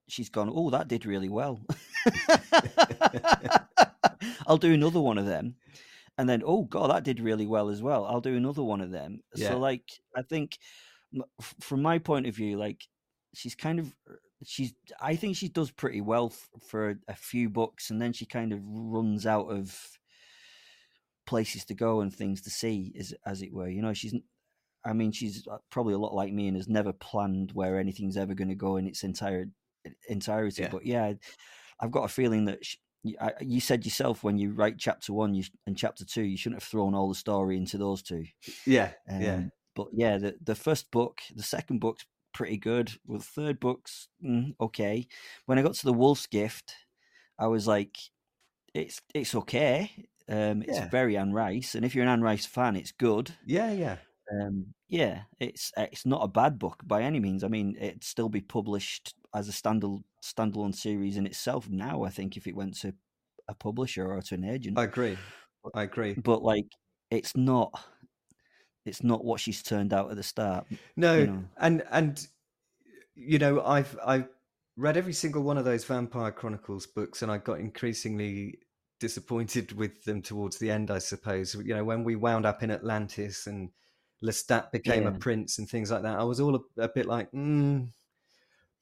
she's 0.08 0.30
gone. 0.30 0.50
Oh, 0.52 0.70
that 0.70 0.88
did 0.88 1.06
really 1.06 1.28
well. 1.28 1.60
I'll 4.46 4.56
do 4.56 4.72
another 4.72 5.00
one 5.00 5.18
of 5.18 5.26
them, 5.26 5.56
and 6.16 6.28
then 6.28 6.42
oh 6.44 6.64
god, 6.64 6.90
that 6.90 7.04
did 7.04 7.20
really 7.20 7.46
well 7.46 7.68
as 7.68 7.82
well. 7.82 8.06
I'll 8.06 8.20
do 8.20 8.36
another 8.36 8.62
one 8.62 8.80
of 8.80 8.90
them. 8.90 9.22
Yeah. 9.34 9.50
So 9.50 9.58
like 9.58 9.84
I 10.16 10.22
think 10.22 10.58
from 11.60 11.82
my 11.82 11.98
point 11.98 12.26
of 12.26 12.34
view, 12.34 12.56
like 12.56 12.84
she's 13.34 13.54
kind 13.54 13.78
of 13.78 13.94
she's 14.44 14.72
I 15.00 15.16
think 15.16 15.36
she 15.36 15.48
does 15.48 15.70
pretty 15.70 16.00
well 16.00 16.26
f- 16.32 16.50
for 16.68 16.98
a, 17.08 17.14
few 17.14 17.48
books, 17.50 17.90
and 17.90 18.00
then 18.00 18.12
she 18.12 18.26
kind 18.26 18.52
of 18.52 18.60
runs 18.64 19.26
out 19.26 19.50
of 19.50 19.98
places 21.26 21.64
to 21.66 21.74
go 21.74 22.00
and 22.00 22.14
things 22.14 22.40
to 22.42 22.50
see, 22.50 22.92
as 22.98 23.14
as 23.26 23.42
it 23.42 23.52
were. 23.52 23.68
You 23.68 23.82
know, 23.82 23.92
she's. 23.92 24.14
I 24.84 24.92
mean, 24.92 25.10
she's 25.12 25.46
uh, 25.50 25.58
probably 25.70 25.94
a 25.94 25.98
lot 25.98 26.14
like 26.14 26.32
me 26.32 26.46
and 26.46 26.56
has 26.56 26.68
never 26.68 26.92
planned 26.92 27.50
where 27.52 27.78
anything's 27.78 28.16
ever 28.16 28.32
going 28.32 28.48
to 28.48 28.54
go 28.54 28.76
in 28.76 28.86
its 28.86 29.02
entire 29.02 29.46
entirety. 30.08 30.62
Yeah. 30.62 30.68
But 30.70 30.86
yeah, 30.86 31.12
I've 31.80 31.90
got 31.90 32.04
a 32.04 32.08
feeling 32.08 32.44
that 32.46 32.64
sh 32.64 32.76
y- 33.02 33.14
I- 33.20 33.32
you 33.42 33.60
said 33.60 33.84
yourself 33.84 34.22
when 34.22 34.38
you 34.38 34.52
write 34.52 34.78
chapter 34.78 35.12
one 35.12 35.34
you, 35.34 35.44
and 35.66 35.76
chapter 35.76 36.04
two, 36.04 36.22
you 36.22 36.36
shouldn't 36.36 36.62
have 36.62 36.68
thrown 36.68 36.94
all 36.94 37.08
the 37.08 37.14
story 37.16 37.56
into 37.56 37.76
those 37.76 38.02
two. 38.02 38.24
yeah 38.66 38.92
Um, 39.10 39.20
yeah 39.20 39.42
But 39.74 39.88
yeah, 39.92 40.16
the 40.18 40.36
the 40.42 40.54
first 40.54 40.90
book, 40.92 41.18
the 41.34 41.42
second 41.42 41.80
book's 41.80 42.06
pretty 42.32 42.58
good. 42.58 42.92
Well, 43.06 43.18
the 43.18 43.24
third 43.24 43.60
book's 43.60 44.08
mm, 44.24 44.54
okay. 44.60 45.06
When 45.46 45.58
I 45.58 45.62
got 45.62 45.74
to 45.74 45.86
the 45.86 45.92
Wolf's 45.92 46.26
Gift, 46.26 46.74
I 47.38 47.46
was 47.48 47.66
like, 47.66 47.98
it's 48.74 49.02
it's 49.14 49.34
okay. 49.34 50.08
Um, 50.28 50.62
it's 50.62 50.78
Yeah. 50.78 50.88
very 50.90 51.16
Anne 51.16 51.32
Rice, 51.32 51.74
and 51.74 51.84
if 51.84 51.94
you're 51.94 52.04
an 52.04 52.10
Anne 52.10 52.22
Rice 52.22 52.46
fan, 52.46 52.76
it's 52.76 52.92
good. 52.92 53.32
yeah 53.44 53.70
yeah 53.72 53.98
Um, 54.30 54.74
yeah, 54.88 55.24
it's 55.40 55.72
it's 55.76 56.04
not 56.06 56.22
a 56.22 56.28
bad 56.28 56.58
book 56.58 56.82
by 56.86 57.02
any 57.02 57.20
means. 57.20 57.44
I 57.44 57.48
mean, 57.48 57.76
it'd 57.80 58.04
still 58.04 58.28
be 58.28 58.40
published 58.42 59.14
as 59.34 59.48
a 59.48 59.52
standal 59.52 60.04
standalone 60.22 60.74
series 60.74 61.16
in 61.16 61.26
itself 61.26 61.68
now. 61.68 62.02
I 62.04 62.10
think 62.10 62.36
if 62.36 62.46
it 62.46 62.56
went 62.56 62.76
to 62.80 62.94
a 63.48 63.54
publisher 63.54 64.12
or 64.12 64.20
to 64.22 64.34
an 64.34 64.44
agent, 64.44 64.80
i 64.80 64.84
agree 64.84 65.18
i 65.74 65.82
agree 65.82 66.16
but 66.16 66.42
like, 66.42 66.66
it's 67.10 67.36
not. 67.36 67.72
It's 68.88 69.04
not 69.04 69.24
what 69.24 69.40
she's 69.40 69.62
turned 69.62 69.92
out 69.92 70.10
at 70.10 70.16
the 70.16 70.22
start. 70.22 70.66
no 70.96 71.14
you 71.18 71.26
know. 71.28 71.44
and 71.58 71.82
and 71.90 72.26
you 73.14 73.38
know 73.38 73.62
i've 73.64 73.96
I've 74.04 74.28
read 74.76 74.96
every 74.96 75.12
single 75.12 75.42
one 75.42 75.58
of 75.58 75.64
those 75.64 75.84
vampire 75.84 76.30
chronicles 76.32 76.86
books 76.86 77.22
and 77.22 77.30
i 77.32 77.38
got 77.38 77.58
increasingly 77.60 78.58
disappointed 79.00 79.72
with 79.72 80.02
them 80.04 80.22
towards 80.22 80.58
the 80.58 80.70
end 80.70 80.90
i 80.90 80.98
suppose 80.98 81.54
you 81.54 81.74
know 81.74 81.84
when 81.84 82.02
we 82.04 82.16
wound 82.16 82.46
up 82.46 82.62
in 82.62 82.70
atlantis 82.70 83.46
and 83.46 83.70
Lestat 84.22 84.72
became 84.72 85.04
Yeah. 85.04 85.10
a 85.10 85.12
prince 85.12 85.58
and 85.58 85.68
things 85.68 85.92
like 85.92 86.02
that. 86.02 86.18
I 86.18 86.24
was 86.24 86.40
all 86.40 86.56
a, 86.56 86.82
a 86.82 86.88
bit 86.88 87.06
like, 87.06 87.30
mm. 87.30 87.88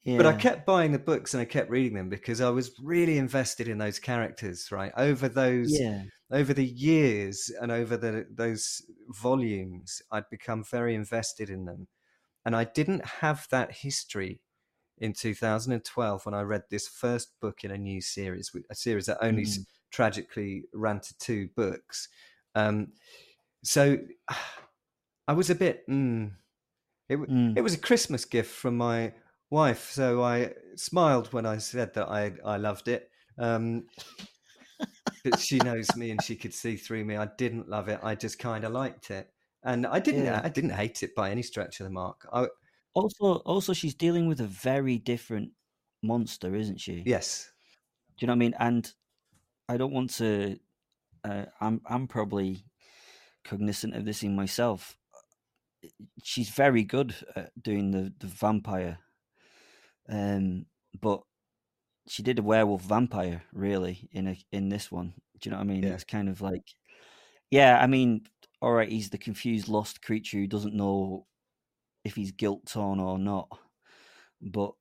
Yeah. 0.07 0.17
but 0.17 0.25
I 0.25 0.33
kept 0.33 0.65
buying 0.65 0.91
the 0.91 0.99
books 0.99 1.33
and 1.33 1.41
I 1.41 1.45
kept 1.45 1.69
reading 1.69 1.95
them 1.95 2.09
because 2.09 2.41
I 2.41 2.49
was 2.49 2.71
really 2.79 3.17
invested 3.17 3.67
in 3.67 3.77
those 3.77 3.99
characters. 3.99 4.71
Right 4.71 4.91
over 4.97 5.29
those 5.29 5.71
yeah, 5.71 6.03
over 6.31 6.53
the 6.53 6.65
years 6.65 7.51
and 7.61 7.71
over 7.71 7.97
the 7.97 8.25
those 8.29 8.81
volumes, 9.09 10.01
I'd 10.11 10.29
become 10.29 10.63
very 10.63 10.95
invested 10.95 11.49
in 11.49 11.65
them, 11.65 11.87
and 12.45 12.55
I 12.55 12.65
didn't 12.65 13.05
have 13.05 13.47
that 13.51 13.71
history 13.71 14.41
in 14.99 15.13
2012 15.13 16.25
when 16.25 16.35
I 16.35 16.41
read 16.41 16.63
this 16.69 16.87
first 16.87 17.39
book 17.39 17.63
in 17.63 17.71
a 17.71 17.77
new 17.77 18.01
series, 18.01 18.51
a 18.69 18.75
series 18.75 19.07
that 19.07 19.19
only 19.21 19.45
Mm. 19.45 19.65
tragically 19.91 20.65
ran 20.73 20.99
to 21.01 21.17
two 21.19 21.49
books. 21.55 22.09
Um, 22.55 22.93
so 23.63 23.99
I 25.27 25.33
was 25.33 25.49
a 25.49 25.55
bit. 25.55 25.87
Mm, 25.89 26.33
it 27.09 27.19
Mm. 27.27 27.55
it 27.55 27.61
was 27.61 27.73
a 27.73 27.79
Christmas 27.79 28.25
gift 28.25 28.53
from 28.53 28.77
my 28.77 29.13
wife, 29.49 29.91
so 29.91 30.23
I 30.23 30.53
smiled 30.75 31.33
when 31.33 31.45
I 31.45 31.57
said 31.57 31.93
that 31.95 32.09
I 32.09 32.33
I 32.43 32.57
loved 32.57 32.87
it. 32.87 33.09
Um, 33.37 33.87
but 35.23 35.39
she 35.39 35.57
knows 35.63 35.95
me 35.95 36.11
and 36.11 36.21
she 36.21 36.35
could 36.35 36.53
see 36.53 36.75
through 36.75 37.05
me. 37.05 37.17
I 37.17 37.27
didn't 37.37 37.69
love 37.69 37.89
it. 37.89 37.99
I 38.03 38.15
just 38.15 38.39
kind 38.39 38.63
of 38.63 38.71
liked 38.71 39.11
it, 39.11 39.31
and 39.63 39.85
I 39.85 39.99
didn't. 39.99 40.25
Yeah. 40.25 40.41
I 40.43 40.49
didn't 40.49 40.71
hate 40.71 41.03
it 41.03 41.15
by 41.15 41.31
any 41.31 41.41
stretch 41.43 41.79
of 41.79 41.85
the 41.85 41.91
mark. 41.91 42.27
I, 42.31 42.47
Also, 42.93 43.35
also, 43.45 43.73
she's 43.73 43.95
dealing 43.95 44.27
with 44.27 44.41
a 44.41 44.47
very 44.47 44.97
different 44.97 45.51
monster, 46.03 46.55
isn't 46.55 46.79
she? 46.81 47.01
yes, 47.05 47.51
Do 48.17 48.25
you 48.25 48.27
know 48.27 48.33
what 48.33 48.37
I 48.37 48.39
mean? 48.39 48.55
And 48.59 48.93
I 49.69 49.77
don't 49.77 49.93
want 49.93 50.11
to. 50.15 50.59
Uh, 51.23 51.45
I'm 51.61 51.81
I'm 51.87 52.07
probably 52.07 52.65
cognizant 53.45 53.95
of 53.95 54.05
this 54.05 54.23
in 54.23 54.35
myself. 54.35 54.97
She's 56.23 56.49
very 56.49 56.83
good 56.83 57.15
at 57.35 57.51
doing 57.61 57.91
the 57.91 58.13
the 58.19 58.27
vampire, 58.27 58.99
um, 60.09 60.65
but 61.01 61.21
she 62.07 62.23
did 62.23 62.39
a 62.39 62.43
werewolf 62.43 62.81
vampire 62.83 63.43
really 63.53 64.09
in 64.11 64.27
a 64.27 64.37
in 64.51 64.69
this 64.69 64.91
one. 64.91 65.13
Do 65.39 65.49
you 65.49 65.51
know 65.51 65.57
what 65.57 65.63
I 65.65 65.67
mean? 65.67 65.83
Yeah. 65.83 65.93
It's 65.93 66.03
kind 66.03 66.29
of 66.29 66.41
like, 66.41 66.63
yeah. 67.51 67.79
I 67.81 67.87
mean, 67.87 68.25
all 68.61 68.71
right, 68.73 68.89
he's 68.89 69.09
the 69.09 69.17
confused, 69.17 69.67
lost 69.67 70.01
creature 70.01 70.37
who 70.37 70.47
doesn't 70.47 70.73
know 70.73 71.25
if 72.03 72.15
he's 72.15 72.31
guilt 72.31 72.65
torn 72.67 72.99
or 72.99 73.19
not. 73.19 73.49
But 74.41 74.73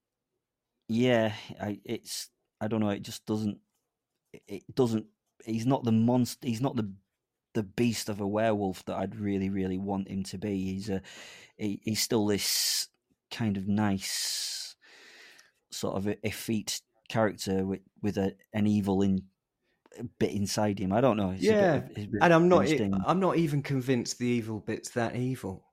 yeah, 0.89 1.33
I 1.61 1.81
it's 1.85 2.31
I 2.61 2.69
don't 2.69 2.81
know. 2.81 2.91
It 2.91 3.03
just 3.03 3.27
doesn't. 3.27 3.59
it- 4.49 4.75
doesn't. 4.75 5.07
He's 5.45 5.67
not 5.67 5.85
the 5.85 5.93
monster. 5.93 6.47
He's 6.47 6.61
not 6.61 6.77
the 6.77 6.93
the 7.55 7.63
beast 7.63 8.09
of 8.09 8.21
a 8.21 8.27
werewolf 8.27 8.85
that 8.85 8.97
I'd 8.97 9.17
really, 9.17 9.49
really 9.49 9.79
want 9.79 10.09
him 10.09 10.23
to 10.25 10.39
be. 10.39 10.59
He's 10.75 10.89
a. 10.91 11.03
He, 11.57 11.81
he's 11.83 12.03
still 12.03 12.27
this 12.27 12.89
kind 13.31 13.57
of 13.57 13.67
nice, 13.69 14.66
sort 15.77 15.97
of 15.97 16.07
a- 16.09 16.27
effete 16.27 16.81
character 17.09 17.65
with 17.65 17.81
with 18.03 18.19
a 18.19 18.35
an 18.53 18.67
evil 18.67 19.03
in 19.03 19.23
a 19.99 20.05
bit 20.19 20.33
inside 20.33 20.79
him. 20.79 20.93
I 20.93 21.01
don't 21.01 21.17
know. 21.17 21.31
It's 21.31 21.45
a 21.45 21.47
bit 21.47 21.55
Yeah, 21.55 21.75
a 21.75 21.81
bit 21.81 22.09
and 22.23 22.35
I'm 22.35 22.49
not. 22.49 22.69
I'm 23.07 23.21
not 23.21 23.37
even 23.37 23.63
convinced 23.63 24.19
the 24.19 24.27
evil 24.27 24.61
bit's 24.61 24.91
that 24.91 25.17
evil. 25.17 25.65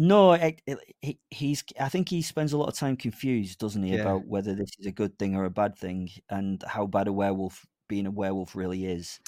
No, 0.00 0.32
it, 0.34 0.62
it, 0.64 0.78
he, 1.00 1.18
he's. 1.28 1.64
I 1.80 1.88
think 1.88 2.08
he 2.08 2.22
spends 2.22 2.52
a 2.52 2.58
lot 2.58 2.68
of 2.68 2.76
time 2.76 2.96
confused, 2.96 3.58
doesn't 3.58 3.82
he, 3.82 3.94
Yeah. 3.94 4.02
about 4.02 4.26
whether 4.26 4.54
this 4.54 4.70
is 4.78 4.86
a 4.86 4.92
good 4.92 5.18
thing 5.18 5.34
or 5.34 5.44
a 5.44 5.50
bad 5.50 5.76
thing, 5.76 6.10
and 6.30 6.62
how 6.64 6.86
bad 6.86 7.08
a 7.08 7.12
werewolf 7.12 7.66
being 7.88 8.06
a 8.06 8.10
werewolf 8.10 8.54
really 8.54 8.86
is. 8.86 9.18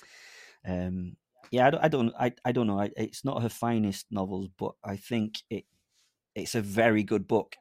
Um, 0.65 1.17
yeah, 1.51 1.67
I 1.67 1.71
don't. 1.71 1.85
I 1.85 1.89
don't. 1.89 2.15
I, 2.21 2.33
I 2.45 2.53
don't 2.53 2.69
know. 2.69 2.79
I, 2.79 2.91
it's 2.97 3.25
not 3.25 3.43
her 3.43 3.49
finest 3.49 4.07
novels, 4.13 4.49
but 4.57 4.73
I 4.85 4.97
think 4.97 5.43
it. 5.51 5.65
It's 6.35 6.55
a 6.55 6.61
very 6.63 7.03
good 7.03 7.27
book. 7.27 7.57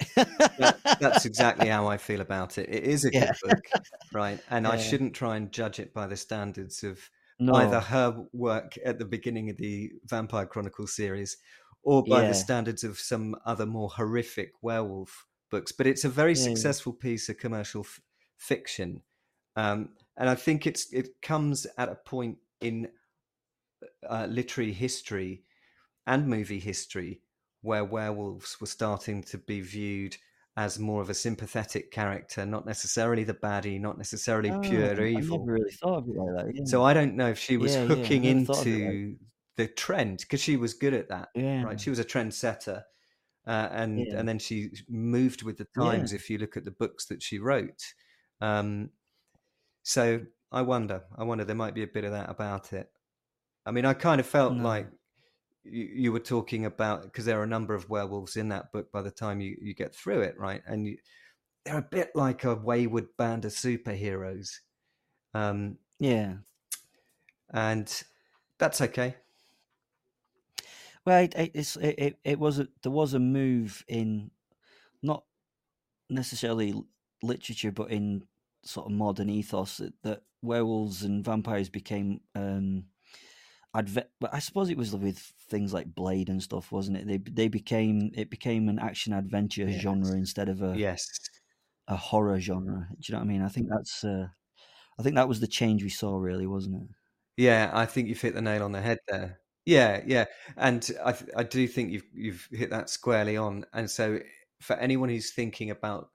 That's 0.99 1.25
exactly 1.25 1.67
how 1.75 1.87
I 1.87 1.97
feel 1.97 2.21
about 2.21 2.57
it. 2.57 2.69
It 2.69 2.83
is 2.83 3.05
a 3.05 3.11
Yeah. 3.11 3.31
good 3.41 3.49
book, 3.49 3.83
right? 4.13 4.39
And 4.49 4.67
I 4.67 4.77
shouldn't 4.77 5.13
try 5.15 5.37
and 5.37 5.51
judge 5.51 5.79
it 5.79 5.93
by 5.93 6.07
the 6.07 6.17
standards 6.17 6.83
of 6.83 7.09
no. 7.39 7.55
either 7.55 7.79
her 7.79 8.25
work 8.33 8.77
at 8.85 8.99
the 8.99 9.05
beginning 9.05 9.49
of 9.49 9.57
the 9.57 9.91
Vampire 10.05 10.45
Chronicles 10.45 10.95
series 10.95 11.37
or 11.83 12.03
by 12.03 12.21
Yeah. 12.21 12.27
the 12.29 12.33
standards 12.35 12.83
of 12.83 12.99
some 12.99 13.35
other 13.45 13.65
more 13.65 13.89
horrific 13.89 14.51
werewolf 14.61 15.25
books. 15.49 15.71
But 15.71 15.87
it's 15.87 16.05
a 16.05 16.09
very 16.09 16.33
Yeah. 16.33 16.43
successful 16.43 16.93
piece 16.93 17.27
of 17.29 17.37
commercial 17.37 17.81
f- 17.81 18.01
fiction, 18.37 19.01
um, 19.55 19.95
and 20.15 20.29
I 20.29 20.35
think 20.35 20.67
it's 20.67 20.91
it 20.93 21.21
comes 21.21 21.65
at 21.77 21.89
a 21.89 21.95
point 21.95 22.37
in 22.61 22.91
uh, 24.07 24.27
literary 24.29 24.73
history 24.73 25.43
and 26.05 26.27
movie 26.27 26.59
history 26.59 27.21
where 27.61 27.83
werewolves 27.83 28.59
were 28.61 28.67
starting 28.67 29.21
to 29.23 29.37
be 29.37 29.61
viewed 29.61 30.15
as 30.57 30.77
more 30.79 31.01
of 31.01 31.09
a 31.09 31.13
sympathetic 31.13 31.91
character, 31.91 32.45
not 32.45 32.65
necessarily 32.65 33.23
the 33.23 33.33
baddie, 33.33 33.79
not 33.79 33.97
necessarily 33.97 34.49
Oh, 34.51 34.59
pure 34.59 35.01
I 35.01 35.07
evil. 35.09 35.45
really 35.45 35.71
thought 35.71 35.99
of 35.99 36.09
it 36.09 36.15
like 36.17 36.35
that. 36.45 36.55
Yeah. 36.55 36.65
So 36.65 36.83
I 36.83 36.93
don't 36.93 37.15
know 37.15 37.29
if 37.29 37.39
she 37.39 37.55
was 37.57 37.73
Yeah, 37.73 37.81
yeah, 37.83 37.87
hooking 37.87 38.23
like- 38.23 38.31
into 38.31 39.17
the 39.55 39.67
trend 39.67 40.19
because 40.19 40.41
she 40.41 40.57
was 40.57 40.73
good 40.73 40.93
at 40.93 41.09
that, 41.09 41.29
yeah. 41.35 41.63
right? 41.63 41.79
She 41.79 41.89
was 41.89 41.99
a 41.99 42.03
trendsetter, 42.05 42.83
uh, 43.47 43.69
and 43.71 43.99
Yeah. 43.99 44.17
and 44.17 44.27
then 44.27 44.39
she 44.39 44.71
moved 44.89 45.43
with 45.43 45.57
the 45.57 45.67
Yeah. 45.77 45.83
times. 45.83 46.13
If 46.13 46.29
you 46.29 46.37
look 46.37 46.57
at 46.57 46.65
the 46.65 46.71
books 46.71 47.05
that 47.07 47.21
she 47.23 47.39
wrote, 47.39 47.93
um, 48.41 48.91
so 49.83 50.25
I 50.51 50.61
wonder, 50.61 51.03
I 51.17 51.23
wonder 51.23 51.45
there 51.45 51.55
might 51.55 51.73
be 51.75 51.83
a 51.83 51.87
bit 51.87 52.03
of 52.03 52.11
that 52.11 52.29
about 52.29 52.73
it. 52.73 52.91
I 53.65 53.71
mean, 53.71 53.85
I 53.85 53.93
kind 53.93 54.19
of 54.19 54.25
felt 54.27 54.53
No. 54.55 54.63
like 54.63 54.87
you, 55.63 55.89
you 55.93 56.11
were 56.11 56.19
talking 56.19 56.65
about 56.65 57.03
because 57.03 57.25
there 57.25 57.39
are 57.39 57.43
a 57.43 57.47
number 57.47 57.73
of 57.73 57.89
werewolves 57.89 58.37
in 58.37 58.49
that 58.49 58.71
book 58.71 58.91
by 58.91 59.01
the 59.01 59.11
time 59.11 59.41
you, 59.41 59.57
you 59.61 59.73
get 59.73 59.95
through 59.95 60.21
it, 60.21 60.37
right? 60.37 60.61
And 60.65 60.87
you, 60.87 60.97
they're 61.65 61.77
a 61.77 61.81
bit 61.81 62.11
like 62.15 62.43
a 62.43 62.55
wayward 62.55 63.07
band 63.17 63.45
of 63.45 63.51
superheroes. 63.51 64.49
Um, 65.33 65.77
yeah. 65.99 66.35
and 67.51 68.03
that's 68.57 68.81
okay. 68.81 69.15
Well, 71.05 71.23
it, 71.23 71.33
it, 71.35 71.77
it, 71.81 72.19
it 72.23 72.39
was 72.39 72.59
a, 72.59 72.67
there 72.83 72.91
was 72.91 73.13
a 73.13 73.19
move 73.19 73.83
in 73.87 74.31
not 75.01 75.23
necessarily 76.09 76.73
literature, 77.23 77.71
but 77.71 77.91
in 77.91 78.23
sort 78.63 78.87
of 78.87 78.91
modern 78.91 79.29
ethos 79.29 79.77
that, 79.77 79.93
that 80.03 80.21
werewolves 80.41 81.03
and 81.03 81.23
vampires 81.23 81.69
became. 81.69 82.21
Um, 82.35 82.85
adve- 83.75 84.09
but 84.19 84.33
I 84.33 84.39
suppose 84.39 84.69
it 84.69 84.77
was 84.77 84.95
with 84.95 85.19
things 85.19 85.73
like 85.73 85.93
Blade 85.95 86.29
and 86.29 86.41
stuff, 86.43 86.71
wasn't 86.71 86.97
it? 86.97 87.07
They 87.07 87.17
they 87.17 87.47
became 87.47 88.11
it 88.15 88.29
became 88.29 88.69
an 88.69 88.79
action 88.79 89.13
adventure 89.13 89.67
Yes. 89.67 89.81
genre 89.81 90.13
instead 90.15 90.49
of 90.49 90.61
a 90.61 90.77
Yes. 90.77 91.05
a 91.87 91.95
horror 91.97 92.39
genre. 92.39 92.87
Do 92.91 92.97
you 93.07 93.13
know 93.13 93.19
what 93.19 93.25
I 93.25 93.27
mean? 93.27 93.41
I 93.41 93.49
think 93.49 93.67
that's 93.69 94.03
uh, 94.03 94.27
I 94.99 95.03
think 95.03 95.15
that 95.15 95.29
was 95.29 95.39
the 95.41 95.47
change 95.47 95.83
we 95.83 95.89
saw, 95.89 96.17
really, 96.17 96.47
wasn't 96.47 96.83
it? 96.83 96.89
Yeah, 97.37 97.71
I 97.73 97.85
think 97.85 98.07
you've 98.09 98.21
hit 98.21 98.35
the 98.35 98.41
nail 98.41 98.63
on 98.63 98.71
the 98.71 98.81
head 98.81 98.99
there. 99.07 99.39
Yeah, 99.65 100.01
yeah, 100.05 100.25
and 100.57 100.89
I 101.03 101.11
th- 101.13 101.31
I 101.35 101.43
do 101.43 101.67
think 101.67 101.91
you've 101.91 102.07
you've 102.13 102.47
hit 102.51 102.69
that 102.71 102.89
squarely 102.89 103.37
on. 103.37 103.65
And 103.73 103.89
so, 103.89 104.19
for 104.61 104.75
anyone 104.77 105.09
who's 105.09 105.31
thinking 105.31 105.69
about 105.69 106.09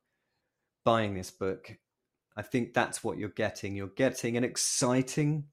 buying 0.85 1.15
this 1.15 1.31
book, 1.31 1.73
I 2.37 2.43
think 2.43 2.75
that's 2.75 3.05
what 3.05 3.19
you're 3.19 3.29
getting. 3.31 3.77
You're 3.77 3.89
getting 3.89 4.37
an 4.37 4.45
exciting 4.45 5.49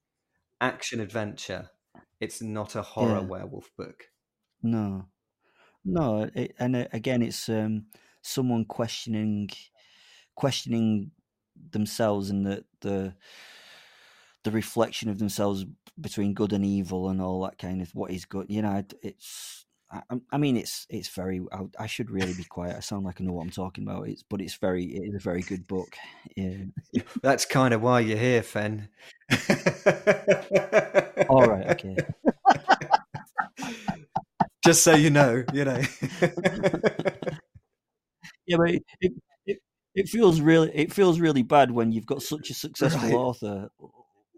action 0.62 1.00
adventure. 1.02 1.70
It's 2.22 2.42
not 2.42 2.78
a 2.78 2.82
horror 2.84 3.22
Yeah. 3.22 3.28
werewolf 3.28 3.76
book. 3.76 4.06
No, 4.64 5.08
no, 5.86 6.30
it, 6.36 6.56
and 6.60 6.76
uh, 6.76 6.88
again, 6.94 7.22
it's 7.22 7.50
um, 7.50 7.88
someone 8.22 8.66
questioning, 8.66 9.50
questioning 10.36 11.12
themselves 11.72 12.30
and 12.30 12.46
the 12.46 12.66
the 12.82 13.16
the 14.44 14.52
reflection 14.52 15.10
of 15.10 15.20
themselves 15.20 15.66
between 16.00 16.34
good 16.34 16.54
and 16.54 16.66
evil 16.66 17.10
and 17.10 17.22
all 17.22 17.44
that 17.44 17.58
kind 17.58 17.82
of 17.82 17.94
what 17.94 18.12
is 18.12 18.26
good. 18.26 18.48
You 18.50 18.62
know, 18.62 18.84
it's. 19.04 19.66
I, 19.92 20.02
I'm- 20.10 20.42
mean, 20.42 20.56
it's 20.58 20.86
it's 20.90 21.10
very. 21.10 21.42
I, 21.52 21.62
I 21.80 21.88
should 21.88 22.10
really 22.12 22.34
be 22.34 22.44
quiet. 22.46 22.78
I 22.78 22.80
sound 22.80 23.06
like 23.06 23.20
I 23.20 23.24
know 23.26 23.34
what 23.34 23.44
I'm 23.44 23.50
talking 23.50 23.84
about. 23.84 24.08
It's 24.08 24.24
but 24.24 24.42
it's 24.42 24.56
very. 24.56 24.86
It 24.86 25.10
is 25.10 25.16
a 25.16 25.20
very 25.20 25.42
good 25.42 25.68
book. 25.68 25.96
Yeah. 26.36 26.58
That's 27.22 27.46
kind 27.46 27.74
of 27.74 27.82
why 27.82 28.00
you're 28.02 28.18
here, 28.18 28.44
Fen. 28.44 28.88
All 31.30 31.46
right. 31.48 31.68
Okay. 31.72 31.96
Just 34.66 34.84
so 34.84 34.94
you 34.94 35.10
know, 35.10 35.44
you 35.54 35.66
know. 35.66 35.82
Yeah, 38.48 38.58
but 38.58 38.72
it, 38.72 38.84
it, 39.00 39.12
it, 39.46 39.58
it 39.96 40.10
feels 40.10 40.42
really 40.42 40.72
it 40.74 40.92
feels 40.94 41.20
really 41.20 41.44
bad 41.44 41.72
when 41.72 41.92
you've 41.92 42.06
got 42.06 42.22
such 42.22 42.50
a 42.50 42.54
successful 42.54 43.10
Right. 43.10 43.16
author 43.16 43.70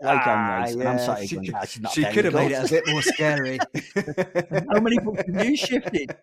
like 0.04 0.22
Ah, 0.26 0.64
I'm 0.66 0.80
yeah, 0.80 0.98
sat 0.98 1.18
here 1.20 1.28
she 1.28 1.36
going, 1.36 1.46
could- 1.48 1.56
"Ah, 1.56 1.66
not 1.82 1.92
she 1.94 2.04
could 2.06 2.26
have 2.26 2.34
made 2.34 2.52
it 2.52 2.66
a 2.66 2.70
bit 2.70 2.84
more 2.88 3.02
scary. 3.02 3.60
How 4.72 4.80
many 4.80 5.00
books 5.00 5.24
have 5.28 5.46
you 5.46 5.56
shifted? 5.58 6.16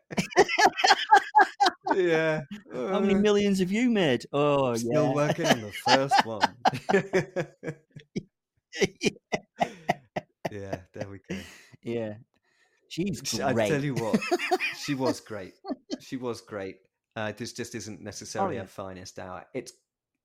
yeah. 1.94 2.42
How 2.72 3.00
many 3.00 3.14
Uh, 3.14 3.18
millions 3.18 3.58
have 3.60 3.70
you 3.72 3.90
made? 3.90 4.24
Oh, 4.32 4.74
Still 4.76 5.08
yeah. 5.08 5.14
working 5.14 5.46
on 5.46 5.60
the 5.60 5.72
first 5.72 6.24
one. 6.26 6.54
yeah, 10.50 10.76
there 10.94 11.08
we 11.08 11.20
go. 11.28 11.36
yeah. 11.82 12.14
She's 12.88 13.20
great. 13.20 13.42
I 13.42 13.68
tell 13.68 13.84
you 13.84 13.94
what, 13.94 14.18
she 14.76 14.94
was 14.94 15.20
great. 15.20 15.54
She 16.00 16.16
was 16.16 16.40
great. 16.40 16.78
Uh, 17.14 17.32
this 17.36 17.52
just 17.52 17.74
isn't 17.76 18.00
necessarily 18.00 18.56
yeah. 18.56 18.62
her 18.62 18.66
finest 18.66 19.18
hour. 19.18 19.44
It's 19.54 19.72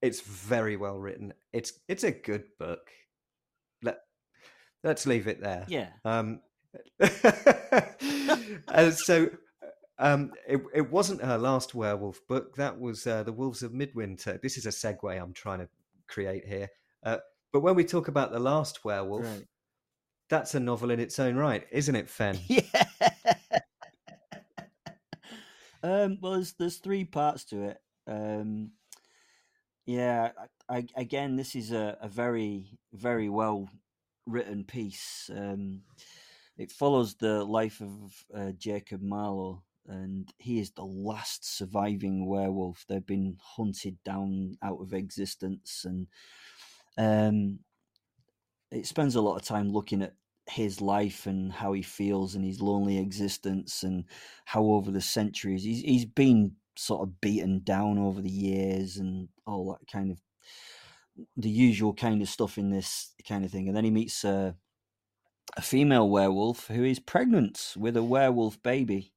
it's 0.02 0.22
very 0.22 0.76
well 0.76 0.98
written. 0.98 1.34
It's 1.54 1.74
it's 1.88 2.04
a 2.04 2.12
good 2.12 2.46
book. 2.58 2.90
Let 4.86 4.92
let's 4.92 5.06
leave 5.08 5.28
it 5.28 5.42
there. 5.42 5.66
yeah. 5.68 5.90
Um, 6.06 6.42
and 8.68 8.94
so 8.94 9.30
um, 9.98 10.32
it, 10.48 10.62
it 10.76 10.92
wasn't 10.92 11.24
her 11.24 11.40
last 11.40 11.74
werewolf 11.74 12.20
book. 12.28 12.56
That 12.58 12.80
was 12.80 13.08
uh, 13.08 13.24
The 13.24 13.34
Wolves 13.34 13.64
of 13.64 13.74
Midwinter. 13.74 14.40
This 14.44 14.58
is 14.58 14.68
a 14.68 14.70
segue 14.70 15.20
I'm 15.20 15.34
trying 15.34 15.60
to 15.60 15.68
create 16.08 16.46
here. 16.46 16.70
Uh, 17.04 17.18
but 17.52 17.62
when 17.62 17.74
we 17.74 17.84
talk 17.84 18.10
about 18.10 18.32
The 18.32 18.40
Last 18.40 18.86
Werewolf, 18.86 19.26
Right. 19.26 19.48
that's 20.30 20.54
a 20.54 20.60
novel 20.60 20.92
in 20.92 21.00
its 21.00 21.18
own 21.18 21.36
right, 21.36 21.66
isn't 21.72 21.96
it, 21.96 22.08
Fen? 22.08 22.38
Yeah. 22.48 22.62
um, 25.82 26.18
well, 26.22 26.34
there's 26.34 26.54
there's 26.54 26.78
three 26.78 27.06
parts 27.06 27.44
to 27.46 27.64
it. 27.70 27.78
Um, 28.08 28.72
yeah, 29.86 30.32
I, 30.70 30.78
I, 30.78 30.88
again, 30.96 31.36
this 31.38 31.56
is 31.56 31.72
a, 31.72 31.98
a 32.02 32.08
very 32.08 32.78
very 32.94 33.30
well 33.30 33.68
written 34.26 34.64
piece. 34.64 35.30
Um, 35.36 35.82
it 36.58 36.72
follows 36.72 37.16
the 37.16 37.44
life 37.44 37.82
of 37.82 38.26
uh, 38.34 38.52
Jacob 38.58 39.02
Marlowe, 39.02 39.64
and 39.88 40.32
he 40.38 40.60
is 40.60 40.72
the 40.72 40.86
last 40.86 41.58
surviving 41.58 42.28
werewolf. 42.28 42.86
They've 42.88 43.06
been 43.06 43.38
hunted 43.42 43.98
down 44.04 44.58
out 44.64 44.80
of 44.82 44.94
existence, 44.94 45.86
and 45.86 46.08
um, 46.98 47.60
it 48.72 48.86
spends 48.86 49.16
a 49.16 49.22
lot 49.22 49.36
of 49.36 49.44
time 49.44 49.72
looking 49.72 50.02
at 50.02 50.14
his 50.48 50.80
life 50.80 51.26
and 51.26 51.52
how 51.52 51.74
he 51.74 51.82
feels 51.82 52.36
and 52.36 52.46
his 52.46 52.62
lonely 52.62 53.00
existence 53.00 53.84
and 53.84 54.06
how 54.46 54.64
over 54.64 54.92
the 54.92 55.02
centuries 55.02 55.64
he's 55.64 55.82
he's 55.82 56.06
been 56.06 56.52
sort 56.78 57.02
of 57.02 57.20
beaten 57.20 57.62
down 57.64 57.98
over 57.98 58.22
the 58.22 58.30
years 58.30 58.98
and 58.98 59.28
all 59.48 59.72
that 59.72 59.92
kind 59.92 60.12
of 60.12 60.20
the 61.38 61.50
usual 61.50 61.94
kind 61.94 62.22
of 62.22 62.30
stuff 62.30 62.58
in 62.58 62.70
this 62.70 63.14
kind 63.28 63.46
of 63.46 63.52
thing 63.52 63.68
and 63.68 63.76
then 63.76 63.86
he 63.86 63.92
meets 63.92 64.24
a, 64.24 64.56
female 65.62 66.10
werewolf 66.10 66.68
who 66.68 66.84
is 66.84 67.00
pregnant 67.00 67.74
with 67.78 67.96
a 67.96 68.04
werewolf 68.04 68.62
baby 68.62 69.14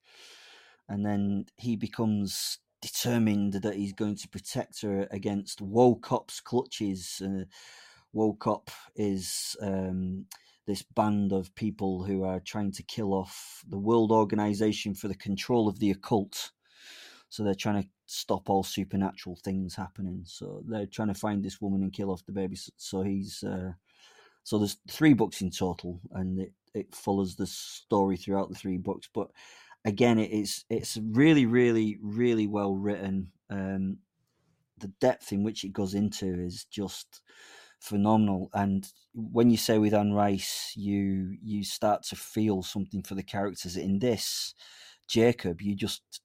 and 0.88 1.04
then 1.04 1.44
he 1.56 1.74
becomes 1.74 2.58
determined 2.80 3.54
that 3.54 3.74
he's 3.74 3.92
going 3.92 4.14
to 4.14 4.28
protect 4.28 4.82
her 4.82 5.08
against 5.10 5.60
Wocop's 5.60 6.38
clutches 6.38 7.20
uh, 7.24 7.42
Wocop 8.14 8.68
is 8.94 9.56
um, 9.60 10.26
this 10.66 10.82
band 10.82 11.32
of 11.32 11.54
people 11.54 12.04
who 12.04 12.24
are 12.24 12.40
trying 12.40 12.72
to 12.72 12.82
kill 12.82 13.12
off 13.12 13.62
the 13.68 13.78
World 13.78 14.12
Organization 14.12 14.94
for 14.94 15.08
the 15.08 15.14
Control 15.14 15.68
of 15.68 15.78
the 15.78 15.90
Occult. 15.90 16.52
So 17.28 17.42
they're 17.42 17.54
trying 17.54 17.82
to 17.82 17.88
stop 18.06 18.48
all 18.48 18.62
supernatural 18.62 19.36
things 19.36 19.74
happening. 19.74 20.22
So 20.24 20.62
they're 20.66 20.86
trying 20.86 21.08
to 21.08 21.14
find 21.14 21.44
this 21.44 21.60
woman 21.60 21.82
and 21.82 21.92
kill 21.92 22.10
off 22.10 22.24
the 22.24 22.32
baby. 22.32 22.56
So 22.76 23.02
he's 23.02 23.42
uh, 23.42 23.72
so 24.48 24.58
there's 24.58 24.78
three 24.90 25.12
books 25.12 25.42
in 25.42 25.50
total, 25.50 26.00
and 26.12 26.40
it, 26.40 26.52
it 26.74 26.94
follows 26.94 27.36
the 27.36 27.46
story 27.46 28.16
throughout 28.16 28.48
the 28.48 28.54
three 28.54 28.78
books. 28.78 29.06
But 29.12 29.28
again, 29.84 30.18
it 30.18 30.30
is 30.30 30.64
it's 30.70 30.98
really, 31.02 31.44
really, 31.44 31.98
really 32.00 32.46
well 32.46 32.74
written. 32.74 33.30
Um, 33.50 33.98
the 34.78 34.88
depth 35.00 35.32
in 35.32 35.42
which 35.42 35.64
it 35.64 35.72
goes 35.72 35.92
into 35.94 36.26
is 36.26 36.64
just 36.64 37.20
phenomenal. 37.78 38.48
And 38.54 38.86
when 39.12 39.50
you 39.50 39.56
say 39.56 39.78
with 39.78 39.92
Anne 39.92 40.14
Rice, 40.14 40.72
you 40.76 41.36
you 41.42 41.62
start 41.62 42.04
to 42.04 42.16
feel 42.16 42.62
something 42.62 43.02
for 43.02 43.14
the 43.16 43.22
characters. 43.22 43.76
In 43.76 43.98
this, 43.98 44.54
Jacob, 45.08 45.60
you 45.60 45.74
just 45.74 46.22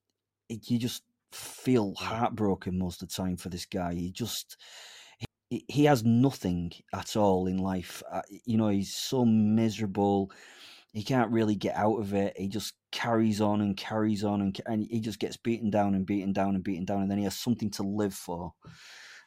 you 0.48 0.78
just 0.78 1.02
feel 1.32 1.94
heartbroken 1.94 2.78
most 2.78 3.02
of 3.02 3.08
the 3.08 3.14
time 3.14 3.36
for 3.36 3.48
this 3.48 3.66
guy. 3.66 3.94
He 3.94 4.10
just 4.10 4.56
he, 5.50 5.64
he 5.68 5.84
has 5.84 6.04
nothing 6.04 6.72
at 6.92 7.16
all 7.16 7.46
in 7.46 7.58
life. 7.58 8.02
Uh, 8.10 8.22
you 8.44 8.56
know, 8.56 8.68
he's 8.68 8.94
so 8.94 9.24
miserable. 9.24 10.30
He 10.92 11.02
can't 11.02 11.32
really 11.32 11.56
get 11.56 11.74
out 11.74 11.96
of 11.96 12.14
it. 12.14 12.38
He 12.38 12.48
just 12.48 12.74
carries 12.92 13.40
on 13.40 13.60
and 13.60 13.76
carries 13.76 14.22
on, 14.22 14.40
and, 14.40 14.60
and 14.66 14.86
he 14.88 15.00
just 15.00 15.18
gets 15.18 15.36
beaten 15.36 15.70
down 15.70 15.94
and 15.94 16.06
beaten 16.06 16.32
down 16.32 16.54
and 16.54 16.62
beaten 16.62 16.84
down, 16.84 17.02
and 17.02 17.10
then 17.10 17.18
he 17.18 17.24
has 17.24 17.36
something 17.36 17.70
to 17.72 17.82
live 17.82 18.14
for 18.14 18.54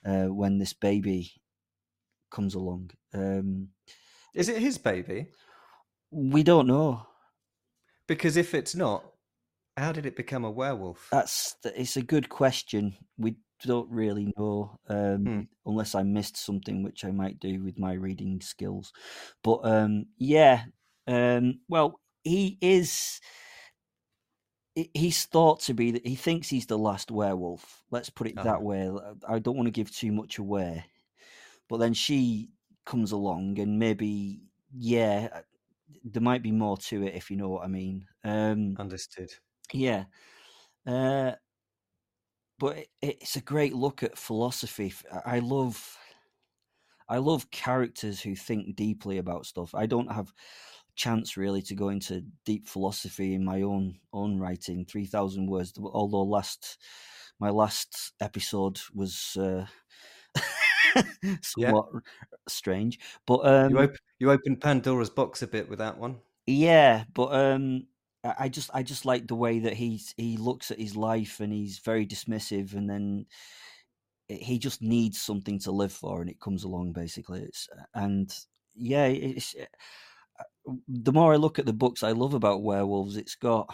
uh, 0.05 0.25
when 0.25 0.57
this 0.57 0.73
baby 0.73 1.33
comes 2.31 2.55
along. 2.55 2.91
Um, 3.13 3.69
Is 4.33 4.47
it 4.47 4.61
his 4.61 4.77
baby? 4.77 5.27
we 6.11 6.43
don't 6.43 6.67
know. 6.67 7.05
Because 8.07 8.37
if 8.37 8.53
it's 8.53 8.75
not, 8.75 9.03
how 9.77 9.91
did 9.91 10.05
it 10.05 10.15
become 10.15 10.43
a 10.43 10.51
werewolf? 10.51 11.11
That's 11.11 11.55
it's 11.63 11.95
a 11.97 12.01
good 12.01 12.27
question. 12.29 12.95
We 13.17 13.37
don't 13.63 13.89
really 13.89 14.33
know, 14.37 14.77
um, 14.89 15.25
Hmm. 15.25 15.41
unless 15.65 15.95
I 15.95 16.03
missed 16.03 16.37
something, 16.37 16.83
which 16.83 17.05
I 17.05 17.11
might 17.11 17.39
do 17.39 17.63
with 17.63 17.79
my 17.79 17.93
reading 17.93 18.41
skills. 18.41 18.91
But 19.43 19.59
um, 19.63 20.07
yeah, 20.17 20.65
um, 21.07 21.61
well, 21.69 21.99
he 22.23 22.57
is. 22.61 23.21
he- 24.75 24.91
He's 24.93 25.25
thought 25.25 25.59
to 25.61 25.73
be 25.73 25.91
that 25.91 26.05
he 26.05 26.15
thinks 26.15 26.49
he's 26.49 26.67
the 26.67 26.77
last 26.77 27.11
werewolf. 27.11 27.83
Let's 27.91 28.09
put 28.09 28.27
it 28.27 28.37
Uh-huh. 28.37 28.43
that 28.43 28.61
way. 28.61 28.91
I 29.27 29.39
don't 29.39 29.55
want 29.57 29.67
to 29.67 29.71
give 29.71 29.91
too 29.91 30.11
much 30.11 30.37
away, 30.37 30.85
but 31.69 31.77
then 31.77 31.93
she 31.93 32.51
comes 32.85 33.11
along, 33.13 33.59
and 33.59 33.79
maybe 33.79 34.41
yeah, 34.73 35.29
uh, 35.33 35.41
there 36.05 36.21
might 36.23 36.43
be 36.43 36.51
more 36.51 36.77
to 36.77 37.03
it 37.05 37.15
if 37.15 37.31
you 37.31 37.37
know 37.37 37.49
what 37.49 37.63
I 37.65 37.67
mean. 37.67 38.07
Um, 38.23 38.79
Understood. 38.79 39.33
Yeah. 39.73 40.05
Uh, 40.85 41.33
but 42.59 42.77
it, 42.77 42.89
it's 43.01 43.35
a 43.35 43.41
great 43.41 43.73
look 43.73 44.03
at 44.03 44.17
philosophy. 44.17 44.93
I 45.25 45.39
love, 45.39 45.97
I 47.09 47.17
love 47.17 47.51
characters 47.51 48.21
who 48.21 48.35
think 48.35 48.75
deeply 48.75 49.17
about 49.17 49.45
stuff. 49.45 49.75
I 49.75 49.85
don't 49.85 50.11
have 50.11 50.33
chance 50.95 51.37
really 51.37 51.61
to 51.61 51.75
go 51.75 51.89
into 51.89 52.23
deep 52.43 52.67
philosophy 52.67 53.35
in 53.35 53.45
my 53.45 53.61
own 53.61 53.99
own 54.13 54.39
writing. 54.39 54.85
Three 54.85 55.05
thousand 55.05 55.47
words. 55.47 55.73
Although 55.79 56.23
last, 56.23 56.77
my 57.39 57.49
last 57.49 58.13
episode 58.19 58.79
was 58.93 59.37
uh, 59.39 59.65
somewhat 61.41 61.85
r- 61.93 62.03
strange, 62.47 62.99
but 63.25 63.45
um, 63.45 63.71
you, 63.71 63.79
op- 63.79 63.97
you 64.19 64.31
opened 64.31 64.61
Pandora's 64.61 65.09
box 65.09 65.41
a 65.41 65.47
bit 65.47 65.69
with 65.69 65.79
that 65.79 65.97
one. 65.97 66.17
yeah, 66.45 67.03
but 67.13 67.33
um, 67.33 67.87
I 68.23 68.49
just 68.49 68.69
I 68.73 68.83
just 68.83 69.05
like 69.05 69.27
the 69.27 69.35
way 69.35 69.59
that 69.59 69.73
he's 69.73 70.13
he 70.17 70.37
looks 70.37 70.71
at 70.71 70.79
his 70.79 70.95
life 70.95 71.39
and 71.39 71.53
he's 71.53 71.79
very 71.79 72.05
dismissive, 72.05 72.73
and 72.73 72.89
then 72.89 73.25
he 74.27 74.59
just 74.59 74.81
needs 74.81 75.21
something 75.21 75.59
to 75.59 75.71
live 75.71 75.93
for, 75.93 76.21
and 76.21 76.29
it 76.29 76.39
comes 76.39 76.63
along 76.63 76.93
basically. 76.93 77.41
It's 77.41 77.67
and 77.93 78.33
yeah, 78.75 79.05
it's 79.05 79.55
eh, 79.55 79.65
uh, 80.39 80.73
the 80.87 81.13
more 81.13 81.33
I 81.33 81.37
look 81.37 81.59
at 81.59 81.65
the 81.65 81.73
books 81.73 82.03
I 82.03 82.11
love 82.11 82.33
about 82.33 82.63
werewolves, 82.63 83.17
it's 83.17 83.35
got 83.35 83.73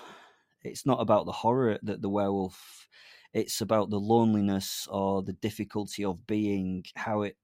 it's 0.63 0.85
not 0.85 1.01
about 1.01 1.25
the 1.25 1.31
horror 1.31 1.79
that 1.83 2.01
the 2.01 2.09
werewolf. 2.09 2.87
It's 3.33 3.61
about 3.61 3.89
the 3.89 3.99
loneliness 3.99 4.87
or 4.91 5.23
the 5.23 5.33
difficulty 5.33 6.05
of 6.05 6.27
being, 6.27 6.85
how 6.95 7.23
it 7.23 7.35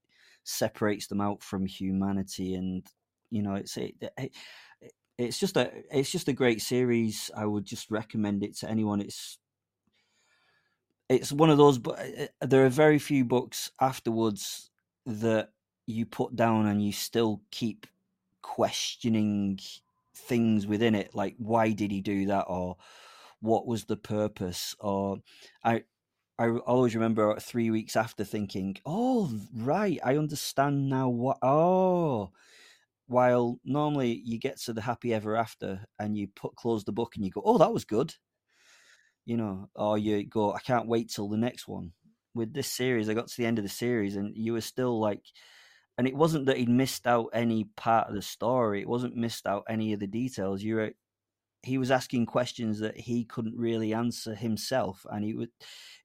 separates 0.44 1.08
them 1.08 1.20
out 1.20 1.42
from 1.42 1.66
humanity, 1.66 2.54
and 2.54 2.86
you 3.30 3.42
know, 3.42 3.54
it's 3.56 3.76
it, 3.76 3.94
it, 4.18 4.32
it's 5.20 5.38
just 5.38 5.56
a 5.56 5.70
it's 5.90 6.10
just 6.10 6.28
a 6.28 6.32
great 6.32 6.62
series. 6.62 7.30
I 7.36 7.46
would 7.46 7.64
just 7.64 7.90
recommend 7.90 8.42
it 8.42 8.56
to 8.58 8.70
anyone. 8.70 9.00
It's 9.00 9.38
it's 11.08 11.32
one 11.32 11.50
of 11.50 11.58
those, 11.58 11.78
but 11.78 11.98
eh, 11.98 12.26
eh, 12.40 12.46
there 12.46 12.64
are 12.64 12.68
very 12.70 12.98
few 12.98 13.24
books 13.24 13.70
afterwards 13.80 14.70
that 15.06 15.52
you 15.86 16.06
put 16.06 16.36
down 16.36 16.66
and 16.66 16.84
you 16.84 16.92
still 16.92 17.42
keep 17.50 17.86
questioning 18.42 19.58
things 20.14 20.66
within 20.66 20.94
it, 20.94 21.14
like 21.14 21.34
why 21.38 21.72
did 21.72 21.90
he 21.90 22.00
do 22.00 22.26
that, 22.26 22.44
or 22.48 22.76
what 23.40 23.66
was 23.66 23.84
the 23.84 23.96
purpose, 23.96 24.74
or 24.80 25.18
I. 25.64 25.84
I 26.38 26.48
always 26.48 26.94
remember 26.94 27.38
three 27.38 27.70
weeks 27.70 27.96
after 27.96 28.24
thinking, 28.24 28.78
"Oh, 28.86 29.30
right, 29.54 30.00
I 30.02 30.16
understand 30.16 30.88
now. 30.88 31.10
What? 31.10 31.38
Oh, 31.42 32.30
while 33.10 33.58
normally 33.64 34.22
you 34.24 34.38
get 34.38 34.60
to 34.60 34.72
the 34.72 34.80
happy 34.80 35.12
ever 35.12 35.36
after 35.36 35.84
and 35.98 36.16
you 36.16 36.28
put 36.36 36.54
close 36.54 36.84
the 36.84 36.92
book 36.92 37.16
and 37.16 37.24
you 37.24 37.30
go, 37.32 37.42
"Oh, 37.44 37.58
that 37.58 37.72
was 37.72 37.84
good," 37.84 38.14
you 39.26 39.36
know, 39.36 39.68
or 39.74 39.98
you 39.98 40.24
go, 40.26 40.52
"I 40.52 40.60
can't 40.60 40.88
wait 40.88 41.10
till 41.10 41.28
the 41.28 41.36
next 41.36 41.68
one." 41.68 41.92
With 42.34 42.52
this 42.54 42.70
series, 42.72 43.08
I 43.08 43.14
got 43.14 43.28
to 43.28 43.36
the 43.36 43.46
end 43.46 43.58
of 43.58 43.64
the 43.64 43.68
series 43.68 44.16
and 44.16 44.36
you 44.36 44.52
were 44.52 44.60
still 44.60 45.00
like, 45.00 45.24
and 45.98 46.06
it 46.06 46.14
wasn't 46.14 46.46
that 46.46 46.56
he'd 46.58 46.68
missed 46.68 47.06
out 47.06 47.30
any 47.32 47.64
part 47.76 48.08
of 48.08 48.14
the 48.14 48.22
story. 48.22 48.80
It 48.80 48.88
wasn't 48.88 49.16
missed 49.16 49.46
out 49.46 49.64
any 49.68 49.92
of 49.92 50.00
the 50.00 50.06
details. 50.06 50.62
You 50.62 50.76
were, 50.76 50.92
he 51.64 51.78
was 51.78 51.90
asking 51.90 52.26
questions 52.26 52.78
that 52.80 52.96
he 52.96 53.24
couldn't 53.24 53.56
really 53.56 53.92
answer 53.94 54.34
himself, 54.36 55.04
and 55.10 55.24
he 55.24 55.34
was 55.34 55.48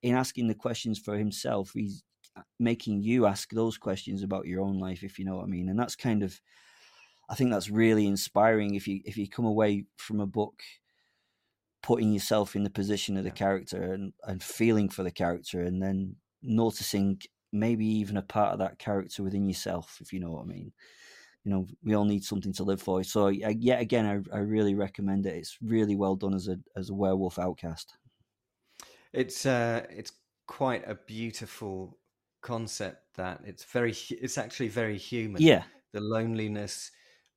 in 0.01 0.16
asking 0.16 0.47
the 0.47 0.56
questions 0.56 0.99
for 0.99 1.18
himself, 1.18 1.72
he's 1.74 2.03
uh, 2.36 2.41
making 2.60 3.03
you 3.03 3.28
ask 3.28 3.51
those 3.51 3.78
questions 3.78 4.24
about 4.24 4.47
your 4.47 4.62
own 4.62 4.80
life, 4.80 5.03
if 5.03 5.20
you 5.20 5.26
know 5.26 5.38
what 5.38 5.45
I 5.45 5.47
mean. 5.47 5.70
And 5.70 5.80
that's 5.80 5.95
kind 5.95 6.24
of 6.24 6.41
I 7.30 7.36
think 7.36 7.52
that's 7.52 7.70
really 7.70 8.08
inspiring. 8.08 8.76
If 8.76 8.88
you 8.88 9.02
if 9.06 9.18
you 9.18 9.28
come 9.28 9.46
away 9.46 9.86
from 9.98 10.20
a 10.20 10.28
book 10.28 10.62
putting 11.82 12.12
yourself 12.12 12.56
in 12.56 12.64
the 12.64 12.70
position 12.70 13.16
of 13.16 13.24
the 13.24 13.32
character 13.32 13.94
and, 13.94 14.12
and 14.24 14.42
feeling 14.42 14.90
for 14.90 15.04
the 15.04 15.12
character 15.12 15.62
and 15.62 15.84
then 15.84 16.16
noticing 16.42 17.22
maybe 17.52 17.86
even 17.86 18.18
a 18.18 18.24
part 18.24 18.54
of 18.54 18.60
that 18.60 18.80
character 18.80 19.22
within 19.22 19.48
yourself, 19.48 20.00
if 20.02 20.12
you 20.12 20.20
know 20.20 20.32
what 20.32 20.44
I 20.44 20.48
mean. 20.48 20.74
You 21.44 21.52
know, 21.52 21.68
we 21.84 21.94
all 21.94 22.06
need 22.06 22.24
something 22.24 22.54
to 22.54 22.64
live 22.64 22.82
for. 22.82 23.04
So, 23.04 23.28
yet 23.28 23.80
again, 23.80 24.26
I, 24.34 24.36
I 24.36 24.40
really 24.40 24.74
recommend 24.74 25.28
it. 25.28 25.36
It's 25.36 25.60
really 25.62 25.96
well 25.96 26.16
done 26.16 26.34
as 26.34 26.48
a 26.48 26.58
as 26.76 26.90
a 26.90 26.96
werewolf 26.96 27.38
outcast. 27.38 27.96
It's 29.14 29.46
uh, 29.46 29.86
it's 29.92 30.12
quite 30.48 30.88
a 30.88 30.96
beautiful 30.96 32.00
concept. 32.42 33.16
That 33.18 33.42
it's 33.46 33.64
very, 33.64 33.94
it's 34.10 34.40
actually 34.40 34.70
very 34.70 34.98
human. 34.98 35.40
Yeah, 35.40 35.66
the 35.92 36.02
loneliness, 36.02 36.90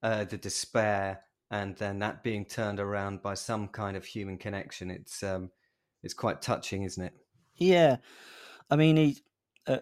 uh, 0.03 0.25
the 0.25 0.37
despair, 0.37 1.21
and 1.51 1.77
then 1.77 1.99
that 2.01 2.23
being 2.23 2.45
turned 2.45 2.81
around 2.81 3.23
by 3.23 3.35
some 3.35 3.69
kind 3.69 3.97
of 3.97 4.05
human 4.05 4.39
connection. 4.39 4.91
It's 4.91 5.23
um, 5.23 5.51
it's 6.03 6.15
quite 6.15 6.43
touching, 6.43 6.83
isn't 6.83 7.03
it? 7.03 7.15
Yeah, 7.57 7.97
I 8.71 8.77
mean 8.77 8.97
he 8.97 9.19
uh, 9.67 9.79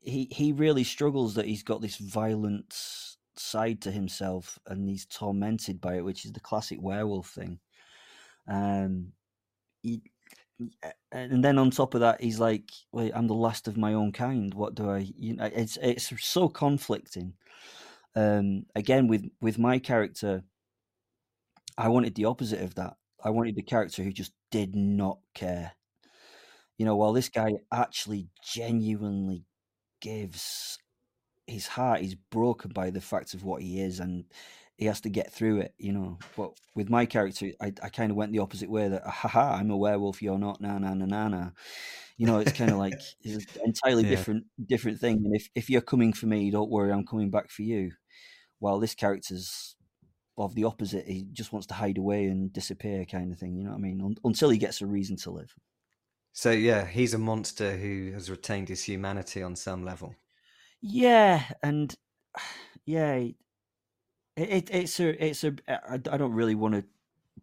he 0.00 0.28
he 0.30 0.52
really 0.52 0.84
struggles 0.84 1.34
that 1.34 1.46
he's 1.46 1.62
got 1.62 1.80
this 1.80 1.96
violent 1.96 2.74
side 3.36 3.80
to 3.82 3.90
himself 3.90 4.58
and 4.66 4.88
he's 4.88 5.06
tormented 5.06 5.80
by 5.80 5.96
it, 5.96 6.04
which 6.04 6.24
is 6.24 6.32
the 6.32 6.40
classic 6.40 6.78
werewolf 6.80 7.28
thing. 7.30 7.58
Um, 8.46 9.12
he, 9.82 10.02
and 11.12 11.44
then 11.44 11.58
on 11.58 11.70
top 11.70 11.94
of 11.94 12.00
that, 12.00 12.20
he's 12.20 12.40
like, 12.40 12.70
"Wait, 12.92 13.12
I'm 13.14 13.28
the 13.28 13.34
last 13.34 13.68
of 13.68 13.76
my 13.76 13.94
own 13.94 14.12
kind. 14.12 14.52
What 14.54 14.74
do 14.74 14.90
I?" 14.90 15.10
You 15.16 15.36
know, 15.36 15.50
it's 15.52 15.78
it's 15.80 16.12
so 16.24 16.48
conflicting. 16.48 17.34
Um, 18.18 18.66
again, 18.74 19.06
with 19.06 19.24
with 19.40 19.58
my 19.58 19.78
character, 19.78 20.42
I 21.76 21.88
wanted 21.88 22.16
the 22.16 22.24
opposite 22.24 22.62
of 22.62 22.74
that. 22.74 22.96
I 23.24 23.30
wanted 23.30 23.54
the 23.54 23.62
character 23.62 24.02
who 24.02 24.12
just 24.12 24.32
did 24.50 24.74
not 24.74 25.18
care. 25.34 25.72
You 26.78 26.84
know, 26.84 26.96
while 26.96 27.12
this 27.12 27.28
guy 27.28 27.52
actually 27.72 28.28
genuinely 28.42 29.44
gives 30.00 30.78
his 31.46 31.66
heart 31.66 32.02
is 32.02 32.14
broken 32.14 32.72
by 32.72 32.90
the 32.90 33.00
fact 33.00 33.34
of 33.34 33.44
what 33.44 33.62
he 33.62 33.80
is 33.80 34.00
and 34.00 34.24
he 34.76 34.86
has 34.86 35.00
to 35.00 35.08
get 35.08 35.32
through 35.32 35.58
it, 35.60 35.74
you 35.78 35.92
know. 35.92 36.18
But 36.36 36.52
with 36.74 36.88
my 36.88 37.06
character, 37.06 37.50
I, 37.60 37.72
I 37.82 37.88
kind 37.88 38.10
of 38.10 38.16
went 38.16 38.32
the 38.32 38.38
opposite 38.40 38.70
way 38.70 38.88
that, 38.88 39.04
haha, 39.04 39.54
I'm 39.54 39.70
a 39.70 39.76
werewolf, 39.76 40.22
you're 40.22 40.38
not, 40.38 40.60
na 40.60 40.78
na 40.78 40.94
na 40.94 41.06
na 41.06 41.28
na. 41.28 41.50
You 42.16 42.26
know, 42.26 42.38
it's 42.38 42.52
kind 42.52 42.70
of 42.70 42.78
like 42.78 43.00
it's 43.22 43.44
an 43.56 43.62
entirely 43.64 44.04
yeah. 44.04 44.10
different 44.10 44.44
different 44.64 45.00
thing. 45.00 45.16
And 45.24 45.34
if, 45.34 45.48
if 45.54 45.70
you're 45.70 45.80
coming 45.80 46.12
for 46.12 46.26
me, 46.26 46.50
don't 46.50 46.70
worry, 46.70 46.92
I'm 46.92 47.06
coming 47.06 47.30
back 47.30 47.50
for 47.50 47.62
you. 47.62 47.92
While 48.58 48.80
this 48.80 48.94
character's 48.94 49.76
of 50.44 50.54
the 50.54 50.64
opposite. 50.64 51.06
He 51.06 51.26
just 51.32 51.52
wants 51.52 51.66
to 51.68 51.74
hide 51.74 51.98
away 51.98 52.26
and 52.26 52.52
disappear, 52.52 53.04
kind 53.04 53.32
of 53.32 53.38
thing. 53.38 53.56
You 53.56 53.64
know 53.64 53.70
what 53.70 53.78
I 53.78 53.80
mean? 53.80 54.00
Un- 54.00 54.16
until 54.24 54.50
he 54.50 54.58
gets 54.58 54.80
a 54.80 54.86
reason 54.86 55.16
to 55.18 55.30
live. 55.30 55.54
So 56.32 56.50
yeah, 56.50 56.86
he's 56.86 57.14
a 57.14 57.18
monster 57.18 57.76
who 57.76 58.12
has 58.12 58.30
retained 58.30 58.68
his 58.68 58.82
humanity 58.82 59.42
on 59.42 59.56
some 59.56 59.84
level. 59.84 60.14
Yeah, 60.80 61.42
and 61.62 61.94
yeah, 62.86 63.14
it, 63.14 63.34
it 64.36 64.70
it's 64.70 65.00
a 65.00 65.24
it's 65.24 65.44
a. 65.44 65.54
I, 65.68 65.94
I 65.94 66.16
don't 66.16 66.32
really 66.32 66.54
want 66.54 66.74
to 66.74 66.84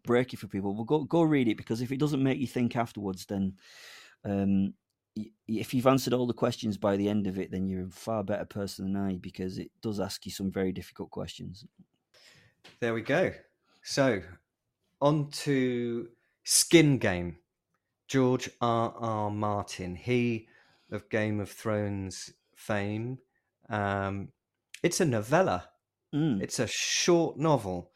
break 0.04 0.32
it 0.32 0.38
for 0.38 0.46
people, 0.46 0.72
but 0.72 0.86
go 0.86 1.04
go 1.04 1.22
read 1.22 1.48
it 1.48 1.56
because 1.56 1.82
if 1.82 1.92
it 1.92 2.00
doesn't 2.00 2.22
make 2.22 2.38
you 2.38 2.46
think 2.46 2.76
afterwards, 2.76 3.26
then 3.26 3.54
um, 4.24 4.74
if 5.48 5.72
you've 5.72 5.86
answered 5.86 6.12
all 6.12 6.26
the 6.26 6.32
questions 6.32 6.76
by 6.76 6.96
the 6.96 7.08
end 7.08 7.26
of 7.26 7.38
it, 7.38 7.50
then 7.50 7.68
you're 7.68 7.86
a 7.86 7.90
far 7.90 8.22
better 8.22 8.44
person 8.44 8.92
than 8.92 9.02
I 9.02 9.16
because 9.16 9.58
it 9.58 9.70
does 9.80 10.00
ask 10.00 10.26
you 10.26 10.32
some 10.32 10.50
very 10.50 10.72
difficult 10.72 11.10
questions. 11.10 11.64
There 12.80 12.94
we 12.94 13.02
go. 13.02 13.32
So, 13.82 14.22
on 15.00 15.30
to 15.30 16.08
Skin 16.44 16.98
Game. 16.98 17.38
George 18.08 18.48
R. 18.60 18.94
R. 18.96 19.30
Martin, 19.30 19.96
he 19.96 20.48
of 20.90 21.08
Game 21.10 21.40
of 21.40 21.50
Thrones 21.50 22.32
fame. 22.54 23.18
Um, 23.68 24.28
it's 24.82 25.00
a 25.00 25.04
novella. 25.04 25.70
Mm. 26.14 26.40
It's 26.40 26.60
a 26.60 26.68
short 26.68 27.36
novel, 27.36 27.90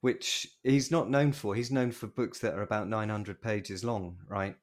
which 0.00 0.46
he's 0.62 0.90
not 0.90 1.10
known 1.10 1.32
for. 1.32 1.54
He's 1.54 1.72
known 1.72 1.90
for 1.90 2.06
books 2.06 2.38
that 2.40 2.54
are 2.54 2.62
about 2.62 2.88
900 2.88 3.42
pages 3.42 3.84
long, 3.84 4.18
right? 4.28 4.56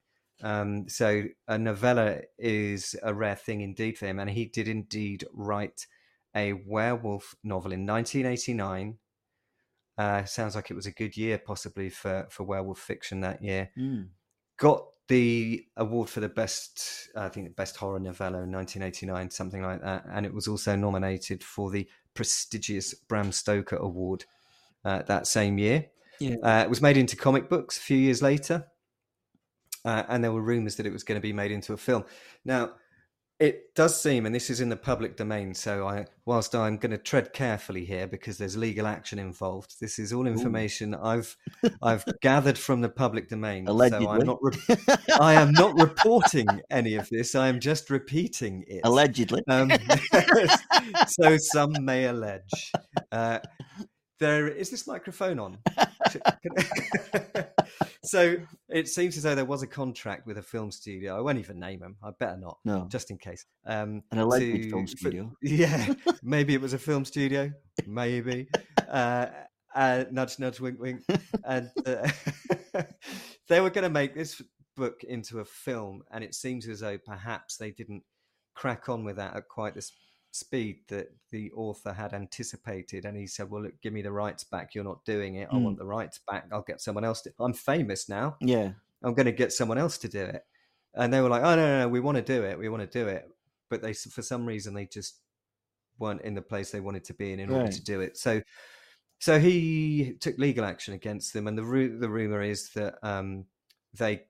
Um, 0.44 0.90
so 0.90 1.24
a 1.48 1.58
novella 1.58 2.22
is 2.38 2.96
a 3.02 3.14
rare 3.14 3.36
thing 3.36 3.62
indeed 3.62 3.98
for 3.98 4.06
him. 4.06 4.20
And 4.20 4.30
he 4.30 4.46
did 4.46 4.68
indeed 4.68 5.26
write 5.34 5.88
a 6.36 6.54
werewolf 6.54 7.36
novel 7.44 7.72
in 7.72 7.86
1989 7.86 8.98
uh, 9.98 10.26
sounds 10.26 10.56
like 10.56 10.70
it 10.70 10.76
was 10.76 10.86
a 10.86 10.92
good 10.92 11.16
year, 11.16 11.38
possibly 11.38 11.90
for 11.90 12.28
for 12.30 12.44
werewolf 12.44 12.80
fiction 12.80 13.22
that 13.22 13.42
year. 13.42 13.72
Mm. 13.78 14.10
Got 14.58 14.86
the 15.08 15.66
award 15.78 16.10
for 16.10 16.20
the 16.20 16.30
best, 16.30 17.10
I 17.16 17.30
think, 17.30 17.48
the 17.48 17.54
best 17.54 17.78
horror 17.78 18.00
novella 18.00 18.42
in 18.42 18.52
1989, 18.52 19.30
something 19.30 19.62
like 19.62 19.82
that, 19.82 20.06
and 20.12 20.26
it 20.26 20.34
was 20.34 20.48
also 20.48 20.76
nominated 20.76 21.44
for 21.44 21.70
the 21.70 21.88
prestigious 22.14 22.94
Bram 22.94 23.32
Stoker 23.32 23.78
Award 23.78 24.26
uh, 24.84 25.04
that 25.04 25.28
same 25.28 25.58
year. 25.58 25.88
Yeah. 26.20 26.36
Uh, 26.42 26.64
it 26.64 26.70
was 26.70 26.82
made 26.82 26.98
into 26.98 27.16
comic 27.16 27.50
books 27.50 27.78
a 27.78 27.82
few 27.82 27.98
years 27.98 28.22
later, 28.22 28.66
uh, 29.86 30.04
and 30.10 30.24
there 30.24 30.32
were 30.32 30.42
rumors 30.42 30.76
that 30.76 30.86
it 30.86 30.92
was 30.92 31.04
going 31.04 31.18
to 31.18 31.22
be 31.22 31.34
made 31.34 31.52
into 31.52 31.74
a 31.74 31.78
film. 31.78 32.04
Now, 32.44 32.72
it 33.38 33.76
does 33.76 34.00
seem, 34.02 34.26
and 34.26 34.34
this 34.34 34.50
is 34.50 34.62
in 34.62 34.70
the 34.70 34.78
public 34.78 35.18
domain, 35.18 35.54
so 35.54 35.86
I, 35.86 36.06
whilst 36.26 36.56
I'm 36.56 36.78
going 36.78 36.92
to 36.92 36.98
tread 36.98 37.34
carefully 37.34 37.84
here 37.84 38.08
because 38.08 38.38
there's 38.38 38.56
legal 38.56 38.88
action 38.88 39.20
involved, 39.20 39.76
this 39.82 40.00
is 40.00 40.14
all 40.14 40.26
information 40.26 40.94
Ooh. 40.94 41.04
I've 41.04 41.38
I've 41.82 42.06
gathered 42.22 42.58
from 42.58 42.80
the 42.80 42.88
public 42.88 43.28
domain. 43.28 43.68
Allegedly. 43.68 44.06
So 44.06 44.12
I'm 44.12 44.26
not 44.26 44.40
re- 44.42 44.86
I 45.20 45.34
am 45.34 45.52
not 45.52 45.78
reporting 45.78 46.48
any 46.72 46.96
of 46.96 47.10
this. 47.10 47.36
I 47.36 47.50
am 47.50 47.60
just 47.60 47.90
repeating 47.90 48.64
it. 48.68 48.82
Allegedly. 48.86 49.42
Um, 49.50 49.70
so 51.08 51.36
some 51.36 51.74
may 51.82 52.06
allege. 52.06 52.72
Uh, 53.12 53.40
there 54.20 54.47
is 54.47 54.70
this 54.70 54.88
microphone 54.88 55.39
on. 55.39 55.57
so 58.03 58.38
it 58.70 58.88
seems 58.88 59.18
as 59.18 59.24
though 59.24 59.36
there 59.36 59.45
was 59.45 59.63
a 59.63 59.68
contract 59.68 60.26
with 60.26 60.38
a 60.38 60.41
film 60.41 60.72
studio. 60.72 61.18
I 61.18 61.22
won't 61.22 61.39
even 61.39 61.59
name 61.59 61.80
them. 61.80 61.97
I 62.03 62.11
better 62.18 62.38
not. 62.38 62.57
No, 62.63 62.88
just 62.89 63.11
in 63.11 63.18
case. 63.18 63.45
Um, 63.66 64.03
An 64.11 64.20
alleged 64.20 64.63
to, 64.63 64.70
film 64.70 64.88
studio. 64.88 65.32
Yeah, 65.41 65.93
maybe 66.24 66.53
it 66.53 66.61
was 66.61 66.74
a 66.74 66.80
film 66.80 67.05
studio. 67.05 67.51
Maybe. 67.86 68.47
Uh, 68.88 69.28
uh, 69.74 70.05
nudge, 70.11 70.39
nudge, 70.39 70.59
wink, 70.59 70.80
wink. 70.80 71.01
and 71.43 71.70
uh, 71.86 72.09
they 73.49 73.59
were 73.59 73.70
going 73.70 73.84
to 73.84 73.89
make 73.89 74.16
this 74.16 74.41
book 74.78 75.03
into 75.03 75.39
a 75.39 75.45
film, 75.45 76.03
and 76.11 76.24
it 76.24 76.34
seems 76.34 76.68
as 76.68 76.80
though 76.80 76.97
perhaps 76.97 77.57
they 77.57 77.72
didn't 77.72 78.03
crack 78.55 78.88
on 78.88 79.03
with 79.03 79.18
that 79.18 79.36
at 79.36 79.47
quite 79.49 79.76
the 79.76 79.82
speed 80.36 80.80
that 80.90 81.08
the 81.32 81.52
author 81.54 81.94
had 81.94 82.14
anticipated 82.14 83.06
and 83.06 83.18
he 83.18 83.26
said 83.26 83.50
well 83.50 83.64
look 83.64 83.74
give 83.82 83.94
me 83.94 84.02
the 84.02 84.12
rights 84.12 84.44
back. 84.44 84.76
You're 84.76 84.84
not 84.84 85.04
doing 85.06 85.36
it. 85.36 85.48
I 85.52 85.56
mm. 85.56 85.64
want 85.64 85.78
the 85.78 85.86
rights 85.86 86.20
back. 86.30 86.48
I'll 86.52 86.62
get 86.62 86.82
someone 86.82 87.06
else 87.06 87.22
to 87.22 87.34
i'm 87.40 87.54
famous 87.54 88.10
now. 88.10 88.36
Yeah. 88.42 88.72
I'm 89.04 89.14
going 89.14 89.28
to 89.28 89.32
get 89.32 89.54
someone 89.54 89.78
else 89.78 89.98
to 90.00 90.08
do 90.10 90.22
it. 90.22 90.44
And 90.94 91.14
they 91.14 91.22
were 91.22 91.30
like 91.30 91.44
oh 91.44 91.56
no 91.56 91.66
no, 91.66 91.80
no 91.80 91.88
we 91.88 92.00
want 92.00 92.18
to 92.18 92.24
do 92.24 92.44
it. 92.44 92.60
We 92.60 92.70
want 92.70 92.90
to 92.90 93.00
do 93.00 93.08
it. 93.08 93.30
But 93.70 93.82
they 93.82 93.94
for 93.94 94.22
some 94.22 94.46
reason 94.46 94.74
they 94.74 94.86
just 94.86 95.20
weren't 95.98 96.22
in 96.22 96.36
the 96.36 96.42
place 96.42 96.72
they 96.72 96.82
wanted 96.82 97.06
to 97.06 97.14
be 97.14 97.32
in 97.32 97.40
in 97.40 97.50
right. 97.50 97.62
order 97.62 97.72
to 97.72 97.84
do 97.84 98.02
it. 98.02 98.18
So 98.18 98.42
so 99.20 99.40
he 99.40 100.16
took 100.20 100.38
legal 100.38 100.66
action 100.66 100.94
against 100.94 101.34
them 101.34 101.48
and 101.48 101.58
the 101.58 101.64
the 102.00 102.10
rumor 102.10 102.42
is 102.42 102.70
that 102.76 102.96
um, 103.02 103.46
they 103.94 104.24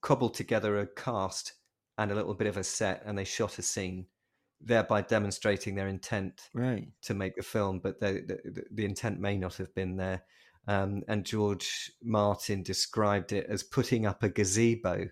cobbled 0.00 0.34
together 0.34 0.78
a 0.78 0.86
cast 0.86 1.54
and 1.98 2.10
a 2.10 2.14
little 2.14 2.34
bit 2.34 2.46
of 2.46 2.56
a 2.56 2.64
set 2.64 3.02
and 3.04 3.18
they 3.18 3.24
shot 3.24 3.58
a 3.58 3.62
scene 3.62 4.06
thereby 4.60 5.02
demonstrating 5.02 5.74
their 5.74 5.88
intent 5.88 6.48
right. 6.54 6.88
to 7.02 7.14
make 7.14 7.36
the 7.36 7.42
film, 7.42 7.80
but 7.80 8.00
the, 8.00 8.40
the, 8.44 8.64
the 8.70 8.84
intent 8.84 9.18
may 9.20 9.36
not 9.36 9.56
have 9.56 9.74
been 9.74 9.96
there. 9.96 10.22
Um, 10.68 11.02
and 11.08 11.24
George 11.24 11.90
Martin 12.02 12.62
described 12.62 13.32
it 13.32 13.46
as 13.48 13.62
putting 13.62 14.06
up 14.06 14.22
a 14.22 14.28
gazebo 14.28 15.06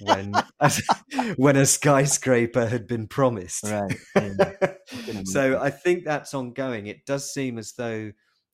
when 0.00 0.32
as, 0.60 0.82
when 1.36 1.56
a 1.56 1.66
skyscraper 1.66 2.66
had 2.66 2.86
been 2.86 3.06
promised. 3.06 3.64
Right. 3.64 3.96
Yeah. 4.16 4.74
so 5.24 5.60
I 5.60 5.70
think 5.70 6.04
that's 6.04 6.34
ongoing. 6.34 6.86
It 6.86 7.04
does 7.06 7.32
seem 7.32 7.58
as 7.58 7.72
though 7.72 8.12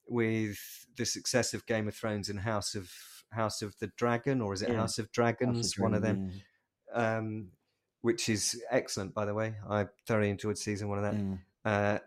with 0.08 0.58
the 0.96 1.06
success 1.06 1.54
of 1.54 1.66
Game 1.66 1.88
of 1.88 1.94
Thrones 1.94 2.28
and 2.28 2.40
House 2.40 2.74
of 2.74 2.90
House 3.30 3.62
of 3.62 3.78
the 3.78 3.90
Dragon, 3.96 4.40
or 4.40 4.52
is 4.52 4.62
it 4.62 4.70
yeah. 4.70 4.76
House 4.76 4.98
of 4.98 5.10
Dragons? 5.12 5.56
House 5.56 5.76
of 5.76 5.82
One 5.82 5.94
of 5.94 6.02
them. 6.02 6.32
Yeah. 6.94 7.18
Um, 7.18 7.48
which 8.02 8.28
is 8.28 8.60
excellent, 8.70 9.14
by 9.14 9.24
the 9.24 9.34
way. 9.34 9.54
I 9.68 9.86
thoroughly 10.06 10.30
enjoyed 10.30 10.58
season 10.58 10.88
one 10.88 10.98
of 10.98 11.04
that. 11.04 11.14
Mm. 11.14 11.38
Uh, 11.64 11.98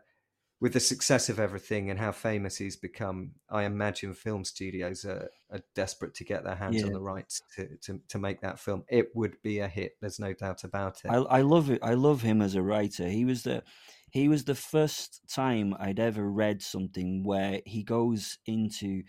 with 0.62 0.74
the 0.74 0.80
success 0.80 1.30
of 1.30 1.40
everything 1.40 1.90
and 1.90 1.98
how 1.98 2.12
famous 2.12 2.58
he's 2.58 2.76
become, 2.76 3.32
I 3.50 3.64
imagine 3.64 4.14
film 4.14 4.44
studios 4.44 5.06
are, 5.06 5.30
are 5.52 5.62
desperate 5.74 6.14
to 6.16 6.26
get 6.26 6.44
their 6.44 6.56
hands 6.56 6.78
yeah. 6.78 6.86
on 6.86 6.92
the 6.92 7.00
rights 7.00 7.42
to, 7.56 7.70
to, 7.84 8.02
to, 8.10 8.20
make 8.20 8.42
that 8.42 8.60
film. 8.60 8.84
It 8.90 9.16
would 9.16 9.42
be 9.42 9.60
a 9.60 9.70
hit. 9.70 9.94
There's 10.02 10.20
no 10.20 10.34
doubt 10.34 10.66
about 10.66 11.00
it. 11.06 11.12
I, 11.12 11.16
I 11.16 11.42
love 11.42 11.70
it. 11.70 11.80
I 11.82 11.94
love 11.94 12.22
him 12.22 12.42
as 12.42 12.56
a 12.56 12.62
writer. 12.62 13.08
He 13.08 13.24
was 13.24 13.44
the 13.44 13.64
he 14.12 14.28
was 14.28 14.44
the 14.44 14.56
first 14.56 15.22
time 15.30 15.76
I'd 15.80 16.00
ever 16.00 16.30
read 16.30 16.62
something 16.62 17.24
where 17.24 17.62
he 17.66 17.84
goes 17.84 18.38
into 18.46 19.04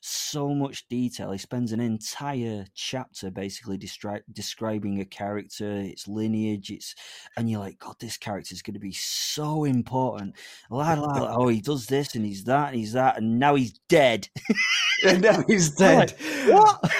so 0.00 0.54
much 0.54 0.86
detail. 0.88 1.32
He 1.32 1.38
spends 1.38 1.72
an 1.72 1.80
entire 1.80 2.66
chapter 2.74 3.30
basically 3.30 3.76
destri- 3.76 4.22
describing 4.32 5.00
a 5.00 5.04
character, 5.04 5.70
its 5.78 6.06
lineage, 6.06 6.70
its, 6.70 6.94
and 7.36 7.50
you're 7.50 7.60
like, 7.60 7.78
God, 7.78 7.96
this 7.98 8.16
character 8.16 8.54
is 8.54 8.62
going 8.62 8.74
to 8.74 8.80
be 8.80 8.92
so 8.92 9.64
important. 9.64 10.36
La, 10.70 10.94
la, 10.94 11.18
la, 11.18 11.36
oh, 11.38 11.48
he 11.48 11.60
does 11.60 11.86
this 11.86 12.14
and 12.14 12.24
he's 12.24 12.44
that 12.44 12.68
and 12.68 12.76
he's 12.76 12.92
that, 12.92 13.18
and 13.18 13.38
now 13.38 13.54
he's 13.56 13.78
dead. 13.88 14.28
and 15.06 15.22
now 15.22 15.42
he's 15.46 15.70
dead. 15.76 16.14
Like, 16.46 16.54
what? 16.54 16.92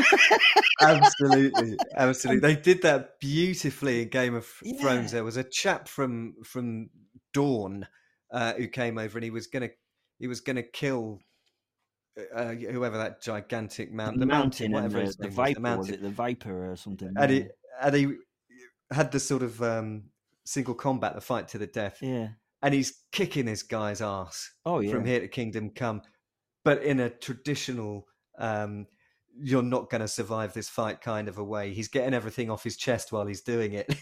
absolutely, 0.83 1.77
absolutely. 1.97 2.41
They 2.41 2.61
did 2.61 2.83
that 2.83 3.21
beautifully 3.21 4.03
in 4.03 4.09
Game 4.09 4.35
of 4.35 4.49
Yeah. 4.63 4.81
Thrones. 4.81 5.13
There 5.13 5.25
was 5.25 5.37
a 5.37 5.45
chap 5.45 5.89
from 5.89 6.35
from 6.45 6.91
Dorne 7.37 7.87
uh, 8.33 8.55
who 8.55 8.67
came 8.67 8.97
over, 8.97 9.19
and 9.19 9.25
he 9.25 9.31
was 9.31 9.47
gonna 9.47 9.69
he 10.19 10.27
was 10.27 10.41
gonna 10.41 10.63
kill 10.63 11.21
uh, 12.35 12.53
whoever 12.55 12.97
that 12.97 13.21
gigantic 13.21 13.93
mountain, 13.93 14.21
the 14.21 14.27
mountain 14.27 14.67
and 14.67 14.75
whatever 14.75 15.01
the, 15.05 15.13
the 15.19 15.25
name 15.25 15.29
was, 15.29 15.35
viper 15.35 15.55
the 15.55 15.61
was 15.61 15.77
mountain, 15.77 15.95
it 15.95 16.03
the 16.03 16.11
viper 16.11 16.73
or 16.73 16.77
something? 16.77 17.13
and 17.15 17.31
yeah. 17.31 17.39
he 17.39 17.47
and 17.83 17.95
he 17.95 18.15
had 18.91 19.13
the 19.13 19.21
sort 19.21 19.43
of 19.43 19.63
um, 19.63 20.05
single 20.45 20.75
combat, 20.75 21.15
the 21.15 21.21
fight 21.21 21.49
to 21.49 21.59
the 21.59 21.67
death, 21.67 21.99
yeah. 22.01 22.29
and 22.63 22.73
he's 22.73 23.03
kicking 23.13 23.45
this 23.45 23.63
guy's 23.63 24.01
ass 24.01 24.51
Oh 24.65 24.81
yeah. 24.81 24.93
from 24.93 25.05
here 25.05 25.21
to 25.21 25.29
Kingdom 25.29 25.71
Come, 25.71 26.01
but 26.65 26.83
in 26.83 27.01
a 27.01 27.11
traditional, 27.11 28.07
um, 28.39 28.87
you're 29.41 29.63
not 29.63 29.91
going 29.91 30.01
to 30.01 30.09
survive 30.09 30.55
this 30.55 30.69
fight 30.69 31.01
kind 31.01 31.29
of 31.29 31.39
a 31.39 31.45
way. 31.45 31.73
He's 31.73 31.89
getting 31.89 32.15
everything 32.15 32.51
off 32.51 32.65
his 32.65 32.77
chest 32.77 33.13
while 33.13 33.27
he's 33.27 33.43
doing 33.43 33.73
it. 33.75 33.95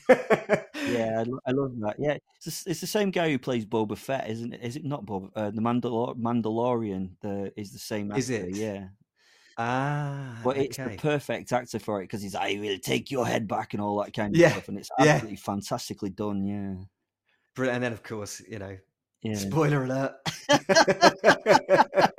Yeah, 0.88 1.16
I, 1.18 1.22
lo- 1.22 1.40
I 1.46 1.50
love 1.50 1.72
that. 1.80 1.96
Yeah, 1.98 2.16
it's 2.36 2.64
the, 2.64 2.70
it's 2.70 2.80
the 2.80 2.86
same 2.86 3.10
guy 3.10 3.30
who 3.30 3.38
plays 3.38 3.64
Boba 3.66 3.96
Fett, 3.96 4.28
isn't 4.30 4.54
it? 4.54 4.62
Is 4.62 4.76
it 4.76 4.84
not 4.84 5.04
Boba? 5.04 5.30
Uh, 5.34 5.50
the 5.50 5.60
Mandalor- 5.60 6.16
Mandalorian 6.16 7.10
the, 7.20 7.52
is 7.56 7.72
the 7.72 7.78
same 7.78 8.10
actor. 8.10 8.20
Is 8.20 8.30
it? 8.30 8.56
Yeah, 8.56 8.88
ah, 9.58 10.40
but 10.44 10.56
it's 10.56 10.76
the 10.76 10.96
perfect 10.98 11.52
actor 11.52 11.78
for 11.78 12.00
it 12.00 12.04
because 12.04 12.22
he's 12.22 12.34
I 12.34 12.58
will 12.60 12.78
take 12.78 13.10
your 13.10 13.26
head 13.26 13.48
back 13.48 13.74
and 13.74 13.82
all 13.82 14.02
that 14.02 14.12
kind 14.12 14.34
of 14.34 14.40
Yeah, 14.40 14.50
stuff, 14.52 14.68
and 14.68 14.78
it's 14.78 14.90
yeah. 14.98 15.14
absolutely 15.14 15.36
fantastically 15.36 16.10
done. 16.10 16.44
Yeah, 16.44 17.64
and 17.72 17.82
then, 17.82 17.92
of 17.92 18.02
course, 18.02 18.42
you 18.48 18.58
know, 18.58 18.76
yeah. 19.24 19.34
spoiler 19.36 19.84
alert. 19.84 20.12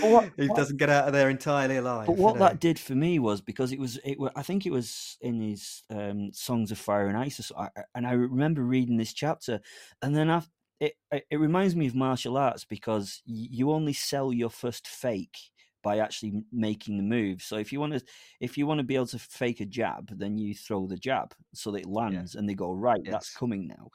what- 0.00 0.30
he 0.36 0.48
what- 0.48 0.56
doesn't 0.56 0.76
get 0.76 0.88
out 0.90 1.06
of 1.06 1.12
there 1.12 1.28
entirely 1.30 1.76
alive. 1.76 2.06
But 2.06 2.16
you 2.16 2.22
what 2.22 2.34
know. 2.36 2.40
that 2.40 2.60
did 2.60 2.78
for 2.78 2.94
me 2.94 3.18
was 3.18 3.40
because 3.40 3.72
it 3.72 3.78
was 3.78 3.98
it. 4.04 4.16
I 4.36 4.42
think 4.42 4.66
it 4.66 4.72
was 4.72 5.16
in 5.20 5.40
his 5.40 5.82
um, 5.90 6.30
Songs 6.32 6.70
of 6.70 6.78
Fire 6.78 7.08
and 7.08 7.16
Ice, 7.16 7.40
or 7.40 7.42
so- 7.42 7.56
I- 7.56 7.70
I- 7.76 7.84
and 7.94 8.06
I 8.06 8.12
remember 8.12 8.62
reading 8.62 8.96
this 8.96 9.12
chapter, 9.12 9.60
and 10.02 10.14
then 10.16 10.30
after, 10.30 10.50
it 10.80 10.94
it 11.12 11.26
it 11.30 11.36
reminds 11.36 11.76
me 11.76 11.86
of 11.86 11.94
martial 11.94 12.36
arts 12.36 12.64
because 12.64 13.22
you 13.26 13.70
only 13.70 13.92
sell 13.92 14.32
your 14.32 14.50
first 14.50 14.86
fake 14.88 15.38
by 15.82 15.98
actually 15.98 16.42
making 16.50 16.96
the 16.96 17.02
move. 17.02 17.42
So 17.42 17.56
if 17.56 17.70
you 17.72 17.78
want 17.78 17.92
to 17.92 18.02
if 18.40 18.56
you 18.56 18.66
want 18.66 18.78
to 18.78 18.84
be 18.84 18.94
able 18.96 19.06
to 19.08 19.18
fake 19.18 19.60
a 19.60 19.66
jab, 19.66 20.16
then 20.18 20.38
you 20.38 20.54
throw 20.54 20.86
the 20.86 20.96
jab 20.96 21.34
so 21.52 21.70
that 21.72 21.82
it 21.82 21.86
lands, 21.86 22.34
and 22.34 22.48
they 22.48 22.54
go 22.54 22.72
right, 22.72 23.00
that's 23.04 23.34
coming 23.34 23.66
now. 23.68 23.90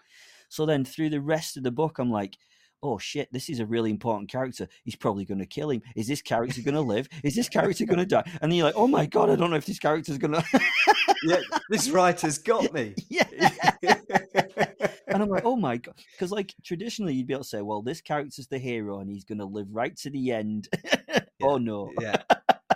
So 0.50 0.66
then 0.66 0.84
through 0.84 1.12
the 1.12 1.22
rest 1.22 1.58
of 1.58 1.64
the 1.64 1.72
book, 1.72 2.00
I'm 2.00 2.12
like. 2.12 2.38
Oh 2.82 2.98
shit! 2.98 3.28
This 3.34 3.50
is 3.50 3.60
a 3.60 3.66
really 3.66 3.92
important 3.92 4.32
character. 4.32 4.66
He's 4.86 4.96
probably 4.96 5.26
going 5.26 5.42
to 5.42 5.46
kill 5.46 5.70
him. 5.70 5.82
Is 5.98 6.08
this 6.08 6.22
character 6.22 6.62
going 6.62 6.76
to 6.76 6.82
live? 6.82 7.10
Is 7.26 7.36
this 7.36 7.50
character 7.50 7.86
going 7.86 8.00
to 8.00 8.06
die? 8.06 8.24
And 8.42 8.50
then 8.50 8.58
you're 8.58 8.68
like, 8.68 8.78
"Oh 8.78 8.88
my 8.88 9.06
god! 9.06 9.30
I 9.30 9.36
don't 9.36 9.50
know 9.50 9.58
if 9.58 9.66
this 9.66 9.80
character's 9.80 10.18
going 10.18 10.32
to." 10.42 10.44
yeah, 11.24 11.42
this 11.70 11.90
writer's 11.90 12.38
got 12.38 12.72
me. 12.72 12.96
yeah. 13.10 13.26
And 15.08 15.24
I'm 15.24 15.30
like, 15.30 15.44
"Oh 15.44 15.56
my 15.56 15.78
god!" 15.78 15.96
Because 16.12 16.32
like 16.32 16.54
traditionally, 16.64 17.14
you'd 17.16 17.28
be 17.28 17.34
able 17.34 17.44
to 17.44 17.50
say, 17.50 17.62
"Well, 17.62 17.82
this 17.82 18.02
character's 18.02 18.48
the 18.48 18.60
hero, 18.60 19.00
and 19.00 19.10
he's 19.10 19.26
going 19.26 19.40
to 19.40 19.46
live 19.46 19.68
right 19.72 19.96
to 19.98 20.10
the 20.10 20.32
end." 20.32 20.70
oh 21.42 21.58
no! 21.58 21.92
yeah. 22.00 22.22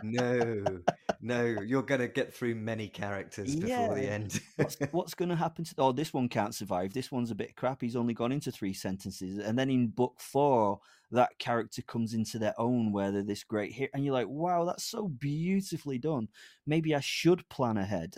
No, 0.01 0.63
no, 1.21 1.43
you're 1.43 1.83
going 1.83 2.01
to 2.01 2.07
get 2.07 2.33
through 2.33 2.55
many 2.55 2.87
characters 2.87 3.55
before 3.55 3.95
the 3.95 4.09
end. 4.09 4.41
what's, 4.55 4.77
what's 4.91 5.13
going 5.15 5.29
to 5.29 5.35
happen 5.35 5.63
to? 5.65 5.75
Oh, 5.77 5.91
this 5.91 6.13
one 6.13 6.27
can't 6.29 6.55
survive. 6.55 6.93
This 6.93 7.11
one's 7.11 7.31
a 7.31 7.35
bit 7.35 7.55
crap. 7.55 7.81
He's 7.81 7.95
only 7.95 8.13
gone 8.13 8.31
into 8.31 8.51
three 8.51 8.73
sentences, 8.73 9.37
and 9.37 9.57
then 9.57 9.69
in 9.69 9.87
book 9.87 10.15
four, 10.19 10.79
that 11.11 11.37
character 11.39 11.81
comes 11.81 12.13
into 12.13 12.39
their 12.39 12.59
own, 12.59 12.91
where 12.91 13.11
they're 13.11 13.23
this 13.23 13.43
great 13.43 13.71
hero, 13.71 13.89
and 13.93 14.03
you're 14.03 14.13
like, 14.13 14.27
"Wow, 14.27 14.65
that's 14.65 14.83
so 14.83 15.07
beautifully 15.07 15.99
done." 15.99 16.27
Maybe 16.65 16.95
I 16.95 16.99
should 16.99 17.47
plan 17.49 17.77
ahead. 17.77 18.15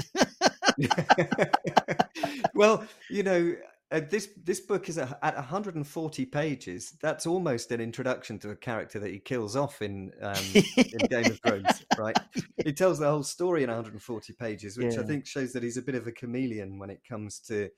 well, 2.56 2.86
you 3.10 3.24
know, 3.24 3.56
uh, 3.92 4.02
this 4.10 4.30
this 4.44 4.60
book 4.60 4.90
is 4.90 4.98
at, 4.98 5.18
at 5.22 5.36
140 5.36 6.26
pages. 6.26 6.94
That's 7.02 7.28
almost 7.28 7.72
an 7.72 7.80
introduction 7.80 8.40
to 8.40 8.50
a 8.50 8.56
character 8.56 9.00
that 9.00 9.12
he 9.12 9.20
kills 9.20 9.56
off 9.56 9.82
in 9.82 10.12
um, 10.22 10.44
in 10.76 10.98
Game 11.10 11.26
of 11.26 11.40
Thrones, 11.42 11.86
right? 11.98 12.18
He 12.64 12.74
tells 12.74 12.98
the 12.98 13.10
whole 13.10 13.24
story 13.24 13.64
in 13.64 13.70
140 13.70 14.34
pages, 14.34 14.78
which 14.78 14.98
I 14.98 15.04
think 15.04 15.28
shows 15.28 15.54
that 15.54 15.62
he's 15.62 15.78
a 15.78 15.84
bit 15.84 15.94
of 15.94 16.08
a 16.08 16.12
chameleon 16.12 16.80
when 16.80 16.90
it 16.90 17.02
comes 17.08 17.40
to 17.42 17.70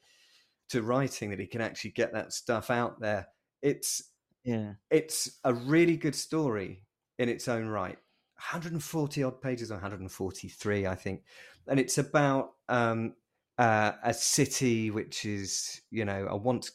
to 0.70 0.82
writing. 0.82 1.32
That 1.32 1.40
he 1.40 1.48
can 1.48 1.62
actually 1.62 1.92
get 1.92 2.14
that 2.14 2.32
stuff 2.32 2.72
out 2.72 3.02
there. 3.02 3.28
It's 3.62 4.02
yeah, 4.46 4.74
it's 4.90 5.40
a 5.44 5.54
really 5.54 5.98
good 5.98 6.16
story 6.16 6.86
in 7.20 7.28
its 7.28 7.50
own 7.50 7.68
right. 7.68 7.98
140 8.38 9.24
odd 9.24 9.42
pages, 9.42 9.72
or 9.72 9.76
143, 9.76 10.86
I 10.86 10.96
think, 10.96 11.24
and 11.68 11.80
it's 11.80 11.98
about 11.98 12.52
um, 12.70 13.16
uh, 13.58 13.94
a 14.04 14.14
city 14.14 14.92
which 14.92 15.26
is, 15.26 15.82
you 15.92 16.06
know, 16.06 16.28
a 16.30 16.38
once 16.38 16.72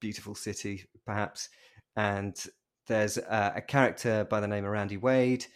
beautiful 0.00 0.34
city, 0.34 0.84
perhaps, 1.06 1.48
and 1.96 2.36
there's 2.86 3.18
a, 3.18 3.54
a 3.56 3.60
character 3.60 4.26
by 4.28 4.40
the 4.40 4.48
name 4.48 4.64
of 4.64 4.70
Randi 4.70 4.96
Wade, 4.96 5.46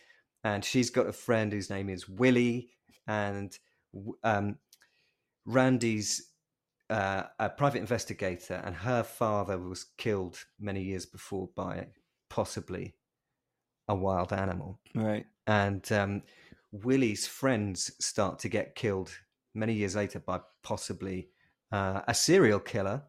and 0.44 0.64
she's 0.64 0.90
got 0.90 1.06
a 1.06 1.12
friend 1.12 1.52
whose 1.52 1.70
name 1.70 1.88
is 1.88 2.08
Willie, 2.08 2.70
and 3.06 3.56
um, 4.24 4.56
Randi's 5.44 6.32
uh, 6.90 7.24
a 7.38 7.48
private 7.48 7.78
investigator, 7.78 8.60
and 8.64 8.76
her 8.76 9.02
father 9.02 9.58
was 9.58 9.86
killed 9.96 10.44
many 10.60 10.82
years 10.82 11.06
before 11.06 11.48
by 11.56 11.86
possibly 12.28 12.94
a 13.88 13.94
wild 13.94 14.32
animal. 14.32 14.78
right. 14.94 15.26
And 15.46 15.90
um, 15.90 16.22
Willie's 16.70 17.26
friends 17.26 17.92
start 17.98 18.38
to 18.40 18.48
get 18.48 18.74
killed 18.74 19.10
many 19.55 19.74
years 19.74 19.94
later 19.96 20.18
by 20.20 20.40
possibly 20.62 21.28
uh, 21.70 22.00
a 22.07 22.14
serial 22.14 22.61
killer, 22.61 23.03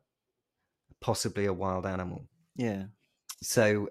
possibly 1.01 1.45
a 1.45 1.53
wild 1.53 1.85
animal. 1.85 2.27
Yeah, 2.55 2.85
So 3.41 3.89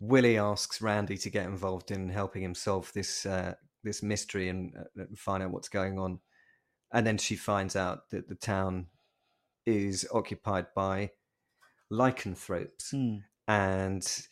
Willie 0.00 0.38
asks 0.38 0.80
Randi 0.80 1.16
to 1.18 1.30
get 1.30 1.46
involved 1.46 1.90
in 1.90 2.08
helping 2.08 2.42
him 2.42 2.54
solve 2.54 2.92
this 2.92 3.26
uh, 3.26 3.54
this 3.84 4.02
mystery 4.02 4.48
and 4.48 4.72
uh, 4.98 5.04
find 5.16 5.42
out 5.42 5.50
what's 5.50 5.68
going 5.68 5.98
on. 5.98 6.20
And 6.92 7.06
then 7.06 7.18
she 7.18 7.36
finds 7.36 7.76
out 7.76 8.10
that 8.10 8.28
the 8.28 8.34
town 8.34 8.86
is 9.66 10.06
occupied 10.12 10.66
by 10.74 11.10
lycanthropes, 11.90 12.90
Hmm. 12.90 13.16
and 13.46 14.26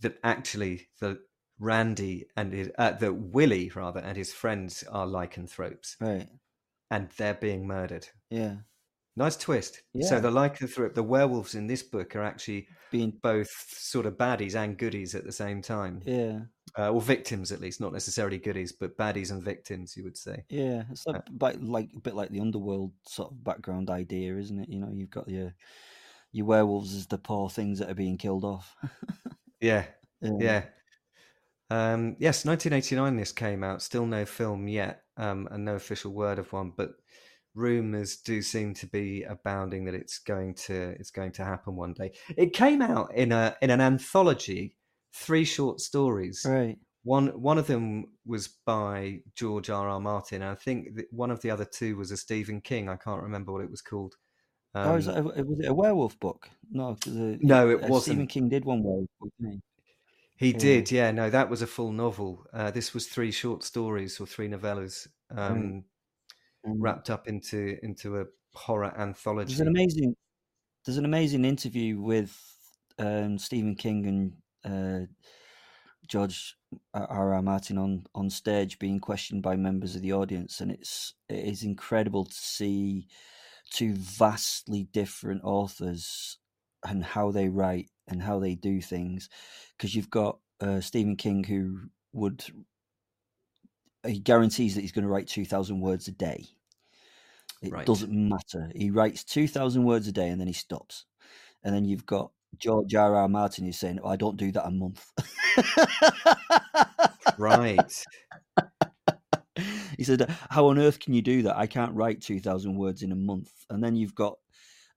that 0.00 0.18
actually 0.22 0.88
the 1.00 1.20
Randi 1.58 2.26
and 2.36 2.52
his 2.52 2.70
uh, 2.78 2.92
that 2.92 3.12
Willie 3.12 3.70
rather 3.74 4.00
and 4.00 4.16
his 4.16 4.32
friends 4.32 4.84
are 4.90 5.06
lycanthropes, 5.06 5.96
right. 6.00 6.28
and 6.90 7.08
they're 7.16 7.34
being 7.34 7.66
murdered. 7.66 8.06
Yeah, 8.30 8.56
Nice 9.18 9.36
twist. 9.36 9.82
So 10.02 10.20
the 10.20 10.30
lycanthrope, 10.30 10.92
the 10.92 11.02
werewolves 11.02 11.54
in 11.54 11.66
this 11.66 11.82
book 11.82 12.14
are 12.14 12.22
actually 12.22 12.68
being 12.92 13.14
both 13.22 13.48
sort 13.70 14.04
of 14.04 14.18
baddies 14.18 14.54
and 14.54 14.76
goodies 14.76 15.14
at 15.14 15.24
the 15.24 15.32
same 15.32 15.62
time, 15.62 16.02
yeah, 16.04 16.40
uh, 16.78 16.90
or 16.90 17.00
victims 17.00 17.50
at 17.50 17.62
least, 17.62 17.80
not 17.80 17.94
necessarily 17.94 18.36
goodies, 18.36 18.72
but 18.72 18.96
baddies 18.98 19.30
and 19.30 19.42
victims, 19.42 19.96
you 19.96 20.04
would 20.04 20.18
say. 20.18 20.44
yeah. 20.50 20.82
It's 20.90 21.06
like, 21.06 21.22
like 21.40 21.56
like 21.62 21.88
a 21.96 22.00
bit 22.00 22.14
like 22.14 22.28
the 22.28 22.40
underworld 22.40 22.92
sort 23.08 23.30
of 23.30 23.42
background 23.42 23.88
idea, 23.88 24.36
isn't 24.36 24.58
it? 24.60 24.68
You 24.68 24.80
know, 24.80 24.90
you've 24.92 25.10
got 25.10 25.30
your 25.30 25.54
your 26.32 26.44
werewolves 26.44 26.94
as 26.94 27.06
the 27.06 27.16
poor 27.16 27.48
things 27.48 27.78
that 27.78 27.88
are 27.88 27.94
being 27.94 28.18
killed 28.18 28.44
off. 28.44 28.76
Yeah, 29.58 29.86
yeah. 30.20 30.32
yeah. 30.38 30.62
Um, 31.70 32.16
yes, 32.18 32.44
1989. 32.44 33.16
This 33.16 33.32
came 33.32 33.64
out. 33.64 33.82
Still 33.82 34.06
no 34.06 34.24
film 34.24 34.68
yet, 34.68 35.02
um, 35.16 35.48
and 35.50 35.64
no 35.64 35.74
official 35.74 36.12
word 36.12 36.38
of 36.38 36.52
one. 36.52 36.72
But 36.76 36.90
rumors 37.54 38.18
do 38.18 38.42
seem 38.42 38.74
to 38.74 38.86
be 38.86 39.22
abounding 39.24 39.86
that 39.86 39.94
it's 39.94 40.18
going 40.18 40.54
to 40.54 40.94
it's 41.00 41.10
going 41.10 41.32
to 41.32 41.44
happen 41.44 41.74
one 41.74 41.94
day. 41.94 42.12
It 42.36 42.52
came 42.52 42.82
out 42.82 43.14
in 43.14 43.32
a 43.32 43.56
in 43.62 43.70
an 43.70 43.80
anthology, 43.80 44.76
three 45.12 45.44
short 45.44 45.80
stories. 45.80 46.46
Right. 46.48 46.78
One 47.02 47.28
one 47.40 47.58
of 47.58 47.66
them 47.66 48.06
was 48.24 48.48
by 48.64 49.20
George 49.34 49.70
R. 49.70 49.88
R. 49.88 50.00
Martin. 50.00 50.42
And 50.42 50.50
I 50.50 50.54
think 50.54 50.88
one 51.10 51.30
of 51.30 51.40
the 51.40 51.50
other 51.50 51.64
two 51.64 51.96
was 51.96 52.10
a 52.10 52.16
Stephen 52.16 52.60
King. 52.60 52.88
I 52.88 52.96
can't 52.96 53.22
remember 53.22 53.52
what 53.52 53.62
it 53.62 53.70
was 53.70 53.82
called. 53.82 54.14
oh, 54.74 54.94
Um, 54.94 55.00
that 55.00 55.16
a, 55.16 55.44
was 55.44 55.60
it 55.60 55.68
a 55.68 55.74
werewolf 55.74 56.18
book? 56.20 56.48
No, 56.70 56.96
no, 57.06 57.70
it 57.70 57.74
uh, 57.74 57.78
Stephen 57.78 57.90
wasn't. 57.90 58.02
Stephen 58.02 58.26
King 58.26 58.48
did 58.48 58.64
one 58.64 58.82
werewolf 58.82 59.08
book, 59.20 59.32
He 60.36 60.52
did, 60.52 60.90
yeah. 60.90 61.10
No, 61.12 61.30
that 61.30 61.48
was 61.48 61.62
a 61.62 61.66
full 61.66 61.92
novel. 61.92 62.46
Uh, 62.52 62.70
this 62.70 62.92
was 62.92 63.06
three 63.06 63.30
short 63.30 63.62
stories 63.62 64.20
or 64.20 64.26
three 64.26 64.48
novellas 64.48 65.08
um. 65.30 65.84
Mm. 66.66 66.76
wrapped 66.78 67.10
up 67.10 67.26
into 67.28 67.78
into 67.82 68.20
a 68.20 68.24
horror 68.54 68.92
anthology. 68.98 69.48
There's 69.48 69.60
an 69.60 69.68
amazing 69.68 70.14
there's 70.84 70.98
an 70.98 71.04
amazing 71.04 71.44
interview 71.44 72.00
with 72.00 72.36
um, 72.98 73.38
Stephen 73.38 73.74
King 73.74 74.06
and 74.06 74.32
uh, 74.64 75.06
George 76.06 76.54
R. 76.94 77.34
R. 77.34 77.42
Martin 77.42 77.78
on 77.78 78.04
on 78.14 78.30
stage 78.30 78.78
being 78.78 79.00
questioned 79.00 79.42
by 79.42 79.56
members 79.56 79.96
of 79.96 80.02
the 80.02 80.12
audience, 80.12 80.60
and 80.60 80.70
it's 80.70 81.14
it 81.28 81.44
is 81.44 81.62
incredible 81.62 82.24
to 82.24 82.34
see 82.34 83.08
two 83.70 83.94
vastly 83.94 84.88
different 84.92 85.42
authors 85.42 86.38
and 86.84 87.02
how 87.04 87.32
they 87.32 87.48
write 87.48 87.90
and 88.08 88.22
how 88.22 88.38
they 88.38 88.54
do 88.54 88.80
things. 88.80 89.28
Because 89.76 89.94
you've 89.94 90.10
got 90.10 90.38
uh, 90.60 90.80
Stephen 90.80 91.16
King 91.16 91.44
who 91.44 91.90
would 92.12 92.44
he 94.06 94.18
guarantees 94.18 94.74
that 94.74 94.80
he's 94.82 94.92
going 94.92 95.04
to 95.04 95.10
write 95.10 95.26
two 95.28 95.44
thousand 95.44 95.80
words 95.80 96.08
a 96.08 96.12
day. 96.12 96.46
It 97.62 97.72
Right. 97.72 97.86
doesn't 97.86 98.12
matter. 98.12 98.70
He 98.74 98.90
writes 98.90 99.24
two 99.24 99.48
thousand 99.48 99.84
words 99.84 100.06
a 100.06 100.12
day 100.12 100.28
and 100.28 100.40
then 100.40 100.46
he 100.46 100.52
stops. 100.52 101.04
And 101.64 101.74
then 101.74 101.84
you've 101.84 102.06
got 102.06 102.30
George 102.58 102.94
R. 102.94 103.16
R. 103.16 103.28
Martin 103.28 103.64
who's 103.64 103.78
saying, 103.78 103.98
oh, 104.02 104.08
"I 104.08 104.16
don't 104.16 104.36
do 104.36 104.52
that 104.52 104.66
a 104.66 104.70
month." 104.70 105.10
Right. 107.38 108.06
he 109.96 110.04
said, 110.04 110.28
"How 110.50 110.66
on 110.66 110.78
earth 110.78 111.00
can 111.00 111.12
you 111.14 111.22
do 111.22 111.42
that? 111.42 111.56
I 111.56 111.66
can't 111.66 111.94
write 111.94 112.20
two 112.22 112.40
thousand 112.40 112.76
words 112.76 113.02
in 113.02 113.12
a 113.12 113.16
month." 113.16 113.50
And 113.70 113.82
then 113.82 113.96
you've 113.96 114.14
got 114.14 114.38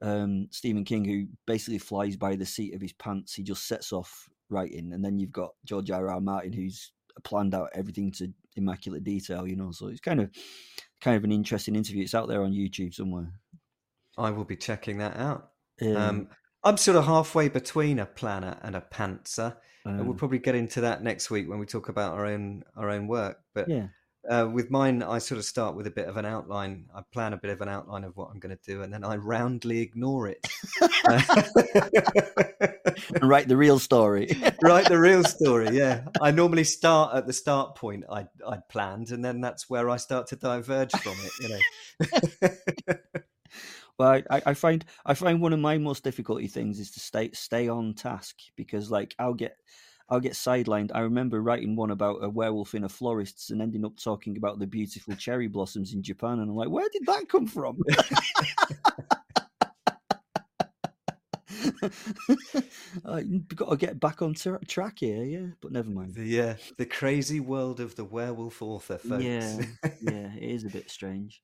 um, 0.02 0.48
Stephen 0.52 0.86
King, 0.86 1.06
who 1.06 1.26
basically 1.46 1.80
flies 1.80 2.16
by 2.16 2.36
the 2.36 2.46
seat 2.46 2.74
of 2.74 2.82
his 2.82 2.94
pants. 2.94 3.34
He 3.34 3.44
just 3.44 3.68
sets 3.68 3.92
off 3.92 4.30
writing, 4.50 4.94
and 4.94 5.04
then 5.04 5.20
you've 5.20 5.32
got 5.32 5.52
George 5.66 5.92
R. 5.92 6.10
R. 6.10 6.22
Martin, 6.22 6.54
who's 6.54 6.92
planned 7.24 7.54
out 7.54 7.70
everything 7.74 8.12
to 8.14 8.32
immaculate 8.56 9.04
detail. 9.04 9.48
You 9.48 9.56
know, 9.56 9.72
so 9.72 9.88
it's 9.88 10.00
kind 10.00 10.22
of 10.22 10.32
kind 11.02 11.18
of 11.18 11.24
an 11.24 11.32
interesting 11.32 11.76
interview. 11.76 12.04
It's 12.04 12.16
out 12.16 12.28
there 12.28 12.44
on 12.44 12.52
YouTube 12.54 12.94
somewhere. 12.94 13.32
I 14.18 14.32
will 14.32 14.46
be 14.46 14.58
checking 14.58 14.98
that 14.98 15.16
out. 15.18 15.52
Um, 15.82 15.96
Um, 15.98 16.28
I'm 16.64 16.78
sort 16.78 16.98
of 16.98 17.06
halfway 17.06 17.48
between 17.48 18.00
a 18.00 18.06
planner 18.06 18.58
and 18.62 18.76
a 18.76 18.82
pantser. 18.82 19.56
and 19.86 20.02
we'll 20.02 20.16
uh, 20.16 20.18
probably 20.18 20.40
get 20.40 20.56
into 20.56 20.82
that 20.82 21.02
next 21.04 21.32
week 21.32 21.50
when 21.50 21.58
we 21.60 21.66
talk 21.66 21.88
about 21.90 22.14
our 22.14 22.26
own 22.26 22.64
our 22.76 22.90
own 22.90 23.08
work. 23.08 23.38
But 23.54 23.70
yeah, 23.70 23.88
uh, 24.30 24.48
with 24.52 24.70
mine, 24.70 25.02
I 25.04 25.18
sort 25.18 25.40
of 25.40 25.46
start 25.46 25.76
with 25.76 25.88
a 25.88 25.92
bit 25.92 26.08
of 26.08 26.18
an 26.18 26.26
outline. 26.26 26.86
I 26.94 27.02
plan 27.12 27.34
a 27.34 27.38
bit 27.38 27.52
of 27.52 27.62
an 27.62 27.70
outline 27.70 28.04
of 28.04 28.16
what 28.16 28.30
I'm 28.32 28.40
going 28.40 28.56
to 28.56 28.62
do, 28.64 28.84
and 28.84 28.94
then 28.94 29.04
I 29.04 29.16
roundly 29.16 29.80
ignore 29.80 30.28
it. 30.28 30.46
and 33.16 33.24
write 33.30 33.48
the 33.48 33.58
real 33.58 33.80
story. 33.80 34.30
Write 34.62 34.88
the 34.90 35.00
real 35.00 35.24
story. 35.24 35.70
Yeah, 35.72 36.06
I 36.22 36.32
normally 36.32 36.64
start 36.64 37.16
at 37.16 37.26
the 37.28 37.34
start 37.34 37.76
point 37.76 38.04
I'd, 38.12 38.28
I'd 38.48 38.68
planned, 38.70 39.12
and 39.12 39.24
then 39.24 39.42
that's 39.42 39.70
where 39.70 39.90
I 39.90 39.98
start 39.98 40.28
to 40.28 40.36
diverge 40.36 40.92
from 40.92 41.14
it. 41.24 41.32
You 41.42 41.50
know. 41.50 42.98
Well, 43.98 44.12
I, 44.12 44.24
I- 44.38 44.42
I 44.46 44.54
find 44.54 44.86
I 45.06 45.14
find 45.14 45.42
one 45.42 45.52
of 45.52 45.60
my 45.60 45.78
most 45.78 46.06
difficulty 46.06 46.48
things 46.48 46.80
is 46.80 46.92
to 46.92 47.02
stay 47.02 47.32
stay 47.34 47.68
on 47.68 47.94
task 47.96 48.38
because 48.56 48.90
like 48.90 49.14
I'll 49.20 49.34
get 49.34 49.58
I'll 50.10 50.20
get 50.20 50.34
sidelined. 50.34 50.92
I 50.94 51.02
remember 51.02 51.42
writing 51.42 51.76
one 51.76 51.92
about 51.92 52.24
a 52.24 52.30
werewolf 52.30 52.74
in 52.76 52.84
a 52.84 52.90
florist's 52.90 53.52
and 53.52 53.62
ending 53.62 53.86
up 53.86 53.96
talking 53.98 54.38
about 54.38 54.58
the 54.60 54.66
beautiful 54.68 55.16
cherry 55.16 55.48
blossoms 55.48 55.94
in 55.94 56.02
Japan, 56.02 56.40
and 56.40 56.50
I'm 56.50 56.56
like, 56.56 56.70
where 56.70 56.88
did 56.92 57.06
that 57.06 57.30
come 57.30 57.46
from? 57.46 57.78
I've 63.06 63.48
got 63.56 63.70
to 63.70 63.78
get 63.78 64.00
back 64.00 64.22
on 64.22 64.34
tra- 64.34 64.64
track 64.66 65.00
here, 65.00 65.24
yeah. 65.24 65.48
But 65.62 65.72
never 65.72 65.90
mind. 65.90 66.16
the 66.16 66.42
uh, 66.42 66.56
the 66.78 66.86
crazy 66.86 67.40
world 67.40 67.80
of 67.80 67.96
the 67.96 68.04
werewolf 68.04 68.62
author, 68.62 68.98
folks. 68.98 69.24
Yeah, 69.24 69.58
yeah, 70.02 70.34
it 70.36 70.44
is 70.52 70.64
a 70.66 70.70
bit 70.70 70.90
strange. 70.90 71.42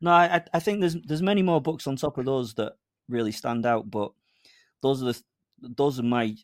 No, 0.00 0.10
I 0.12 0.42
I- 0.52 0.60
think 0.60 0.80
there's 0.80 0.96
there's 1.06 1.22
many 1.22 1.42
more 1.42 1.60
books 1.60 1.86
on 1.86 1.96
top 1.96 2.18
of 2.18 2.24
those 2.24 2.54
that 2.54 2.74
really 3.08 3.32
stand 3.32 3.66
out, 3.66 3.90
but 3.90 4.12
those 4.82 5.02
are 5.02 5.06
the 5.12 5.22
those 5.60 5.98
are 5.98 6.04
my 6.04 6.36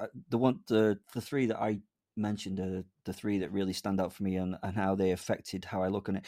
Uh, 0.00 0.06
the 0.28 0.38
one 0.38 0.60
the 0.68 0.98
the 1.14 1.20
three 1.20 1.46
that 1.46 1.60
I 1.60 1.80
mentioned 2.16 2.60
are 2.60 2.84
the 3.04 3.12
three 3.12 3.38
that 3.38 3.52
really 3.52 3.72
stand 3.72 4.00
out 4.00 4.12
for 4.12 4.22
me 4.22 4.36
and, 4.36 4.56
and 4.62 4.76
how 4.76 4.94
they 4.94 5.10
affected 5.12 5.64
how 5.64 5.82
I 5.82 5.88
look 5.88 6.08
on 6.08 6.16
it. 6.16 6.24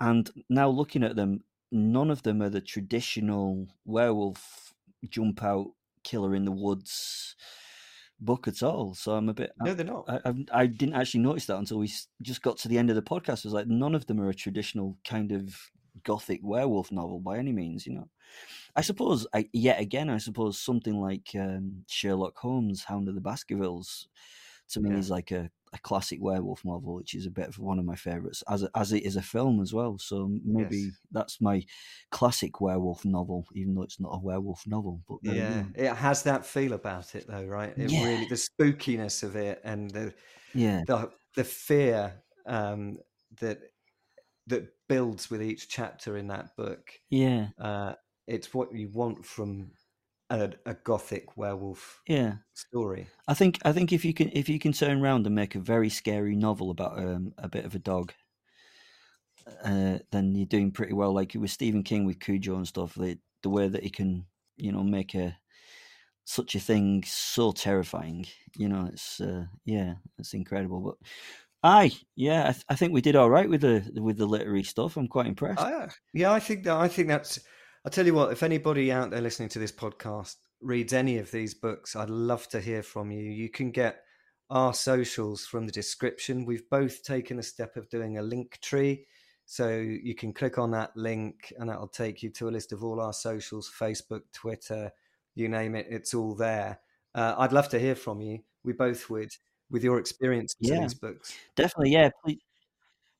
And 0.00 0.30
now 0.48 0.68
looking 0.68 1.02
at 1.02 1.16
them, 1.16 1.42
none 1.72 2.10
of 2.10 2.22
them 2.22 2.40
are 2.42 2.48
the 2.48 2.60
traditional 2.60 3.66
werewolf 3.84 4.72
jump 5.10 5.42
out 5.42 5.68
killer 6.04 6.34
in 6.34 6.44
the 6.44 6.52
woods 6.52 7.36
book 8.20 8.48
at 8.48 8.62
all. 8.62 8.94
So 8.94 9.12
I'm 9.12 9.28
a 9.28 9.34
bit 9.34 9.52
no, 9.60 9.74
they're 9.74 9.86
not. 9.86 10.04
I, 10.08 10.20
I've- 10.24 10.46
I 10.52 10.66
didn't 10.66 10.94
actually 10.94 11.20
notice 11.20 11.46
that 11.46 11.58
until 11.58 11.78
we 11.78 11.90
just 12.22 12.42
got 12.42 12.56
to 12.58 12.68
the 12.68 12.78
end 12.78 12.90
of 12.90 12.96
the 12.96 13.02
podcast. 13.02 13.44
I 13.44 13.48
was 13.48 13.52
like, 13.54 13.66
none 13.68 13.94
of 13.94 14.06
them 14.06 14.20
are 14.20 14.28
a 14.28 14.34
traditional 14.34 14.96
kind 15.06 15.32
of 15.32 15.56
gothic 16.12 16.40
werewolf 16.42 16.90
novel 16.92 17.20
by 17.20 17.38
any 17.38 17.52
means. 17.52 17.86
You 17.86 17.94
know, 17.94 18.08
I 18.76 18.82
suppose 18.82 19.26
I, 19.34 19.48
yet 19.52 19.80
again, 19.80 20.10
I 20.10 20.18
suppose 20.18 20.60
something 20.60 21.00
like 21.00 21.28
um, 21.34 21.84
Sherlock 21.88 22.36
Holmes, 22.38 22.84
Hound 22.84 23.08
of 23.08 23.14
the 23.14 23.20
Baskervilles, 23.20 24.08
to 24.70 24.80
me 24.80 24.90
Yeah. 24.90 24.98
is 24.98 25.10
like 25.10 25.30
a, 25.32 25.50
a 25.72 25.78
classic 25.78 26.18
werewolf 26.22 26.64
novel, 26.64 26.94
which 26.94 27.14
is 27.14 27.26
a 27.26 27.30
bit 27.30 27.48
of 27.48 27.58
one 27.58 27.78
of 27.78 27.84
my 27.84 27.96
favorites, 27.96 28.42
as 28.48 28.62
a, 28.62 28.70
as 28.74 28.92
it 28.92 29.04
is 29.04 29.16
a 29.16 29.22
film 29.22 29.60
as 29.60 29.72
well. 29.74 29.98
So 29.98 30.28
maybe 30.44 30.80
Yes. 30.80 31.00
that's 31.10 31.40
my 31.40 31.64
classic 32.10 32.60
werewolf 32.60 33.04
novel, 33.04 33.46
even 33.54 33.74
though 33.74 33.82
it's 33.82 34.00
not 34.00 34.14
a 34.14 34.20
werewolf 34.20 34.66
novel. 34.66 35.02
But 35.08 35.20
Yeah, 35.20 35.66
it 35.74 35.92
has 35.94 36.22
that 36.24 36.46
feel 36.46 36.72
about 36.72 37.14
it, 37.14 37.26
though, 37.26 37.44
right? 37.44 37.76
It 37.76 37.88
Yeah. 37.88 38.00
really 38.00 38.24
the 38.24 38.36
spookiness 38.36 39.22
of 39.24 39.34
it 39.36 39.60
and 39.64 39.90
the 39.90 40.14
yeah, 40.52 40.84
the 40.86 41.12
the 41.36 41.44
fear 41.44 42.22
um, 42.46 42.98
that 43.40 43.60
that 44.48 44.68
builds 44.88 45.30
with 45.30 45.42
each 45.42 45.68
chapter 45.68 46.16
in 46.16 46.28
that 46.28 46.56
book. 46.56 46.90
yeah, 47.10 47.48
Uh, 47.58 47.94
it's 48.26 48.52
what 48.52 48.74
you 48.74 48.88
want 48.88 49.24
from 49.24 49.70
a, 50.30 50.50
a 50.66 50.74
gothic 50.74 51.36
werewolf 51.36 52.00
yeah. 52.06 52.34
story. 52.54 53.06
I 53.26 53.34
think 53.34 53.58
I 53.64 53.72
think 53.72 53.92
if 53.92 54.04
you 54.04 54.12
can 54.12 54.30
if 54.32 54.48
you 54.48 54.58
can 54.58 54.72
turn 54.72 55.00
around 55.00 55.26
and 55.26 55.34
make 55.34 55.54
a 55.54 55.60
very 55.60 55.88
scary 55.88 56.36
novel 56.36 56.70
about 56.70 56.98
um, 56.98 57.34
a 57.38 57.48
bit 57.48 57.64
of 57.64 57.74
a 57.74 57.78
dog, 57.78 58.12
uh, 59.64 59.98
then 60.10 60.34
you're 60.34 60.46
doing 60.46 60.70
pretty 60.70 60.92
well. 60.92 61.12
Like 61.12 61.34
with 61.34 61.50
Stephen 61.50 61.82
King 61.82 62.04
with 62.04 62.20
Cujo 62.20 62.56
and 62.56 62.68
stuff, 62.68 62.94
the 62.94 63.18
the 63.42 63.50
way 63.50 63.68
that 63.68 63.82
he 63.82 63.90
can 63.90 64.26
you 64.56 64.72
know 64.72 64.82
make 64.82 65.14
a 65.14 65.36
such 66.24 66.54
a 66.54 66.60
thing 66.60 67.02
so 67.06 67.52
terrifying, 67.52 68.26
you 68.54 68.68
know, 68.68 68.86
it's 68.92 69.18
uh, 69.18 69.46
yeah, 69.64 69.94
it's 70.18 70.34
incredible. 70.34 70.80
But 70.80 71.08
aye, 71.62 71.92
yeah, 72.16 72.48
I, 72.48 72.52
th- 72.52 72.64
I 72.68 72.74
think 72.74 72.92
we 72.92 73.00
did 73.00 73.16
all 73.16 73.30
right 73.30 73.48
with 73.48 73.62
the 73.62 73.88
with 74.00 74.18
the 74.18 74.26
literary 74.26 74.62
stuff. 74.62 74.96
I'm 74.96 75.08
quite 75.08 75.26
impressed. 75.26 75.60
I, 75.60 75.88
yeah, 76.14 76.32
I 76.32 76.40
think 76.40 76.64
that 76.64 76.76
I 76.76 76.88
think 76.88 77.08
that's. 77.08 77.38
I'll 77.84 77.90
tell 77.90 78.06
you 78.06 78.14
what. 78.14 78.32
If 78.32 78.42
anybody 78.42 78.92
out 78.92 79.10
there 79.10 79.20
listening 79.20 79.48
to 79.50 79.58
this 79.58 79.72
podcast 79.72 80.36
reads 80.60 80.92
any 80.92 81.18
of 81.18 81.30
these 81.30 81.54
books, 81.54 81.96
I'd 81.96 82.10
love 82.10 82.48
to 82.48 82.60
hear 82.60 82.82
from 82.82 83.10
you. 83.10 83.22
You 83.22 83.48
can 83.48 83.70
get 83.70 84.00
our 84.50 84.74
socials 84.74 85.46
from 85.46 85.66
the 85.66 85.72
description. 85.72 86.46
We've 86.46 86.68
both 86.70 87.02
taken 87.02 87.38
a 87.38 87.42
step 87.42 87.76
of 87.76 87.88
doing 87.90 88.18
a 88.18 88.22
link 88.22 88.58
tree, 88.60 89.06
so 89.46 89.68
you 89.68 90.14
can 90.14 90.32
click 90.32 90.58
on 90.58 90.70
that 90.72 90.96
link, 90.96 91.52
and 91.58 91.68
that'll 91.68 91.88
take 91.88 92.22
you 92.22 92.30
to 92.30 92.48
a 92.48 92.50
list 92.50 92.72
of 92.72 92.82
all 92.82 93.00
our 93.00 93.12
socials: 93.12 93.70
Facebook, 93.78 94.22
Twitter, 94.32 94.90
you 95.34 95.48
name 95.48 95.74
it. 95.74 95.86
It's 95.88 96.14
all 96.14 96.34
there. 96.34 96.80
Uh, 97.14 97.34
I'd 97.38 97.52
love 97.52 97.68
to 97.70 97.78
hear 97.78 97.94
from 97.94 98.20
you. 98.20 98.40
We 98.64 98.72
both 98.72 99.08
would, 99.08 99.30
with 99.70 99.84
your 99.84 99.98
experience 99.98 100.54
Yeah. 100.60 100.80
these 100.80 100.94
books. 100.94 101.36
Definitely, 101.56 101.92
yeah. 101.92 102.10
Please, 102.24 102.38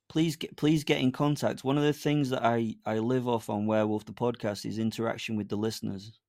please 0.09 0.35
get 0.35 0.55
please 0.57 0.83
get 0.83 0.99
in 1.01 1.11
contact. 1.11 1.63
One 1.63 1.77
of 1.77 1.83
the 1.83 1.93
things 1.93 2.29
that 2.31 2.43
I 2.43 2.75
I 2.85 2.99
live 2.99 3.27
off 3.27 3.49
on 3.49 3.65
Werewolf 3.67 4.05
the 4.05 4.13
podcast 4.13 4.65
is 4.65 4.79
interaction 4.79 5.35
with 5.35 5.49
the 5.49 5.57
listeners. 5.57 6.19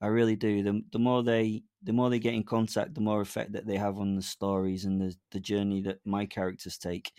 I 0.00 0.06
really 0.08 0.36
do. 0.36 0.62
The 0.62 0.82
the 0.92 0.98
more 0.98 1.22
they 1.22 1.62
the 1.82 1.92
more 1.92 2.10
they 2.10 2.18
get 2.18 2.34
in 2.34 2.44
contact, 2.44 2.94
the 2.94 3.00
more 3.00 3.20
effect 3.20 3.52
that 3.52 3.66
they 3.66 3.76
have 3.76 3.98
on 3.98 4.14
the 4.16 4.22
stories 4.22 4.84
and 4.84 5.00
the 5.00 5.14
the 5.30 5.40
journey 5.40 5.82
that 5.82 6.00
my 6.04 6.26
characters 6.26 6.78
take. 6.78 7.12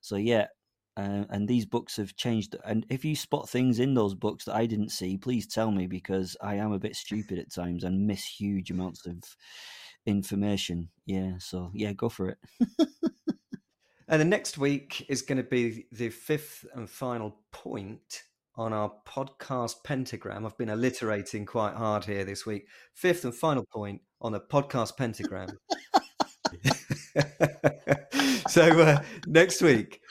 So 0.00 0.16
yeah. 0.16 0.48
Uh, 0.94 1.24
and 1.30 1.48
these 1.48 1.64
books 1.64 1.96
have 1.96 2.14
changed. 2.16 2.54
And 2.66 2.84
if 2.90 3.02
you 3.02 3.16
spot 3.16 3.48
things 3.48 3.78
in 3.78 3.94
those 3.94 4.14
books 4.14 4.44
that 4.44 4.54
I 4.56 4.66
didn't 4.66 4.90
see, 4.90 5.16
please 5.16 5.46
tell 5.46 5.70
me 5.70 5.86
because 5.86 6.36
I 6.42 6.56
am 6.56 6.72
a 6.72 6.78
bit 6.78 6.94
stupid 6.96 7.38
at 7.38 7.50
times 7.50 7.84
and 7.84 8.06
miss 8.06 8.26
huge 8.26 8.70
amounts 8.70 9.06
of 9.06 9.22
information. 10.06 10.88
Yeah, 11.06 11.34
so 11.38 11.70
yeah, 11.74 11.92
go 11.92 12.08
for 12.08 12.28
it. 12.28 12.38
And 14.12 14.20
the 14.20 14.26
next 14.26 14.58
week 14.58 15.06
is 15.08 15.22
going 15.22 15.38
to 15.38 15.42
be 15.42 15.86
the 15.90 16.10
fifth 16.10 16.66
and 16.74 16.90
final 16.90 17.38
point 17.50 18.24
on 18.56 18.74
our 18.74 18.92
podcast 19.06 19.76
pentagram. 19.84 20.44
I've 20.44 20.58
been 20.58 20.68
alliterating 20.68 21.46
quite 21.46 21.74
hard 21.74 22.04
here 22.04 22.22
this 22.22 22.44
week. 22.44 22.66
Fifth 22.92 23.24
and 23.24 23.34
final 23.34 23.64
point 23.64 24.02
on 24.20 24.32
the 24.32 24.40
podcast 24.40 24.98
pentagram. 24.98 25.48
so 28.50 28.82
uh, 28.82 29.02
next 29.26 29.62
week, 29.62 30.02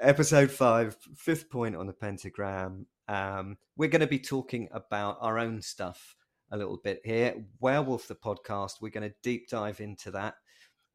episode 0.00 0.50
five, 0.50 0.96
fifth 1.14 1.48
point 1.48 1.76
on 1.76 1.86
the 1.86 1.92
pentagram. 1.92 2.86
Um, 3.06 3.58
we're 3.76 3.90
going 3.90 4.00
to 4.00 4.08
be 4.08 4.18
talking 4.18 4.68
about 4.72 5.18
our 5.20 5.38
own 5.38 5.62
stuff 5.62 6.16
a 6.50 6.56
little 6.56 6.80
bit 6.82 7.00
here. 7.04 7.34
Werewolf 7.60 8.08
the 8.08 8.14
podcast. 8.14 8.74
We're 8.80 8.90
going 8.90 9.08
to 9.08 9.16
deep 9.22 9.48
dive 9.48 9.80
into 9.80 10.10
that 10.12 10.34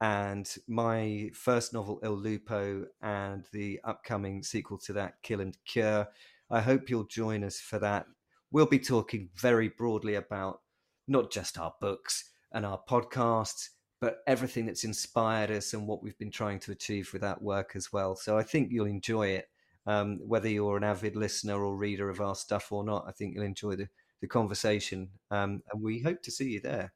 and 0.02 0.52
my 0.66 1.30
first 1.32 1.72
novel 1.72 2.00
Il 2.02 2.16
Lupo 2.16 2.84
and 3.02 3.46
the 3.52 3.78
upcoming 3.84 4.42
sequel 4.42 4.76
to 4.78 4.92
that 4.92 5.14
Kill 5.22 5.40
and 5.40 5.56
Cure. 5.64 6.08
I 6.50 6.60
hope 6.60 6.90
you'll 6.90 7.04
join 7.04 7.44
us 7.44 7.60
for 7.60 7.78
that. 7.78 8.06
we'll 8.50 8.66
be 8.66 8.80
talking 8.80 9.30
very 9.36 9.68
broadly 9.68 10.16
about 10.16 10.60
not 11.08 11.30
just 11.30 11.56
our 11.58 11.72
books 11.80 12.30
and 12.52 12.66
our 12.66 12.80
podcasts, 12.88 13.68
but 14.00 14.18
everything 14.26 14.66
that's 14.66 14.84
inspired 14.84 15.50
us 15.52 15.72
and 15.72 15.86
what 15.86 16.02
we've 16.02 16.18
been 16.18 16.30
trying 16.32 16.58
to 16.58 16.72
achieve 16.72 17.10
with 17.12 17.22
that 17.22 17.40
work 17.40 17.72
as 17.76 17.92
well. 17.92 18.16
So 18.16 18.36
I 18.36 18.42
think 18.42 18.70
you'll 18.70 18.86
enjoy 18.86 19.28
it, 19.28 19.48
um, 19.86 20.18
whether 20.26 20.48
you're 20.48 20.76
an 20.76 20.84
avid 20.84 21.14
listener 21.14 21.64
or 21.64 21.76
reader 21.76 22.10
of 22.10 22.20
our 22.20 22.34
stuff 22.34 22.72
or 22.72 22.82
not. 22.82 23.04
I 23.06 23.12
think 23.12 23.34
you'll 23.34 23.44
enjoy 23.44 23.76
the, 23.76 23.88
the 24.22 24.28
conversation, 24.28 25.10
um, 25.30 25.60
and 25.70 25.82
we 25.82 26.00
hope 26.00 26.22
to 26.22 26.30
see 26.30 26.50
you 26.52 26.60
there. 26.60 26.94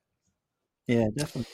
Yeah, 0.86 1.08
definitely. 1.14 1.52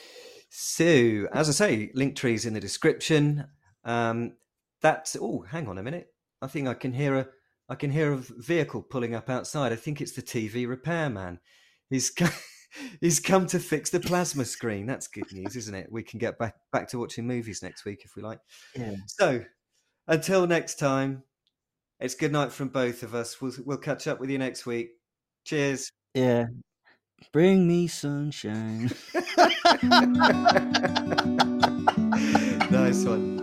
So, 0.49 1.27
as 1.33 1.49
I 1.49 1.51
say, 1.51 1.91
link 1.95 2.15
trees 2.15 2.45
in 2.45 2.53
the 2.53 2.59
description. 2.59 3.47
Um, 3.83 4.33
that's 4.81 5.17
oh, 5.19 5.45
hang 5.49 5.67
on 5.67 5.79
a 5.79 5.83
minute. 5.83 6.07
I 6.41 6.47
think 6.47 6.67
I 6.67 6.75
can 6.75 6.93
hear 6.93 7.15
a 7.15 7.27
I 7.67 7.75
can 7.75 7.91
hear 7.91 8.13
a 8.13 8.17
vehicle 8.17 8.83
pulling 8.83 9.15
up 9.15 9.29
outside. 9.29 9.73
I 9.73 9.77
think 9.77 9.99
it's 9.99 10.11
the 10.11 10.21
TV 10.21 10.67
repairman. 10.67 11.39
He's 11.89 12.13
he's 13.01 13.19
come 13.19 13.47
to 13.47 13.59
fix 13.59 13.89
the 13.89 13.99
plasma 13.99 14.45
screen. 14.45 14.85
That's 14.85 15.07
good 15.07 15.31
news, 15.33 15.55
isn't 15.55 15.75
it? 15.75 15.91
We 15.91 16.03
can 16.03 16.19
get 16.19 16.37
back 16.37 16.55
back 16.71 16.87
to 16.89 16.99
watching 16.99 17.25
movies 17.25 17.63
next 17.63 17.83
week 17.83 18.03
if 18.05 18.15
we 18.15 18.21
like. 18.21 18.39
Yeah. 18.75 18.95
So, 19.07 19.43
until 20.07 20.45
next 20.45 20.77
time, 20.77 21.23
it's 21.99 22.15
good 22.15 22.31
night 22.31 22.51
from 22.51 22.67
both 22.67 23.01
of 23.01 23.15
us. 23.15 23.41
We'll 23.41 23.53
we'll 23.65 23.77
catch 23.77 24.05
up 24.05 24.19
with 24.19 24.29
you 24.29 24.37
next 24.37 24.67
week. 24.67 24.91
Cheers. 25.45 25.91
Yeah. 26.13 26.45
Bring 27.31 27.67
me 27.67 27.87
sunshine. 27.87 28.91
nice 32.71 33.03
one. 33.05 33.42